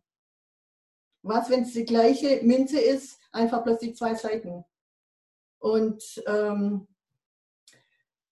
Was, 1.21 1.49
wenn 1.49 1.63
es 1.63 1.73
die 1.73 1.83
gleiche 1.83 2.41
Münze 2.43 2.79
ist, 2.79 3.19
einfach 3.33 3.61
bloß 3.63 3.79
die 3.79 3.93
zwei 3.93 4.15
Seiten. 4.15 4.63
Und 5.59 6.23
ähm, 6.25 6.87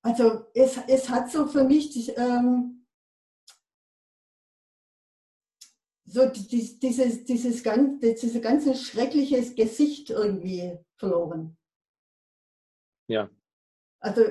also 0.02 0.46
es, 0.54 0.78
es 0.88 1.10
hat 1.10 1.30
so 1.30 1.46
für 1.46 1.66
mich 1.66 2.18
ähm, 2.18 2.88
so 6.06 6.30
dieses, 6.30 6.80
dieses, 6.80 7.26
dieses, 7.26 7.62
ganz, 7.62 8.00
dieses 8.00 8.42
ganze 8.42 8.74
schreckliche 8.74 9.54
Gesicht 9.54 10.10
irgendwie 10.12 10.80
verloren. 10.96 11.58
Ja. 13.08 13.30
Also 14.00 14.22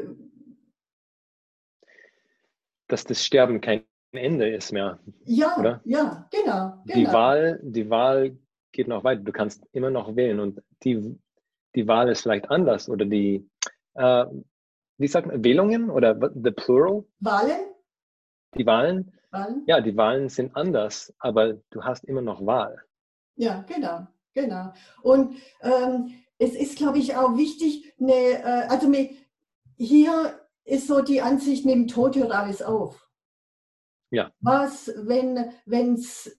dass 2.88 3.04
das 3.04 3.24
Sterben 3.24 3.60
kein 3.60 3.84
Ende 4.12 4.48
ist 4.48 4.72
mehr. 4.72 4.98
Ja, 5.24 5.56
oder? 5.58 5.80
ja, 5.84 6.26
genau, 6.30 6.82
genau. 6.84 7.00
Die 7.00 7.06
Wahl, 7.06 7.60
die 7.62 7.90
Wahl 7.90 8.36
geht 8.72 8.88
noch 8.88 9.04
weiter. 9.04 9.22
Du 9.22 9.32
kannst 9.32 9.64
immer 9.72 9.90
noch 9.90 10.16
wählen 10.16 10.40
und 10.40 10.62
die, 10.82 11.18
die 11.74 11.86
Wahl 11.86 12.08
ist 12.08 12.22
vielleicht 12.22 12.50
anders 12.50 12.88
oder 12.88 13.04
die, 13.04 13.48
äh, 13.94 14.24
wie 14.96 15.06
sagt 15.06 15.26
man, 15.26 15.44
Wählungen 15.44 15.90
oder 15.90 16.18
the 16.34 16.50
plural? 16.50 17.04
Wahlen? 17.20 17.60
Die 18.54 18.64
Wahlen? 18.64 19.12
Wahlen? 19.30 19.62
Ja, 19.66 19.80
die 19.82 19.96
Wahlen 19.96 20.30
sind 20.30 20.56
anders, 20.56 21.14
aber 21.18 21.54
du 21.70 21.84
hast 21.84 22.04
immer 22.04 22.22
noch 22.22 22.44
Wahl. 22.44 22.82
Ja, 23.36 23.62
genau, 23.68 24.06
genau. 24.32 24.72
Und 25.02 25.36
ähm, 25.60 26.14
es 26.38 26.54
ist, 26.54 26.78
glaube 26.78 26.98
ich, 26.98 27.14
auch 27.14 27.36
wichtig, 27.36 27.92
eine, 28.00 28.12
äh, 28.12 28.66
also 28.68 28.88
mit, 28.88 29.10
hier 29.78 30.38
ist 30.64 30.86
so 30.86 31.00
die 31.00 31.22
Ansicht, 31.22 31.64
dem 31.64 31.88
Tod 31.88 32.16
hört 32.16 32.32
alles 32.32 32.60
auf. 32.60 33.08
Ja. 34.10 34.32
Was, 34.40 34.90
wenn 34.96 35.36
es 35.94 36.38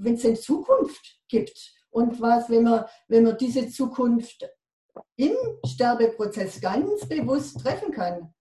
wenn 0.00 0.14
es 0.14 0.24
in 0.24 0.36
Zukunft 0.36 1.20
gibt 1.28 1.72
und 1.90 2.20
was, 2.20 2.48
wenn 2.50 2.64
man, 2.64 2.84
wenn 3.08 3.24
man 3.24 3.36
diese 3.38 3.68
Zukunft 3.68 4.48
im 5.16 5.36
Sterbeprozess 5.66 6.60
ganz 6.60 7.06
bewusst 7.08 7.60
treffen 7.60 7.92
kann. 7.92 8.32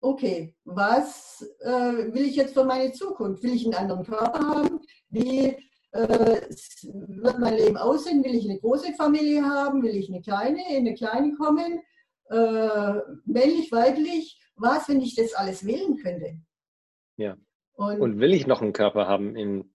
Okay, 0.00 0.54
was 0.64 1.46
äh, 1.60 2.12
will 2.12 2.24
ich 2.24 2.36
jetzt 2.36 2.54
für 2.54 2.64
meine 2.64 2.92
Zukunft? 2.92 3.42
Will 3.42 3.54
ich 3.54 3.66
einen 3.66 3.74
anderen 3.74 4.04
Körper 4.04 4.38
haben? 4.38 4.80
Wie 5.10 5.56
äh, 5.92 6.40
wird 6.80 7.38
mein 7.38 7.56
Leben 7.56 7.76
aussehen? 7.76 8.24
Will 8.24 8.34
ich 8.34 8.48
eine 8.48 8.58
große 8.58 8.94
Familie 8.94 9.44
haben? 9.44 9.82
Will 9.82 9.94
ich 9.94 10.08
eine 10.08 10.22
kleine, 10.22 10.60
in 10.70 10.86
eine 10.86 10.94
kleine 10.94 11.34
kommen? 11.34 11.82
Äh, 12.30 13.00
männlich, 13.24 13.72
weiblich? 13.72 14.40
Was, 14.56 14.88
wenn 14.88 15.00
ich 15.00 15.16
das 15.16 15.34
alles 15.34 15.66
wählen 15.66 15.96
könnte? 15.96 16.40
Ja. 17.16 17.36
Und, 17.72 18.00
Und 18.00 18.20
will 18.20 18.32
ich 18.32 18.46
noch 18.46 18.62
einen 18.62 18.72
Körper 18.72 19.08
haben? 19.08 19.34
In, 19.36 19.74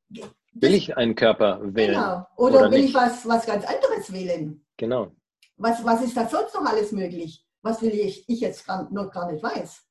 will 0.53 0.73
ich 0.73 0.95
einen 0.95 1.15
Körper 1.15 1.59
wählen? 1.61 1.95
Genau. 1.95 2.27
Oder, 2.37 2.59
oder 2.59 2.71
will 2.71 2.81
nicht? 2.81 2.89
ich 2.89 2.95
was, 2.95 3.27
was 3.27 3.45
ganz 3.45 3.65
anderes 3.65 4.13
wählen? 4.13 4.65
Genau. 4.77 5.11
Was, 5.57 5.83
was 5.83 6.03
ist 6.03 6.15
da 6.15 6.27
sonst 6.27 6.53
noch 6.53 6.65
alles 6.65 6.91
möglich? 6.91 7.45
Was 7.61 7.81
will 7.81 7.93
ich, 7.93 8.27
ich 8.29 8.39
jetzt 8.39 8.65
gar, 8.65 8.89
noch 8.91 9.11
gar 9.11 9.31
nicht 9.31 9.43
weiß? 9.43 9.83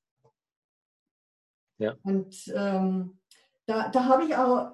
Ja. 1.79 1.97
Und 2.03 2.35
ähm, 2.55 3.19
da, 3.67 3.89
da 3.89 4.05
habe 4.05 4.25
ich 4.25 4.37
auch 4.37 4.73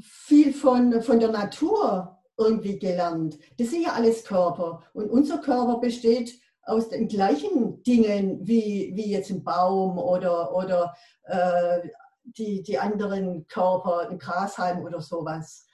viel 0.00 0.54
von, 0.54 1.02
von 1.02 1.18
der 1.20 1.30
Natur 1.30 2.18
irgendwie 2.36 2.78
gelernt. 2.78 3.38
Das 3.58 3.70
sind 3.70 3.82
ja 3.82 3.92
alles 3.92 4.24
Körper. 4.24 4.82
Und 4.92 5.10
unser 5.10 5.38
Körper 5.38 5.78
besteht 5.78 6.38
aus 6.62 6.88
den 6.88 7.08
gleichen 7.08 7.82
Dingen 7.82 8.46
wie, 8.46 8.92
wie 8.94 9.10
jetzt 9.10 9.30
ein 9.30 9.44
Baum 9.44 9.98
oder, 9.98 10.54
oder 10.54 10.94
äh, 11.24 11.88
die, 12.24 12.62
die 12.62 12.78
anderen 12.78 13.46
Körper, 13.46 14.08
ein 14.08 14.18
Grashalm 14.18 14.82
oder 14.82 15.00
sowas. 15.00 15.66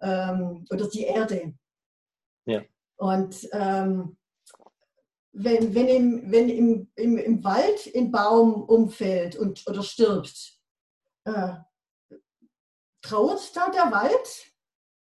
Ähm, 0.00 0.64
oder 0.70 0.88
die 0.88 1.02
Erde. 1.02 1.54
Ja. 2.46 2.62
Und 2.96 3.48
ähm, 3.52 4.16
wenn, 5.32 5.74
wenn, 5.74 5.88
im, 5.88 6.32
wenn 6.32 6.48
im, 6.48 6.90
im, 6.96 7.18
im 7.18 7.44
Wald 7.44 7.90
ein 7.94 8.10
Baum 8.10 8.62
umfällt 8.64 9.36
und, 9.36 9.66
oder 9.68 9.82
stirbt, 9.82 10.58
äh, 11.24 11.54
trauert 13.02 13.54
da 13.54 13.70
der 13.70 13.92
Wald? 13.92 14.52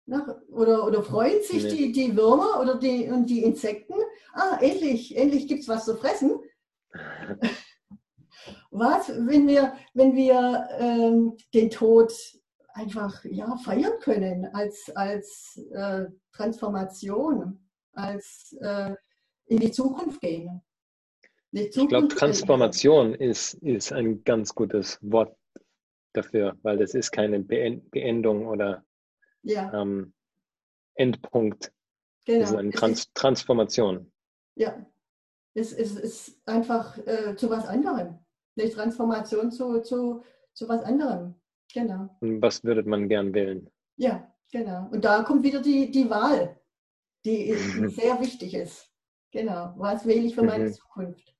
Nach, 0.05 0.27
oder, 0.49 0.85
oder 0.85 1.01
freuen 1.01 1.41
sich 1.43 1.63
nee. 1.63 1.69
die, 1.69 1.91
die 1.93 2.17
Würmer 2.17 2.59
oder 2.59 2.77
die, 2.77 3.09
und 3.09 3.27
die 3.27 3.43
Insekten? 3.43 3.95
Ah, 4.33 4.57
endlich, 4.59 5.15
endlich 5.15 5.47
gibt 5.47 5.61
es 5.61 5.67
was 5.67 5.85
zu 5.85 5.95
fressen. 5.95 6.39
was, 8.71 9.09
wenn 9.09 9.47
wir, 9.47 9.73
wenn 9.93 10.15
wir 10.15 10.67
ähm, 10.77 11.37
den 11.53 11.69
Tod 11.69 12.11
einfach 12.73 13.23
ja, 13.25 13.55
feiern 13.57 13.99
können 14.01 14.45
als, 14.53 14.91
als 14.95 15.61
äh, 15.73 16.05
Transformation, 16.33 17.69
als 17.93 18.55
äh, 18.61 18.95
in 19.45 19.59
die 19.59 19.71
Zukunft 19.71 20.19
gehen? 20.21 20.61
Die 21.51 21.69
Zukunft 21.69 21.77
ich 21.77 21.87
glaube, 21.89 22.07
Transformation 22.07 23.13
ist, 23.13 23.53
ist 23.55 23.93
ein 23.93 24.23
ganz 24.23 24.55
gutes 24.55 24.97
Wort 25.01 25.37
dafür, 26.13 26.57
weil 26.63 26.77
das 26.77 26.95
ist 26.95 27.11
keine 27.11 27.39
Beendung 27.39 28.47
oder 28.47 28.83
ja. 29.43 29.71
ähm, 29.73 30.13
Endpunkt. 30.95 31.71
Genau. 32.25 32.39
Das 32.39 32.51
ist 32.51 32.55
eine 32.57 32.71
Trans 32.71 33.13
Transformation. 33.13 34.11
Ja, 34.55 34.85
es, 35.53 35.73
es 35.73 35.95
ist 35.95 36.47
einfach 36.47 36.97
äh, 37.05 37.35
zu 37.35 37.49
was 37.49 37.67
anderem. 37.67 38.19
Eine 38.57 38.69
Transformation 38.69 39.51
zu, 39.51 39.81
zu, 39.81 40.23
zu 40.53 40.69
was 40.69 40.83
anderem. 40.83 41.35
Genau. 41.73 42.15
Und 42.21 42.41
was 42.41 42.63
würde 42.63 42.83
man 42.83 43.09
gern 43.09 43.33
wählen? 43.33 43.69
Ja, 43.97 44.31
genau. 44.51 44.89
Und 44.91 45.03
da 45.03 45.23
kommt 45.23 45.43
wieder 45.43 45.61
die, 45.61 45.89
die 45.91 46.09
Wahl, 46.09 46.59
die, 47.25 47.55
die 47.55 47.87
sehr 47.89 48.19
wichtig 48.19 48.53
ist. 48.53 48.89
Genau. 49.31 49.73
Was 49.77 50.05
wähle 50.05 50.25
ich 50.25 50.35
für 50.35 50.43
meine 50.43 50.65
mhm. 50.65 50.73
Zukunft? 50.73 51.35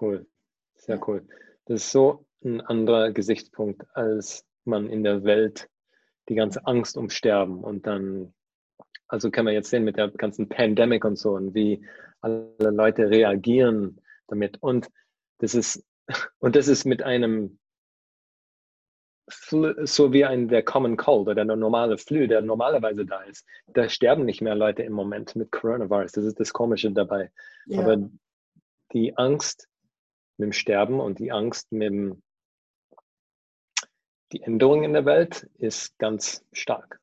Cool. 0.00 0.26
Sehr 0.74 0.96
ja. 0.96 1.02
cool. 1.06 1.26
Das 1.66 1.84
ist 1.84 1.92
so 1.92 2.26
ein 2.44 2.60
anderer 2.60 3.12
Gesichtspunkt, 3.12 3.86
als 3.94 4.44
man 4.66 4.88
in 4.88 5.02
der 5.04 5.24
Welt 5.24 5.68
die 6.28 6.34
ganze 6.34 6.66
Angst 6.66 6.96
um 6.96 7.10
Sterben 7.10 7.62
und 7.62 7.86
dann, 7.86 8.34
also 9.08 9.30
kann 9.30 9.44
man 9.44 9.54
jetzt 9.54 9.70
sehen 9.70 9.84
mit 9.84 9.96
der 9.96 10.08
ganzen 10.10 10.48
Pandemic 10.48 11.04
und 11.04 11.16
so 11.16 11.32
und 11.32 11.54
wie 11.54 11.86
alle 12.20 12.54
Leute 12.58 13.10
reagieren 13.10 14.00
damit 14.28 14.62
und 14.62 14.88
das 15.38 15.54
ist, 15.54 15.84
und 16.38 16.56
das 16.56 16.68
ist 16.68 16.84
mit 16.84 17.02
einem 17.02 17.58
so 19.26 20.12
wie 20.12 20.24
ein 20.24 20.48
der 20.48 20.62
Common 20.62 20.96
Cold 20.96 21.28
oder 21.28 21.46
der 21.46 21.56
normale 21.56 21.96
Flu, 21.96 22.26
der 22.26 22.42
normalerweise 22.42 23.06
da 23.06 23.22
ist. 23.22 23.46
Da 23.68 23.88
sterben 23.88 24.24
nicht 24.24 24.42
mehr 24.42 24.54
Leute 24.54 24.82
im 24.82 24.92
Moment 24.92 25.34
mit 25.34 25.50
Coronavirus. 25.50 26.12
Das 26.12 26.24
ist 26.24 26.40
das 26.40 26.52
Komische 26.52 26.92
dabei. 26.92 27.30
Ja. 27.66 27.80
Aber 27.80 28.10
die 28.92 29.16
Angst 29.16 29.68
mit 30.36 30.46
dem 30.46 30.52
Sterben 30.52 31.00
und 31.00 31.18
die 31.18 31.32
Angst 31.32 31.72
mit 31.72 31.90
dem, 31.90 32.22
die 34.32 34.42
Änderung 34.42 34.82
in 34.84 34.92
der 34.92 35.04
Welt 35.04 35.48
ist 35.58 35.98
ganz 35.98 36.44
stark. 36.52 37.00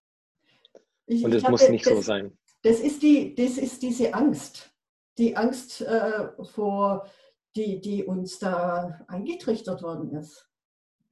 Ich, 1.06 1.24
und 1.24 1.34
es 1.34 1.48
muss 1.48 1.68
nicht 1.70 1.86
das, 1.86 1.94
so 1.94 2.02
sein. 2.02 2.38
Das 2.64 2.80
ist, 2.80 3.02
die, 3.02 3.36
das 3.36 3.58
ist 3.58 3.82
diese 3.82 4.14
Angst. 4.14 4.72
Die 5.18 5.36
Angst 5.36 5.82
äh, 5.82 6.30
vor, 6.44 7.08
die, 7.56 7.82
die 7.82 8.04
uns 8.04 8.40
da 8.40 9.02
eingetrichtert 9.08 9.82
worden 9.82 10.16
ist. 10.16 10.48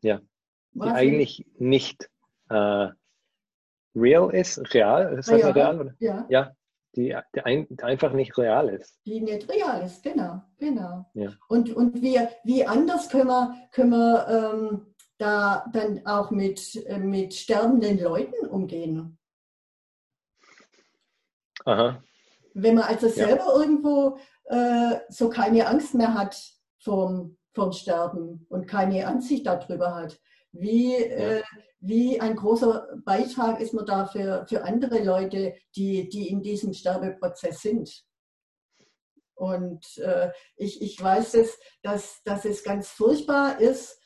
Ja 0.01 0.21
die 0.73 0.81
eigentlich 0.81 1.45
nicht 1.57 2.09
äh, 2.49 2.87
real 3.95 4.33
ist, 4.33 4.73
real, 4.73 5.17
ist 5.17 5.29
das 5.29 5.39
real, 5.39 5.51
real 5.51 5.81
oder? 5.81 5.93
Ja. 5.99 6.25
ja 6.29 6.51
die, 6.95 7.15
die, 7.35 7.41
ein, 7.41 7.67
die, 7.69 7.83
einfach 7.83 8.13
nicht 8.13 8.37
real 8.37 8.69
ist. 8.69 8.99
Die 9.05 9.21
nicht 9.21 9.49
real 9.49 9.83
ist, 9.83 10.01
genau, 10.03 10.41
genau. 10.57 11.05
Ja. 11.13 11.31
Und, 11.47 11.73
und 11.75 12.01
wir, 12.01 12.29
wie 12.43 12.65
anders 12.65 13.09
können 13.09 13.27
wir, 13.27 13.55
können 13.71 13.91
wir 13.91 14.27
ähm, 14.27 14.88
da 15.19 15.65
dann 15.73 16.05
auch 16.05 16.31
mit, 16.31 16.75
äh, 16.87 16.97
mit 16.97 17.33
sterbenden 17.35 17.99
Leuten 17.99 18.47
umgehen? 18.47 19.17
Aha. 21.65 22.01
Wenn 22.53 22.75
man 22.75 22.85
also 22.85 23.09
selber 23.09 23.45
ja. 23.45 23.61
irgendwo 23.61 24.17
äh, 24.45 24.99
so 25.09 25.29
keine 25.29 25.67
Angst 25.67 25.93
mehr 25.93 26.13
hat 26.13 26.41
vom, 26.79 27.37
vom 27.53 27.71
Sterben 27.71 28.45
und 28.49 28.67
keine 28.67 29.07
Ansicht 29.07 29.45
darüber 29.45 29.93
hat, 29.93 30.19
wie, 30.51 30.95
äh, 30.95 31.43
wie 31.79 32.19
ein 32.19 32.35
großer 32.35 32.87
Beitrag 33.05 33.59
ist 33.59 33.73
man 33.73 33.85
da 33.85 34.05
für, 34.05 34.45
für 34.47 34.63
andere 34.63 35.03
Leute, 35.03 35.53
die, 35.75 36.09
die 36.09 36.29
in 36.29 36.41
diesem 36.41 36.73
Sterbeprozess 36.73 37.61
sind. 37.61 38.03
Und 39.35 39.97
äh, 39.99 40.31
ich, 40.55 40.81
ich 40.81 41.01
weiß, 41.01 41.31
dass, 41.33 41.59
dass, 41.81 42.23
dass 42.23 42.45
es 42.45 42.63
ganz 42.63 42.89
furchtbar 42.89 43.59
ist, 43.59 43.98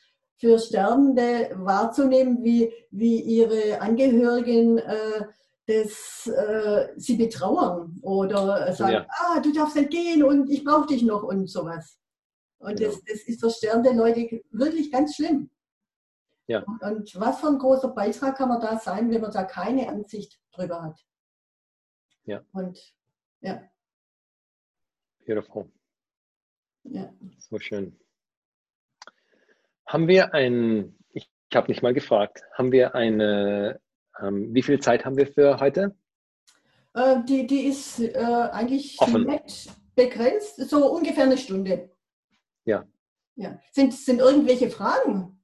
für 0.43 0.59
Sterbende 0.59 1.51
wahrzunehmen, 1.55 2.43
wie, 2.43 2.69
wie 2.91 3.21
ihre 3.21 3.79
Angehörigen 3.79 4.77
äh, 4.77 5.25
das, 5.67 6.27
äh, 6.27 6.89
sie 6.97 7.15
betrauern 7.15 7.97
oder 8.01 8.73
sagen, 8.73 8.91
ja. 8.91 9.07
ah, 9.07 9.39
du 9.39 9.53
darfst 9.53 9.77
nicht 9.77 9.91
gehen 9.91 10.21
und 10.21 10.49
ich 10.49 10.65
brauche 10.65 10.87
dich 10.87 11.01
noch 11.01 11.23
und 11.23 11.47
sowas. 11.49 11.97
Und 12.57 12.77
ja. 12.81 12.89
das, 12.89 13.01
das 13.05 13.21
ist 13.21 13.39
für 13.39 13.49
sterbende 13.49 13.93
Leute 13.93 14.43
wirklich 14.51 14.91
ganz 14.91 15.15
schlimm. 15.15 15.49
Ja. 16.47 16.65
Und 16.81 17.17
was 17.17 17.39
für 17.39 17.47
ein 17.47 17.57
großer 17.57 17.87
Beitrag 17.87 18.35
kann 18.35 18.49
man 18.49 18.59
da 18.59 18.77
sein, 18.77 19.09
wenn 19.11 19.21
man 19.21 19.31
da 19.31 19.45
keine 19.45 19.87
Ansicht 19.87 20.41
drüber 20.51 20.83
hat? 20.83 20.99
Ja. 22.25 22.43
Und 22.51 22.93
ja. 23.39 23.63
Beautiful. 25.25 25.71
Ja. 26.83 27.13
So 27.37 27.57
schön. 27.59 27.97
Haben 29.93 30.07
wir 30.07 30.33
ein, 30.33 30.97
ich, 31.11 31.29
ich 31.51 31.55
habe 31.55 31.67
nicht 31.67 31.83
mal 31.83 31.93
gefragt, 31.93 32.41
haben 32.57 32.71
wir 32.71 32.95
eine, 32.95 33.79
ähm, 34.19 34.51
wie 34.51 34.63
viel 34.63 34.79
Zeit 34.79 35.05
haben 35.05 35.17
wir 35.17 35.27
für 35.27 35.59
heute? 35.59 35.95
Äh, 36.95 37.17
die, 37.29 37.45
die 37.45 37.67
ist 37.67 37.99
äh, 37.99 38.17
eigentlich 38.17 38.99
Offen. 38.99 39.27
begrenzt, 39.93 40.67
so 40.67 40.91
ungefähr 40.91 41.25
eine 41.25 41.37
Stunde. 41.37 41.91
Ja, 42.65 42.85
Ja. 43.35 43.59
Sind, 43.71 43.93
sind 43.93 44.19
irgendwelche 44.19 44.71
Fragen 44.71 45.39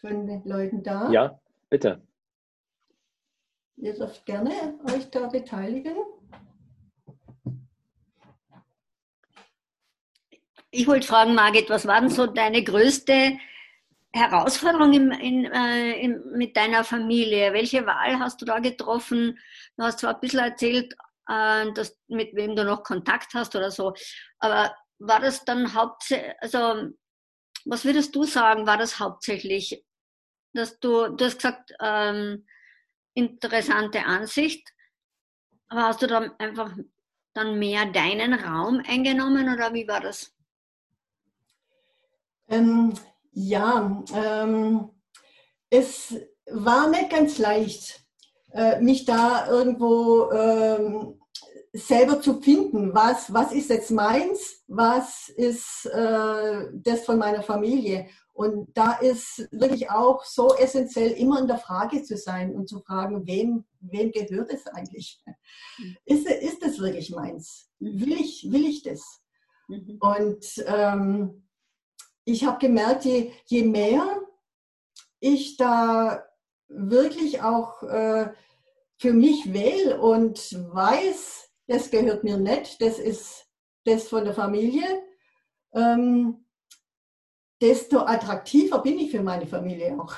von 0.00 0.26
den 0.26 0.42
Leuten 0.44 0.82
da? 0.82 1.08
Ja, 1.12 1.40
bitte. 1.68 2.02
Ihr 3.76 3.94
dürft 3.94 4.26
gerne 4.26 4.50
euch 4.92 5.08
da 5.10 5.28
beteiligen. 5.28 5.94
Ich 10.72 10.88
wollte 10.88 11.06
fragen, 11.06 11.36
Margit, 11.36 11.70
was 11.70 11.86
war 11.86 12.00
denn 12.00 12.10
so 12.10 12.26
deine 12.26 12.64
größte 12.64 13.38
Herausforderung 14.12 14.92
in, 14.92 15.12
in, 15.12 15.44
äh, 15.44 15.92
in, 15.92 16.22
mit 16.32 16.56
deiner 16.56 16.84
Familie? 16.84 17.52
Welche 17.52 17.86
Wahl 17.86 18.18
hast 18.18 18.40
du 18.40 18.44
da 18.44 18.58
getroffen? 18.58 19.38
Du 19.76 19.84
hast 19.84 20.00
zwar 20.00 20.14
ein 20.14 20.20
bisschen 20.20 20.40
erzählt, 20.40 20.94
äh, 21.28 21.72
dass, 21.72 21.96
mit 22.08 22.34
wem 22.34 22.56
du 22.56 22.64
noch 22.64 22.82
Kontakt 22.82 23.34
hast 23.34 23.54
oder 23.54 23.70
so, 23.70 23.94
aber 24.38 24.74
war 24.98 25.20
das 25.20 25.44
dann 25.44 25.74
hauptsächlich, 25.74 26.34
also 26.40 26.90
was 27.64 27.84
würdest 27.84 28.14
du 28.14 28.24
sagen, 28.24 28.66
war 28.66 28.76
das 28.76 28.98
hauptsächlich, 28.98 29.84
dass 30.52 30.78
du, 30.80 31.08
du 31.08 31.24
hast 31.24 31.36
gesagt, 31.36 31.72
ähm, 31.80 32.46
interessante 33.14 34.04
Ansicht, 34.04 34.68
aber 35.68 35.84
hast 35.84 36.02
du 36.02 36.06
dann 36.06 36.32
einfach 36.38 36.76
dann 37.32 37.58
mehr 37.58 37.86
deinen 37.86 38.34
Raum 38.34 38.82
eingenommen 38.86 39.52
oder 39.52 39.72
wie 39.72 39.86
war 39.86 40.00
das? 40.00 40.34
Ähm, 42.48 42.92
ja, 43.32 44.02
ähm, 44.14 44.90
es 45.70 46.14
war 46.50 46.88
nicht 46.88 47.10
ganz 47.10 47.38
leicht, 47.38 48.04
äh, 48.52 48.80
mich 48.80 49.04
da 49.04 49.48
irgendwo 49.48 50.30
ähm, 50.32 51.20
selber 51.72 52.20
zu 52.20 52.40
finden. 52.40 52.94
Was, 52.94 53.32
was 53.32 53.52
ist 53.52 53.70
jetzt 53.70 53.90
meins? 53.90 54.62
Was 54.66 55.28
ist 55.28 55.86
äh, 55.86 56.66
das 56.72 57.04
von 57.04 57.18
meiner 57.18 57.42
Familie? 57.42 58.08
Und 58.32 58.76
da 58.76 58.92
ist 58.94 59.48
wirklich 59.52 59.90
auch 59.90 60.24
so 60.24 60.54
essentiell, 60.54 61.12
immer 61.12 61.40
in 61.40 61.46
der 61.46 61.58
Frage 61.58 62.02
zu 62.02 62.16
sein 62.16 62.54
und 62.54 62.68
zu 62.68 62.80
fragen, 62.80 63.26
wem, 63.26 63.64
wem 63.80 64.12
gehört 64.12 64.50
es 64.52 64.66
eigentlich? 64.66 65.22
Mhm. 65.78 65.96
Ist, 66.06 66.26
ist 66.26 66.62
das 66.62 66.78
wirklich 66.78 67.10
meins? 67.10 67.68
Will 67.78 68.12
ich, 68.12 68.50
will 68.50 68.64
ich 68.64 68.82
das? 68.82 69.20
Mhm. 69.68 69.98
Und 70.00 70.64
ähm, 70.66 71.42
ich 72.32 72.44
habe 72.44 72.58
gemerkt, 72.58 73.04
je, 73.04 73.32
je 73.46 73.64
mehr 73.64 74.04
ich 75.20 75.56
da 75.56 76.24
wirklich 76.68 77.42
auch 77.42 77.82
äh, 77.82 78.32
für 78.98 79.12
mich 79.12 79.52
wähle 79.52 80.00
und 80.00 80.38
weiß, 80.72 81.50
das 81.66 81.90
gehört 81.90 82.24
mir 82.24 82.36
nicht, 82.36 82.80
das 82.80 82.98
ist 82.98 83.46
das 83.84 84.08
von 84.08 84.24
der 84.24 84.34
Familie, 84.34 85.02
ähm, 85.72 86.44
desto 87.60 88.00
attraktiver 88.00 88.80
bin 88.80 88.98
ich 88.98 89.10
für 89.10 89.22
meine 89.22 89.46
Familie 89.46 89.98
auch. 90.00 90.14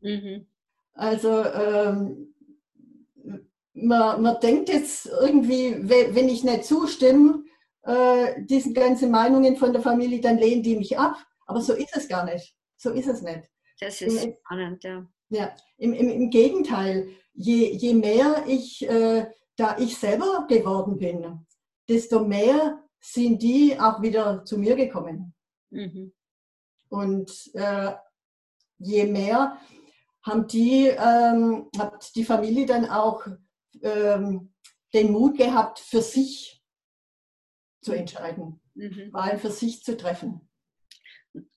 Mhm. 0.00 0.46
Also 0.94 1.44
ähm, 1.44 2.34
man, 3.74 4.22
man 4.22 4.40
denkt 4.40 4.68
jetzt 4.68 5.06
irgendwie, 5.06 5.76
wenn 5.88 6.28
ich 6.28 6.44
nicht 6.44 6.64
zustimme, 6.64 7.44
äh, 7.86 8.44
diesen 8.44 8.74
ganzen 8.74 9.10
Meinungen 9.10 9.56
von 9.56 9.72
der 9.72 9.82
Familie, 9.82 10.20
dann 10.20 10.38
lehnen 10.38 10.62
die 10.62 10.76
mich 10.76 10.98
ab. 10.98 11.16
Aber 11.46 11.60
so 11.60 11.72
ist 11.72 11.96
es 11.96 12.08
gar 12.08 12.24
nicht. 12.24 12.54
So 12.76 12.90
ist 12.90 13.06
es 13.06 13.22
nicht. 13.22 13.42
Das 13.80 14.00
ist 14.00 14.24
Im, 14.24 14.34
spannend, 14.44 14.84
ja. 14.84 15.06
Ja, 15.28 15.54
im, 15.78 15.92
im, 15.92 16.08
im 16.08 16.30
Gegenteil, 16.30 17.08
je, 17.34 17.72
je 17.72 17.94
mehr 17.94 18.44
ich, 18.46 18.88
äh, 18.88 19.26
da 19.56 19.76
ich 19.78 19.96
selber 19.96 20.46
geworden 20.48 20.98
bin, 20.98 21.46
desto 21.88 22.24
mehr 22.24 22.82
sind 23.00 23.42
die 23.42 23.78
auch 23.78 24.02
wieder 24.02 24.44
zu 24.44 24.58
mir 24.58 24.76
gekommen. 24.76 25.34
Mhm. 25.70 26.12
Und 26.88 27.50
äh, 27.54 27.92
je 28.78 29.04
mehr 29.06 29.58
haben 30.22 30.46
die, 30.48 30.88
ähm, 30.88 31.68
hat 31.78 32.14
die 32.14 32.24
Familie 32.24 32.66
dann 32.66 32.88
auch 32.88 33.26
ähm, 33.82 34.52
den 34.92 35.12
Mut 35.12 35.36
gehabt, 35.36 35.78
für 35.78 36.02
sich 36.02 36.55
zu 37.80 37.92
entscheiden, 37.92 38.60
mhm. 38.74 39.12
Wahlen 39.12 39.38
für 39.38 39.50
sich 39.50 39.82
zu 39.82 39.96
treffen. 39.96 40.40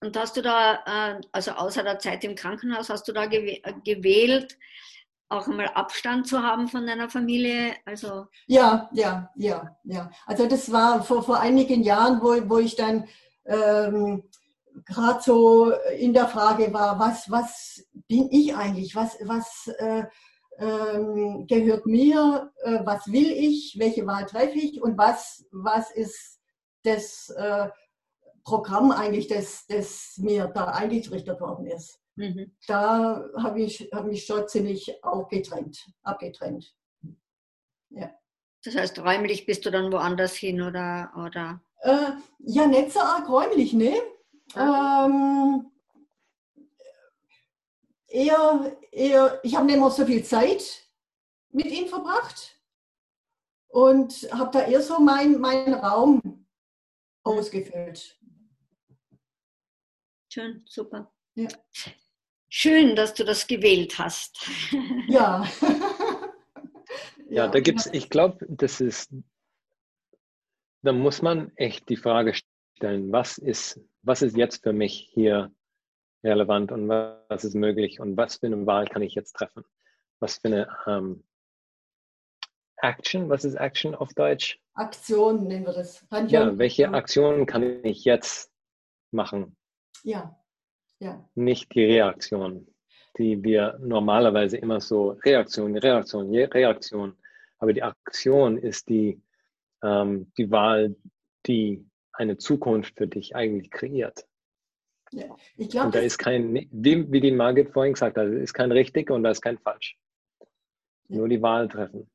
Und 0.01 0.17
hast 0.17 0.35
du 0.35 0.41
da, 0.41 0.75
äh, 0.85 1.21
also 1.31 1.51
außer 1.51 1.83
der 1.83 1.99
Zeit 1.99 2.23
im 2.23 2.35
Krankenhaus, 2.35 2.89
hast 2.89 3.07
du 3.07 3.13
da 3.13 3.25
gewählt, 3.25 4.57
auch 5.29 5.47
einmal 5.47 5.67
Abstand 5.69 6.27
zu 6.27 6.41
haben 6.41 6.67
von 6.67 6.85
deiner 6.85 7.09
Familie? 7.09 7.75
Also 7.85 8.25
ja, 8.47 8.89
ja, 8.93 9.29
ja, 9.35 9.77
ja. 9.83 10.11
Also 10.25 10.47
das 10.47 10.71
war 10.71 11.03
vor, 11.03 11.23
vor 11.23 11.39
einigen 11.39 11.83
Jahren, 11.83 12.21
wo, 12.21 12.49
wo 12.49 12.57
ich 12.57 12.75
dann 12.75 13.07
ähm, 13.45 14.23
gerade 14.85 15.21
so 15.21 15.71
in 15.97 16.13
der 16.13 16.27
Frage 16.27 16.73
war, 16.73 16.99
was, 16.99 17.29
was 17.29 17.85
bin 18.07 18.29
ich 18.31 18.55
eigentlich? 18.55 18.95
Was, 18.95 19.17
was 19.21 19.67
äh, 19.77 20.03
ähm, 20.59 21.47
gehört 21.47 21.85
mir, 21.85 22.51
äh, 22.63 22.79
was 22.83 23.07
will 23.11 23.31
ich, 23.31 23.77
welche 23.79 24.05
Wahl 24.05 24.25
treffe 24.25 24.57
ich 24.57 24.81
und 24.81 24.97
was, 24.97 25.45
was 25.51 25.91
ist 25.91 26.39
das 26.83 27.29
äh, 27.37 27.69
Programm 28.43 28.91
eigentlich, 28.91 29.27
das, 29.27 29.65
das 29.67 30.17
mir 30.17 30.47
da 30.47 30.65
eingetrichtert 30.65 31.39
worden 31.39 31.67
ist. 31.67 31.99
Mhm. 32.15 32.51
Da 32.67 33.23
habe 33.37 33.61
ich 33.61 33.89
hab 33.93 34.05
mich 34.05 34.25
schon 34.25 34.47
ziemlich 34.47 35.03
auch 35.03 35.27
getrennt, 35.29 35.87
abgetrennt. 36.03 36.75
Ja. 37.89 38.11
Das 38.63 38.75
heißt, 38.75 38.99
räumlich 38.99 39.45
bist 39.45 39.65
du 39.65 39.71
dann 39.71 39.91
woanders 39.91 40.35
hin 40.35 40.61
oder? 40.61 41.11
oder? 41.15 41.61
Äh, 41.81 42.11
ja, 42.39 42.67
nicht 42.67 42.91
so 42.91 42.99
arg 42.99 43.29
räumlich, 43.29 43.71
ne? 43.73 43.93
Ah. 44.55 45.05
Ähm, 45.05 45.68
eher, 48.09 48.77
eher 48.91 49.39
ich 49.43 49.55
habe 49.55 49.65
nicht 49.65 49.79
mehr 49.79 49.89
so 49.89 50.05
viel 50.05 50.23
Zeit 50.23 50.83
mit 51.51 51.67
ihm 51.67 51.87
verbracht 51.87 52.59
und 53.67 54.13
habe 54.31 54.51
da 54.51 54.67
eher 54.67 54.81
so 54.81 54.99
meinen 54.99 55.39
mein 55.39 55.73
Raum 55.73 56.45
ausgefüllt. 57.23 58.19
Schön, 60.31 60.63
super. 60.65 61.11
Ja. 61.35 61.47
Schön, 62.49 62.95
dass 62.95 63.13
du 63.13 63.23
das 63.23 63.47
gewählt 63.47 63.97
hast. 63.99 64.37
Ja. 65.07 65.47
ja, 67.29 67.47
da 67.47 67.59
gibt 67.59 67.79
es, 67.79 67.87
ich 67.87 68.09
glaube, 68.09 68.45
das 68.47 68.79
ist, 68.79 69.11
da 70.83 70.91
muss 70.91 71.21
man 71.21 71.51
echt 71.55 71.89
die 71.89 71.95
Frage 71.95 72.35
stellen, 72.77 73.11
was 73.11 73.37
ist, 73.39 73.79
was 74.03 74.21
ist 74.21 74.37
jetzt 74.37 74.63
für 74.63 74.73
mich 74.73 75.09
hier 75.13 75.51
relevant 76.23 76.71
und 76.71 76.89
was 76.89 77.43
ist 77.43 77.55
möglich 77.55 77.99
und 77.99 78.17
was 78.17 78.37
für 78.37 78.47
eine 78.47 78.65
Wahl 78.65 78.85
kann 78.87 79.01
ich 79.01 79.15
jetzt 79.15 79.33
treffen? 79.33 79.63
Was 80.19 80.37
für 80.37 80.47
eine 80.47 80.77
ähm, 80.85 81.23
Action, 82.81 83.29
was 83.29 83.45
ist 83.45 83.55
Action 83.55 83.95
auf 83.95 84.13
Deutsch? 84.13 84.59
Aktion 84.73 85.47
nennen 85.47 85.65
wir 85.65 85.73
das. 85.73 86.05
Handlung. 86.11 86.29
Ja, 86.31 86.57
welche 86.57 86.89
Aktionen 86.89 87.45
kann 87.45 87.83
ich 87.83 88.05
jetzt 88.05 88.51
machen? 89.11 89.55
Ja, 90.03 90.37
ja. 90.99 91.27
Nicht 91.35 91.73
die 91.75 91.85
Reaktion, 91.85 92.67
die 93.17 93.43
wir 93.43 93.77
normalerweise 93.79 94.57
immer 94.57 94.79
so 94.81 95.11
Reaktion, 95.25 95.77
Reaktion, 95.77 96.33
Reaktion. 96.33 97.17
Aber 97.57 97.73
die 97.73 97.83
Aktion 97.83 98.57
ist 98.57 98.89
die, 98.89 99.21
ähm, 99.83 100.31
die 100.37 100.51
Wahl, 100.51 100.95
die 101.45 101.85
eine 102.13 102.37
Zukunft 102.37 102.97
für 102.97 103.07
dich 103.07 103.35
eigentlich 103.35 103.71
kreiert. 103.71 104.25
Ja, 105.11 105.35
ich 105.57 105.69
glaube. 105.69 105.87
Und 105.87 105.95
da 105.95 105.99
ist 105.99 106.17
kein, 106.17 106.53
wie, 106.53 107.11
wie 107.11 107.21
die 107.21 107.31
Margit 107.31 107.71
vorhin 107.71 107.93
gesagt 107.93 108.17
hat, 108.17 108.27
ist 108.27 108.53
kein 108.53 108.71
richtig 108.71 109.09
und 109.09 109.23
da 109.23 109.31
ist 109.31 109.41
kein 109.41 109.57
falsch. 109.57 109.97
Ja. 111.07 111.17
Nur 111.17 111.27
die 111.27 111.41
Wahl 111.41 111.67
treffen. 111.67 112.09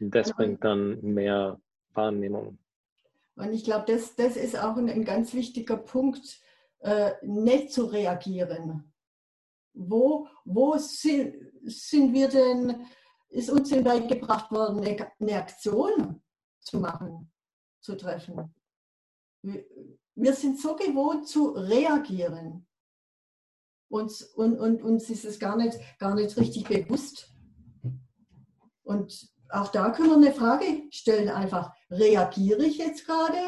Und 0.00 0.14
das 0.14 0.32
bringt 0.32 0.64
dann 0.64 1.00
mehr 1.02 1.60
Wahrnehmung. 1.92 2.58
Und 3.36 3.52
ich 3.52 3.64
glaube, 3.64 3.92
das, 3.92 4.16
das 4.16 4.36
ist 4.36 4.58
auch 4.58 4.76
ein, 4.76 4.88
ein 4.88 5.04
ganz 5.04 5.34
wichtiger 5.34 5.76
Punkt, 5.76 6.40
äh, 6.80 7.12
nicht 7.22 7.72
zu 7.72 7.84
reagieren. 7.86 8.92
Wo, 9.74 10.26
wo 10.44 10.76
sind, 10.76 11.34
sind 11.64 12.12
wir 12.12 12.28
denn, 12.28 12.86
ist 13.28 13.50
uns 13.50 13.68
denn 13.68 13.84
beigebracht 13.84 14.50
worden, 14.50 14.84
eine, 14.84 15.12
eine 15.20 15.36
Aktion 15.36 16.20
zu 16.58 16.80
machen, 16.80 17.30
zu 17.80 17.96
treffen? 17.96 18.54
Wir 20.20 20.34
sind 20.34 20.60
so 20.60 20.74
gewohnt 20.76 21.28
zu 21.28 21.50
reagieren. 21.50 22.66
Uns, 23.88 24.22
und, 24.22 24.58
und 24.58 24.82
uns 24.82 25.08
ist 25.08 25.24
es 25.24 25.38
gar 25.38 25.56
nicht, 25.56 25.78
gar 25.98 26.14
nicht 26.14 26.36
richtig 26.36 26.64
bewusst. 26.64 27.32
Und 28.82 29.30
auch 29.48 29.68
da 29.68 29.90
können 29.90 30.10
wir 30.10 30.16
eine 30.16 30.34
Frage 30.34 30.82
stellen, 30.90 31.30
einfach, 31.30 31.74
reagiere 31.90 32.64
ich 32.64 32.78
jetzt 32.78 33.06
gerade 33.06 33.38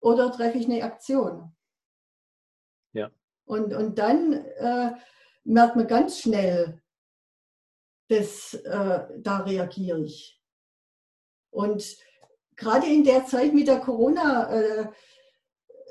oder 0.00 0.32
treffe 0.32 0.58
ich 0.58 0.66
eine 0.66 0.82
Aktion? 0.82 1.54
Ja. 2.92 3.10
Und, 3.44 3.72
und 3.74 3.98
dann 3.98 4.32
äh, 4.32 4.96
merkt 5.44 5.76
man 5.76 5.86
ganz 5.86 6.18
schnell, 6.18 6.82
dass 8.08 8.54
äh, 8.54 9.06
da 9.18 9.38
reagiere 9.38 10.00
ich. 10.04 10.42
Und 11.50 11.96
gerade 12.56 12.86
in 12.86 13.04
der 13.04 13.26
Zeit 13.26 13.54
mit 13.54 13.68
der 13.68 13.80
Corona- 13.80 14.50
äh, 14.50 14.92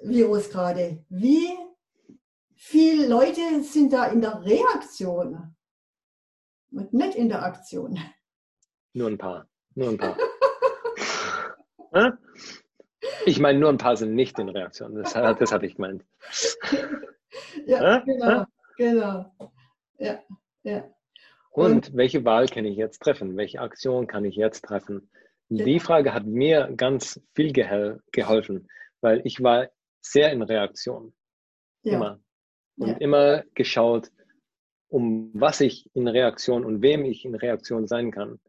Virus 0.03 0.49
gerade. 0.49 1.03
Wie 1.09 1.49
viele 2.55 3.07
Leute 3.07 3.63
sind 3.63 3.93
da 3.93 4.05
in 4.05 4.21
der 4.21 4.43
Reaktion 4.43 5.55
und 6.71 6.93
nicht 6.93 7.15
in 7.15 7.29
der 7.29 7.43
Aktion? 7.43 7.99
Nur 8.93 9.09
ein 9.09 9.17
paar. 9.17 9.47
Nur 9.75 9.89
ein 9.89 9.97
paar. 9.97 10.17
ich 13.25 13.39
meine, 13.39 13.59
nur 13.59 13.69
ein 13.69 13.77
paar 13.77 13.95
sind 13.95 14.15
nicht 14.15 14.37
in 14.39 14.49
Reaktion. 14.49 14.95
Das, 14.95 15.13
das 15.13 15.51
hatte 15.51 15.65
ich 15.65 15.75
gemeint. 15.75 16.03
ja, 17.65 17.99
genau. 17.99 18.45
Genau. 18.77 19.31
Ja, 19.97 20.19
ja. 20.63 20.83
Und, 21.51 21.89
Und 21.89 21.95
welche 21.95 22.23
Wahl 22.25 22.47
kann 22.47 22.65
ich 22.65 22.77
jetzt 22.77 23.01
treffen? 23.03 23.35
Welche 23.37 23.59
Aktion 23.59 24.07
kann 24.07 24.25
ich 24.25 24.35
jetzt 24.35 24.63
treffen? 24.63 25.09
Die 25.49 25.81
Frage 25.81 26.13
hat 26.13 26.25
mir 26.25 26.71
ganz 26.77 27.21
viel 27.35 27.51
geholfen, 27.51 28.69
weil 29.01 29.21
ich 29.25 29.43
war 29.43 29.67
sehr 30.01 30.31
in 30.31 30.41
Reaktion. 30.41 31.13
Ja. 31.83 31.95
Immer. 31.95 32.19
Und 32.77 32.87
ja. 32.87 32.97
immer 32.97 33.43
geschaut, 33.53 34.11
um 34.87 35.31
was 35.33 35.61
ich 35.61 35.89
in 35.93 36.07
Reaktion 36.07 36.65
und 36.65 36.81
wem 36.81 37.05
ich 37.05 37.25
in 37.25 37.35
Reaktion 37.35 37.87
sein 37.87 38.11
kann. 38.11 38.39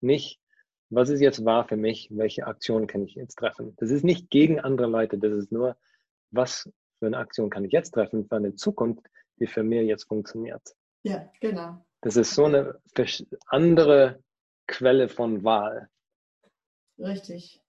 Nicht, 0.00 0.40
was 0.90 1.08
ist 1.08 1.20
jetzt 1.20 1.44
wahr 1.44 1.66
für 1.66 1.76
mich, 1.76 2.08
welche 2.12 2.46
Aktion 2.46 2.86
kann 2.86 3.02
ich 3.02 3.14
jetzt 3.14 3.36
treffen. 3.36 3.74
Das 3.78 3.90
ist 3.90 4.04
nicht 4.04 4.30
gegen 4.30 4.60
andere 4.60 4.88
Leute, 4.88 5.18
das 5.18 5.32
ist 5.32 5.52
nur, 5.52 5.76
was 6.30 6.70
für 6.98 7.06
eine 7.06 7.18
Aktion 7.18 7.50
kann 7.50 7.64
ich 7.64 7.72
jetzt 7.72 7.92
treffen 7.92 8.26
für 8.26 8.36
eine 8.36 8.54
Zukunft, 8.54 9.06
die 9.40 9.46
für 9.46 9.62
mich 9.62 9.86
jetzt 9.86 10.04
funktioniert. 10.04 10.62
Ja, 11.02 11.30
genau. 11.40 11.84
Das 12.00 12.16
ist 12.16 12.34
so 12.34 12.44
eine 12.44 12.80
andere 13.46 14.22
Quelle 14.66 15.08
von 15.08 15.42
Wahl. 15.44 15.88
Richtig. 16.98 17.60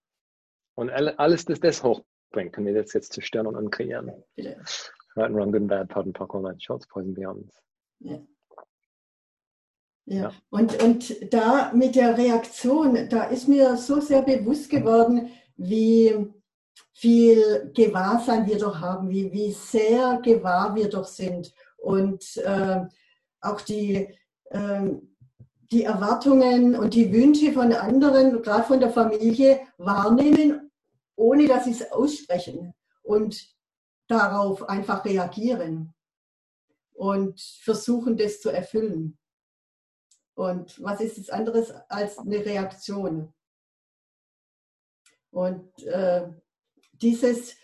Und 0.74 0.90
alles, 0.90 1.44
das 1.44 1.60
das 1.60 1.82
hochbringt, 2.30 2.52
können 2.52 2.66
wir 2.66 2.74
jetzt, 2.74 2.94
jetzt 2.94 3.12
zerstören 3.12 3.46
und 3.46 3.56
ankreieren. 3.56 4.12
Ja. 4.36 4.52
Right 5.16 5.26
and 5.26 5.34
wrong, 5.34 5.52
good 5.52 5.62
and 5.62 5.68
bad, 5.68 5.88
pardon, 5.88 6.12
parkour, 6.12 6.42
light, 6.42 6.62
shots, 6.62 6.86
poison, 6.86 7.14
beyond. 7.14 7.52
Ja. 7.98 8.18
Ja. 10.06 10.22
ja. 10.22 10.32
Und, 10.50 10.82
und 10.82 11.32
da 11.32 11.72
mit 11.74 11.96
der 11.96 12.16
Reaktion, 12.16 13.08
da 13.08 13.24
ist 13.24 13.48
mir 13.48 13.76
so 13.76 14.00
sehr 14.00 14.22
bewusst 14.22 14.70
geworden, 14.70 15.30
wie 15.56 16.32
viel 16.92 17.70
Gewahrsein 17.74 18.46
wir 18.46 18.58
doch 18.58 18.80
haben, 18.80 19.10
wie, 19.10 19.32
wie 19.32 19.52
sehr 19.52 20.20
gewahr 20.22 20.74
wir 20.74 20.88
doch 20.88 21.06
sind. 21.06 21.52
Und 21.76 22.36
äh, 22.38 22.82
auch 23.40 23.60
die, 23.62 24.14
äh, 24.50 24.90
die 25.72 25.84
Erwartungen 25.84 26.76
und 26.76 26.94
die 26.94 27.12
Wünsche 27.12 27.52
von 27.52 27.72
anderen, 27.72 28.42
gerade 28.42 28.64
von 28.64 28.80
der 28.80 28.90
Familie, 28.90 29.60
wahrnehmen, 29.78 30.69
ohne 31.20 31.46
dass 31.46 31.64
sie 31.64 31.72
es 31.72 31.92
aussprechen 31.92 32.72
und 33.02 33.54
darauf 34.08 34.66
einfach 34.68 35.04
reagieren 35.04 35.94
und 36.94 37.40
versuchen, 37.62 38.16
das 38.16 38.40
zu 38.40 38.48
erfüllen. 38.48 39.18
Und 40.34 40.82
was 40.82 41.00
ist 41.00 41.18
es 41.18 41.28
anderes 41.28 41.72
als 41.90 42.18
eine 42.18 42.44
Reaktion? 42.44 43.34
Und 45.30 45.82
äh, 45.84 46.26
dieses 46.92 47.54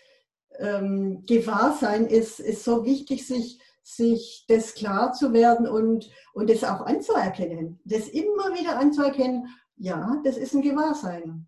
ähm, 0.59 1.25
Gewahrsein 1.25 2.05
ist, 2.05 2.39
ist 2.39 2.63
so 2.63 2.85
wichtig, 2.85 3.25
sich 3.25 3.59
sich 3.81 4.43
das 4.49 4.73
klar 4.73 5.13
zu 5.13 5.31
werden 5.31 5.65
und, 5.65 6.11
und 6.33 6.49
das 6.49 6.65
auch 6.65 6.81
anzuerkennen. 6.81 7.79
Das 7.85 8.09
immer 8.09 8.53
wieder 8.53 8.77
anzuerkennen, 8.77 9.47
ja, 9.77 10.21
das 10.25 10.35
ist 10.35 10.53
ein 10.53 10.61
Gewahrsein. 10.61 11.47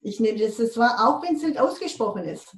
Ich 0.00 0.20
nehme 0.20 0.38
das, 0.38 0.56
das 0.56 0.76
war, 0.76 1.08
auch 1.08 1.22
wenn 1.22 1.36
es 1.36 1.42
nicht 1.42 1.58
ausgesprochen 1.58 2.24
ist. 2.24 2.56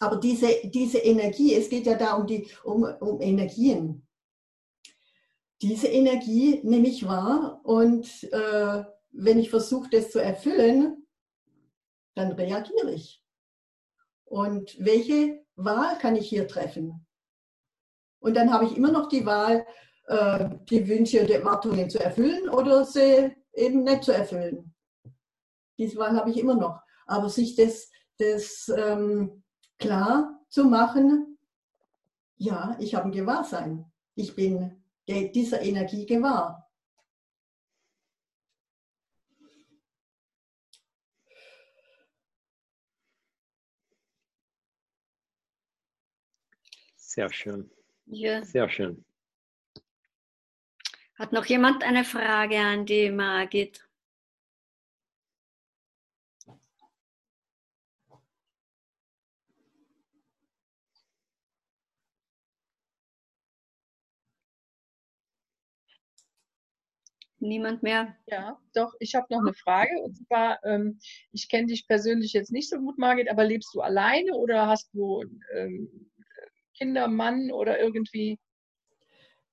Aber 0.00 0.16
diese, 0.16 0.48
diese 0.64 0.98
Energie, 0.98 1.54
es 1.54 1.68
geht 1.68 1.86
ja 1.86 1.96
da 1.96 2.14
um, 2.14 2.26
die, 2.26 2.48
um, 2.62 2.84
um 3.00 3.20
Energien. 3.20 4.06
Diese 5.60 5.88
Energie 5.88 6.60
nehme 6.62 6.86
ich 6.86 7.06
wahr 7.06 7.60
und 7.64 8.22
äh, 8.32 8.84
wenn 9.10 9.38
ich 9.38 9.50
versuche, 9.50 9.90
das 9.90 10.10
zu 10.10 10.22
erfüllen, 10.22 11.04
dann 12.14 12.32
reagiere 12.32 12.92
ich. 12.92 13.22
Und 14.24 14.76
welche 14.78 15.44
Wahl 15.56 15.98
kann 15.98 16.14
ich 16.14 16.28
hier 16.28 16.46
treffen? 16.46 17.06
Und 18.20 18.34
dann 18.34 18.52
habe 18.52 18.66
ich 18.66 18.76
immer 18.76 18.92
noch 18.92 19.08
die 19.08 19.26
Wahl, 19.26 19.66
äh, 20.06 20.50
die 20.68 20.86
Wünsche 20.88 21.20
und 21.20 21.30
Erwartungen 21.30 21.90
zu 21.90 21.98
erfüllen 21.98 22.48
oder 22.48 22.84
sie 22.84 23.34
eben 23.54 23.82
nicht 23.82 24.04
zu 24.04 24.12
erfüllen. 24.12 24.74
Diese 25.78 25.96
Wahl 25.96 26.16
habe 26.16 26.30
ich 26.30 26.38
immer 26.38 26.54
noch. 26.54 26.82
Aber 27.06 27.30
sich 27.30 27.54
das, 27.56 27.90
das 28.18 28.68
ähm, 28.76 29.42
klar 29.78 30.44
zu 30.48 30.64
machen, 30.64 31.38
ja, 32.36 32.76
ich 32.80 32.94
habe 32.94 33.06
ein 33.06 33.12
Gewahrsein. 33.12 33.90
Ich 34.14 34.34
bin 34.36 34.82
dieser 35.08 35.62
Energie 35.62 36.04
gewahr. 36.04 36.68
Sehr 46.96 47.32
schön. 47.32 47.70
Ja. 48.06 48.44
Sehr 48.44 48.68
schön. 48.68 49.04
Hat 51.16 51.32
noch 51.32 51.46
jemand 51.46 51.82
eine 51.82 52.04
Frage 52.04 52.58
an 52.58 52.86
die 52.86 53.10
Margit? 53.10 53.87
Niemand 67.40 67.82
mehr? 67.82 68.16
Ja, 68.26 68.58
doch, 68.74 68.92
ich 68.98 69.14
habe 69.14 69.26
noch 69.30 69.40
eine 69.40 69.54
Frage. 69.54 69.90
Und 70.02 70.16
zwar, 70.26 70.58
ähm, 70.64 70.98
ich 71.32 71.48
kenne 71.48 71.68
dich 71.68 71.86
persönlich 71.86 72.32
jetzt 72.32 72.50
nicht 72.50 72.68
so 72.68 72.78
gut, 72.78 72.98
Margit, 72.98 73.30
aber 73.30 73.44
lebst 73.44 73.74
du 73.74 73.80
alleine 73.80 74.32
oder 74.34 74.66
hast 74.66 74.90
du 74.92 75.22
ähm, 75.54 76.10
Kinder, 76.76 77.06
Mann 77.08 77.52
oder 77.52 77.80
irgendwie? 77.80 78.38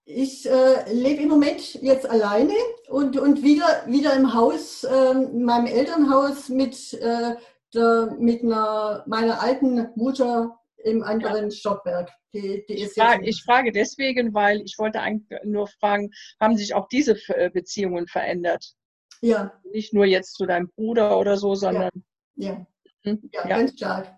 Ich 0.06 0.48
äh, 0.48 0.92
lebe 0.94 1.24
im 1.24 1.30
Moment 1.30 1.76
jetzt 1.82 2.08
alleine 2.08 2.54
und, 2.90 3.18
und 3.18 3.42
wieder, 3.42 3.84
wieder 3.88 4.16
im 4.16 4.34
Haus, 4.36 4.84
äh, 4.84 5.12
in 5.12 5.44
meinem 5.44 5.66
Elternhaus 5.66 6.50
mit, 6.50 6.94
äh, 6.94 7.36
der, 7.74 8.16
mit 8.20 8.44
einer, 8.44 9.04
meiner 9.08 9.42
alten 9.42 9.90
Mutter 9.96 10.60
im 10.86 11.04
anderen 11.04 11.46
ja. 11.46 11.52
Stockwerk. 11.52 12.12
Die, 12.34 12.64
die 12.68 12.74
ich, 12.74 12.94
frage, 12.94 13.26
ich, 13.28 13.44
frage, 13.44 13.72
deswegen, 13.72 14.34
weil 14.34 14.62
ich 14.62 14.78
wollte 14.78 15.02
eigentlich 15.02 15.40
nur 15.44 15.68
fragen, 15.68 16.12
haben 16.40 16.58
sich 16.58 16.76
auch 16.76 16.88
diese 16.88 17.18
äh, 17.30 17.50
Beziehungen 17.50 18.08
verändert? 18.08 18.76
Ja. 19.22 19.60
Nicht 19.72 19.94
nur 19.94 20.06
jetzt 20.06 20.36
zu 20.36 20.46
deinem 20.46 20.70
Bruder 20.76 21.18
oder 21.18 21.38
so, 21.38 21.56
sondern. 21.56 21.90
Ja, 22.36 22.52
ja. 22.52 22.68
Hm? 23.04 23.30
ja, 23.34 23.48
ja. 23.48 23.58
ganz 23.58 23.72
stark. 23.74 24.16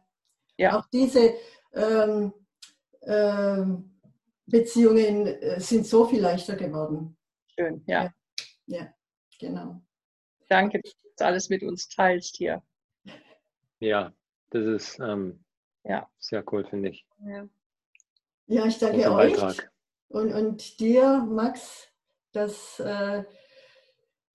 Ja. 0.58 0.78
Auch 0.78 0.86
diese 0.92 1.36
ähm, 1.74 2.34
ähm, 3.04 4.00
Beziehungen 4.46 5.28
äh, 5.28 5.60
sind 5.60 5.86
so 5.86 6.06
viel 6.06 6.22
leichter 6.22 6.56
geworden. 6.56 7.18
Schön, 7.58 7.84
ja. 7.88 8.12
Ja, 8.66 8.78
ja 8.80 8.94
genau. 9.40 9.82
Danke, 10.50 10.82
dass 10.82 10.94
du 11.18 11.26
alles 11.26 11.50
mit 11.50 11.64
uns 11.64 11.88
teilst 11.88 12.36
hier. 12.36 12.62
Ja, 13.80 14.12
das 14.50 14.66
ist 14.66 15.00
ähm, 15.00 15.46
ja. 15.88 16.10
sehr 16.20 16.44
cool, 16.52 16.66
finde 16.66 16.90
ich. 16.90 17.06
Ja. 17.26 17.48
ja, 18.48 18.66
ich 18.66 18.78
danke 18.78 19.12
euch 19.12 19.60
und, 20.10 20.34
und 20.34 20.80
dir, 20.80 21.26
Max, 21.30 21.90
dass 22.32 22.80
äh, 22.80 23.24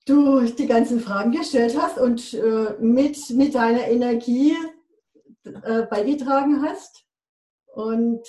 du 0.05 0.43
die 0.43 0.67
ganzen 0.67 1.01
Fragen 1.01 1.33
gestellt 1.33 1.77
hast 1.81 1.99
und 1.99 2.35
äh, 2.35 2.75
mit, 2.79 3.31
mit 3.31 3.55
deiner 3.55 3.89
Energie 3.89 4.55
äh, 5.45 5.83
beigetragen 5.83 6.63
hast. 6.63 7.05
Und 7.75 8.27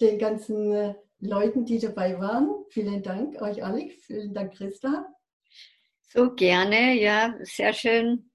den 0.00 0.18
ganzen 0.18 0.72
äh, 0.72 0.94
Leuten, 1.18 1.64
die 1.64 1.78
dabei 1.78 2.18
waren. 2.18 2.64
Vielen 2.70 3.02
Dank 3.02 3.40
euch 3.42 3.64
alle. 3.64 3.90
Vielen 3.90 4.34
Dank, 4.34 4.54
Christa. 4.54 5.06
So 6.08 6.34
gerne, 6.34 6.94
ja, 6.94 7.34
sehr 7.40 7.72
schön. 7.72 8.30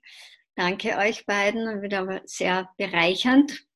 Danke 0.55 0.97
euch 0.97 1.25
beiden, 1.25 1.81
wieder 1.81 2.21
sehr 2.25 2.69
bereichernd. 2.77 3.66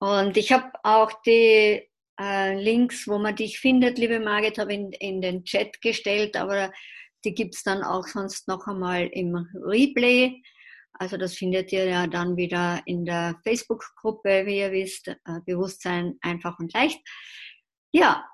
Und 0.00 0.36
ich 0.36 0.52
habe 0.52 0.70
auch 0.82 1.12
die 1.22 1.88
äh, 2.20 2.60
Links, 2.60 3.08
wo 3.08 3.18
man 3.18 3.36
dich 3.36 3.58
findet, 3.58 3.98
liebe 3.98 4.20
Margit, 4.20 4.58
habe 4.58 4.74
in, 4.74 4.92
in 4.92 5.20
den 5.20 5.44
Chat 5.44 5.80
gestellt, 5.80 6.36
aber 6.36 6.72
die 7.24 7.34
gibt 7.34 7.54
es 7.54 7.62
dann 7.62 7.82
auch 7.82 8.06
sonst 8.06 8.48
noch 8.48 8.66
einmal 8.66 9.06
im 9.06 9.34
Replay. 9.54 10.42
Also 10.92 11.16
das 11.16 11.34
findet 11.34 11.72
ihr 11.72 11.86
ja 11.86 12.06
dann 12.06 12.36
wieder 12.36 12.80
in 12.86 13.04
der 13.04 13.36
Facebook-Gruppe, 13.42 14.46
wie 14.46 14.58
ihr 14.58 14.72
wisst, 14.72 15.08
äh, 15.08 15.16
Bewusstsein 15.44 16.18
einfach 16.20 16.58
und 16.58 16.72
leicht. 16.72 17.00
Ja. 17.92 18.24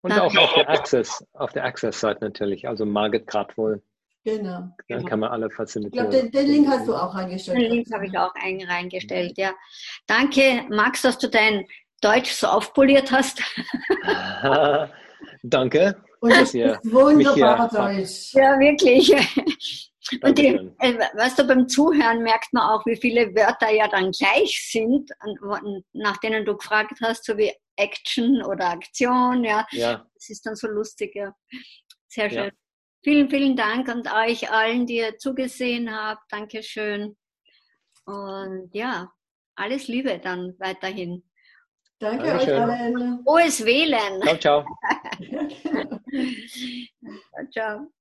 Und 0.00 0.12
auch 0.12 0.34
auf 0.34 0.54
der 0.54 0.68
Access, 0.68 1.24
auf 1.32 1.52
der 1.52 1.64
Access-Seite 1.64 2.24
natürlich, 2.24 2.66
also 2.66 2.84
Margit 2.84 3.28
Gradwohl 3.28 3.82
Genau. 4.24 4.68
Dann 4.88 5.04
kann 5.04 5.20
man 5.20 5.30
alle 5.30 5.48
Ich 5.48 5.54
facilitieren. 5.54 6.10
glaube, 6.10 6.30
den, 6.30 6.30
den 6.32 6.46
Link 6.50 6.68
hast 6.68 6.86
du 6.86 6.94
auch 6.94 7.14
eingestellt. 7.14 7.58
Den 7.58 7.72
Link 7.72 7.92
habe 7.92 8.06
ich 8.06 8.16
auch 8.16 8.32
ein, 8.36 8.62
reingestellt, 8.62 9.36
ja. 9.36 9.52
Danke, 10.06 10.64
Max, 10.70 11.02
dass 11.02 11.18
du 11.18 11.28
dein 11.28 11.66
Deutsch 12.00 12.30
so 12.32 12.46
aufpoliert 12.46 13.10
hast. 13.10 13.42
Danke. 15.42 15.96
Und 16.20 16.30
das 16.30 16.54
ist 16.54 16.92
wunderbar 16.92 17.68
Deutsch. 17.68 18.32
Ja, 18.34 18.58
wirklich. 18.58 19.12
Und 20.22 20.36
die, 20.36 20.48
äh, 20.80 20.98
weißt 21.14 21.38
du, 21.38 21.46
beim 21.46 21.68
Zuhören 21.68 22.22
merkt 22.22 22.52
man 22.52 22.64
auch, 22.64 22.84
wie 22.86 22.96
viele 22.96 23.34
Wörter 23.34 23.70
ja 23.70 23.86
dann 23.88 24.10
gleich 24.10 24.68
sind, 24.70 25.10
nach 25.92 26.16
denen 26.18 26.44
du 26.44 26.56
gefragt 26.56 26.98
hast, 27.02 27.24
so 27.24 27.36
wie 27.38 27.52
Action 27.76 28.42
oder 28.42 28.70
Aktion, 28.70 29.44
ja. 29.44 29.64
Ja, 29.70 30.04
Das 30.14 30.28
ist 30.28 30.44
dann 30.44 30.56
so 30.56 30.66
lustig, 30.68 31.14
ja. 31.14 31.34
Sehr 32.08 32.30
schön. 32.30 32.44
Ja. 32.44 32.50
Vielen, 33.04 33.28
vielen 33.28 33.56
Dank 33.56 33.88
und 33.88 34.12
euch 34.12 34.50
allen, 34.50 34.86
die 34.86 34.98
ihr 34.98 35.18
zugesehen 35.18 35.94
habt. 35.94 36.22
Dankeschön. 36.30 37.16
Und 38.04 38.70
ja, 38.72 39.12
alles 39.56 39.88
Liebe 39.88 40.18
dann 40.18 40.54
weiterhin. 40.58 41.24
Danke 41.98 42.26
Dankeschön. 42.26 42.54
euch 42.54 42.60
allen. 42.60 43.22
Frohes 43.24 43.64
Wählen. 43.64 44.22
ciao, 44.22 44.38
ciao. 44.38 44.64
Ciao. 47.52 47.92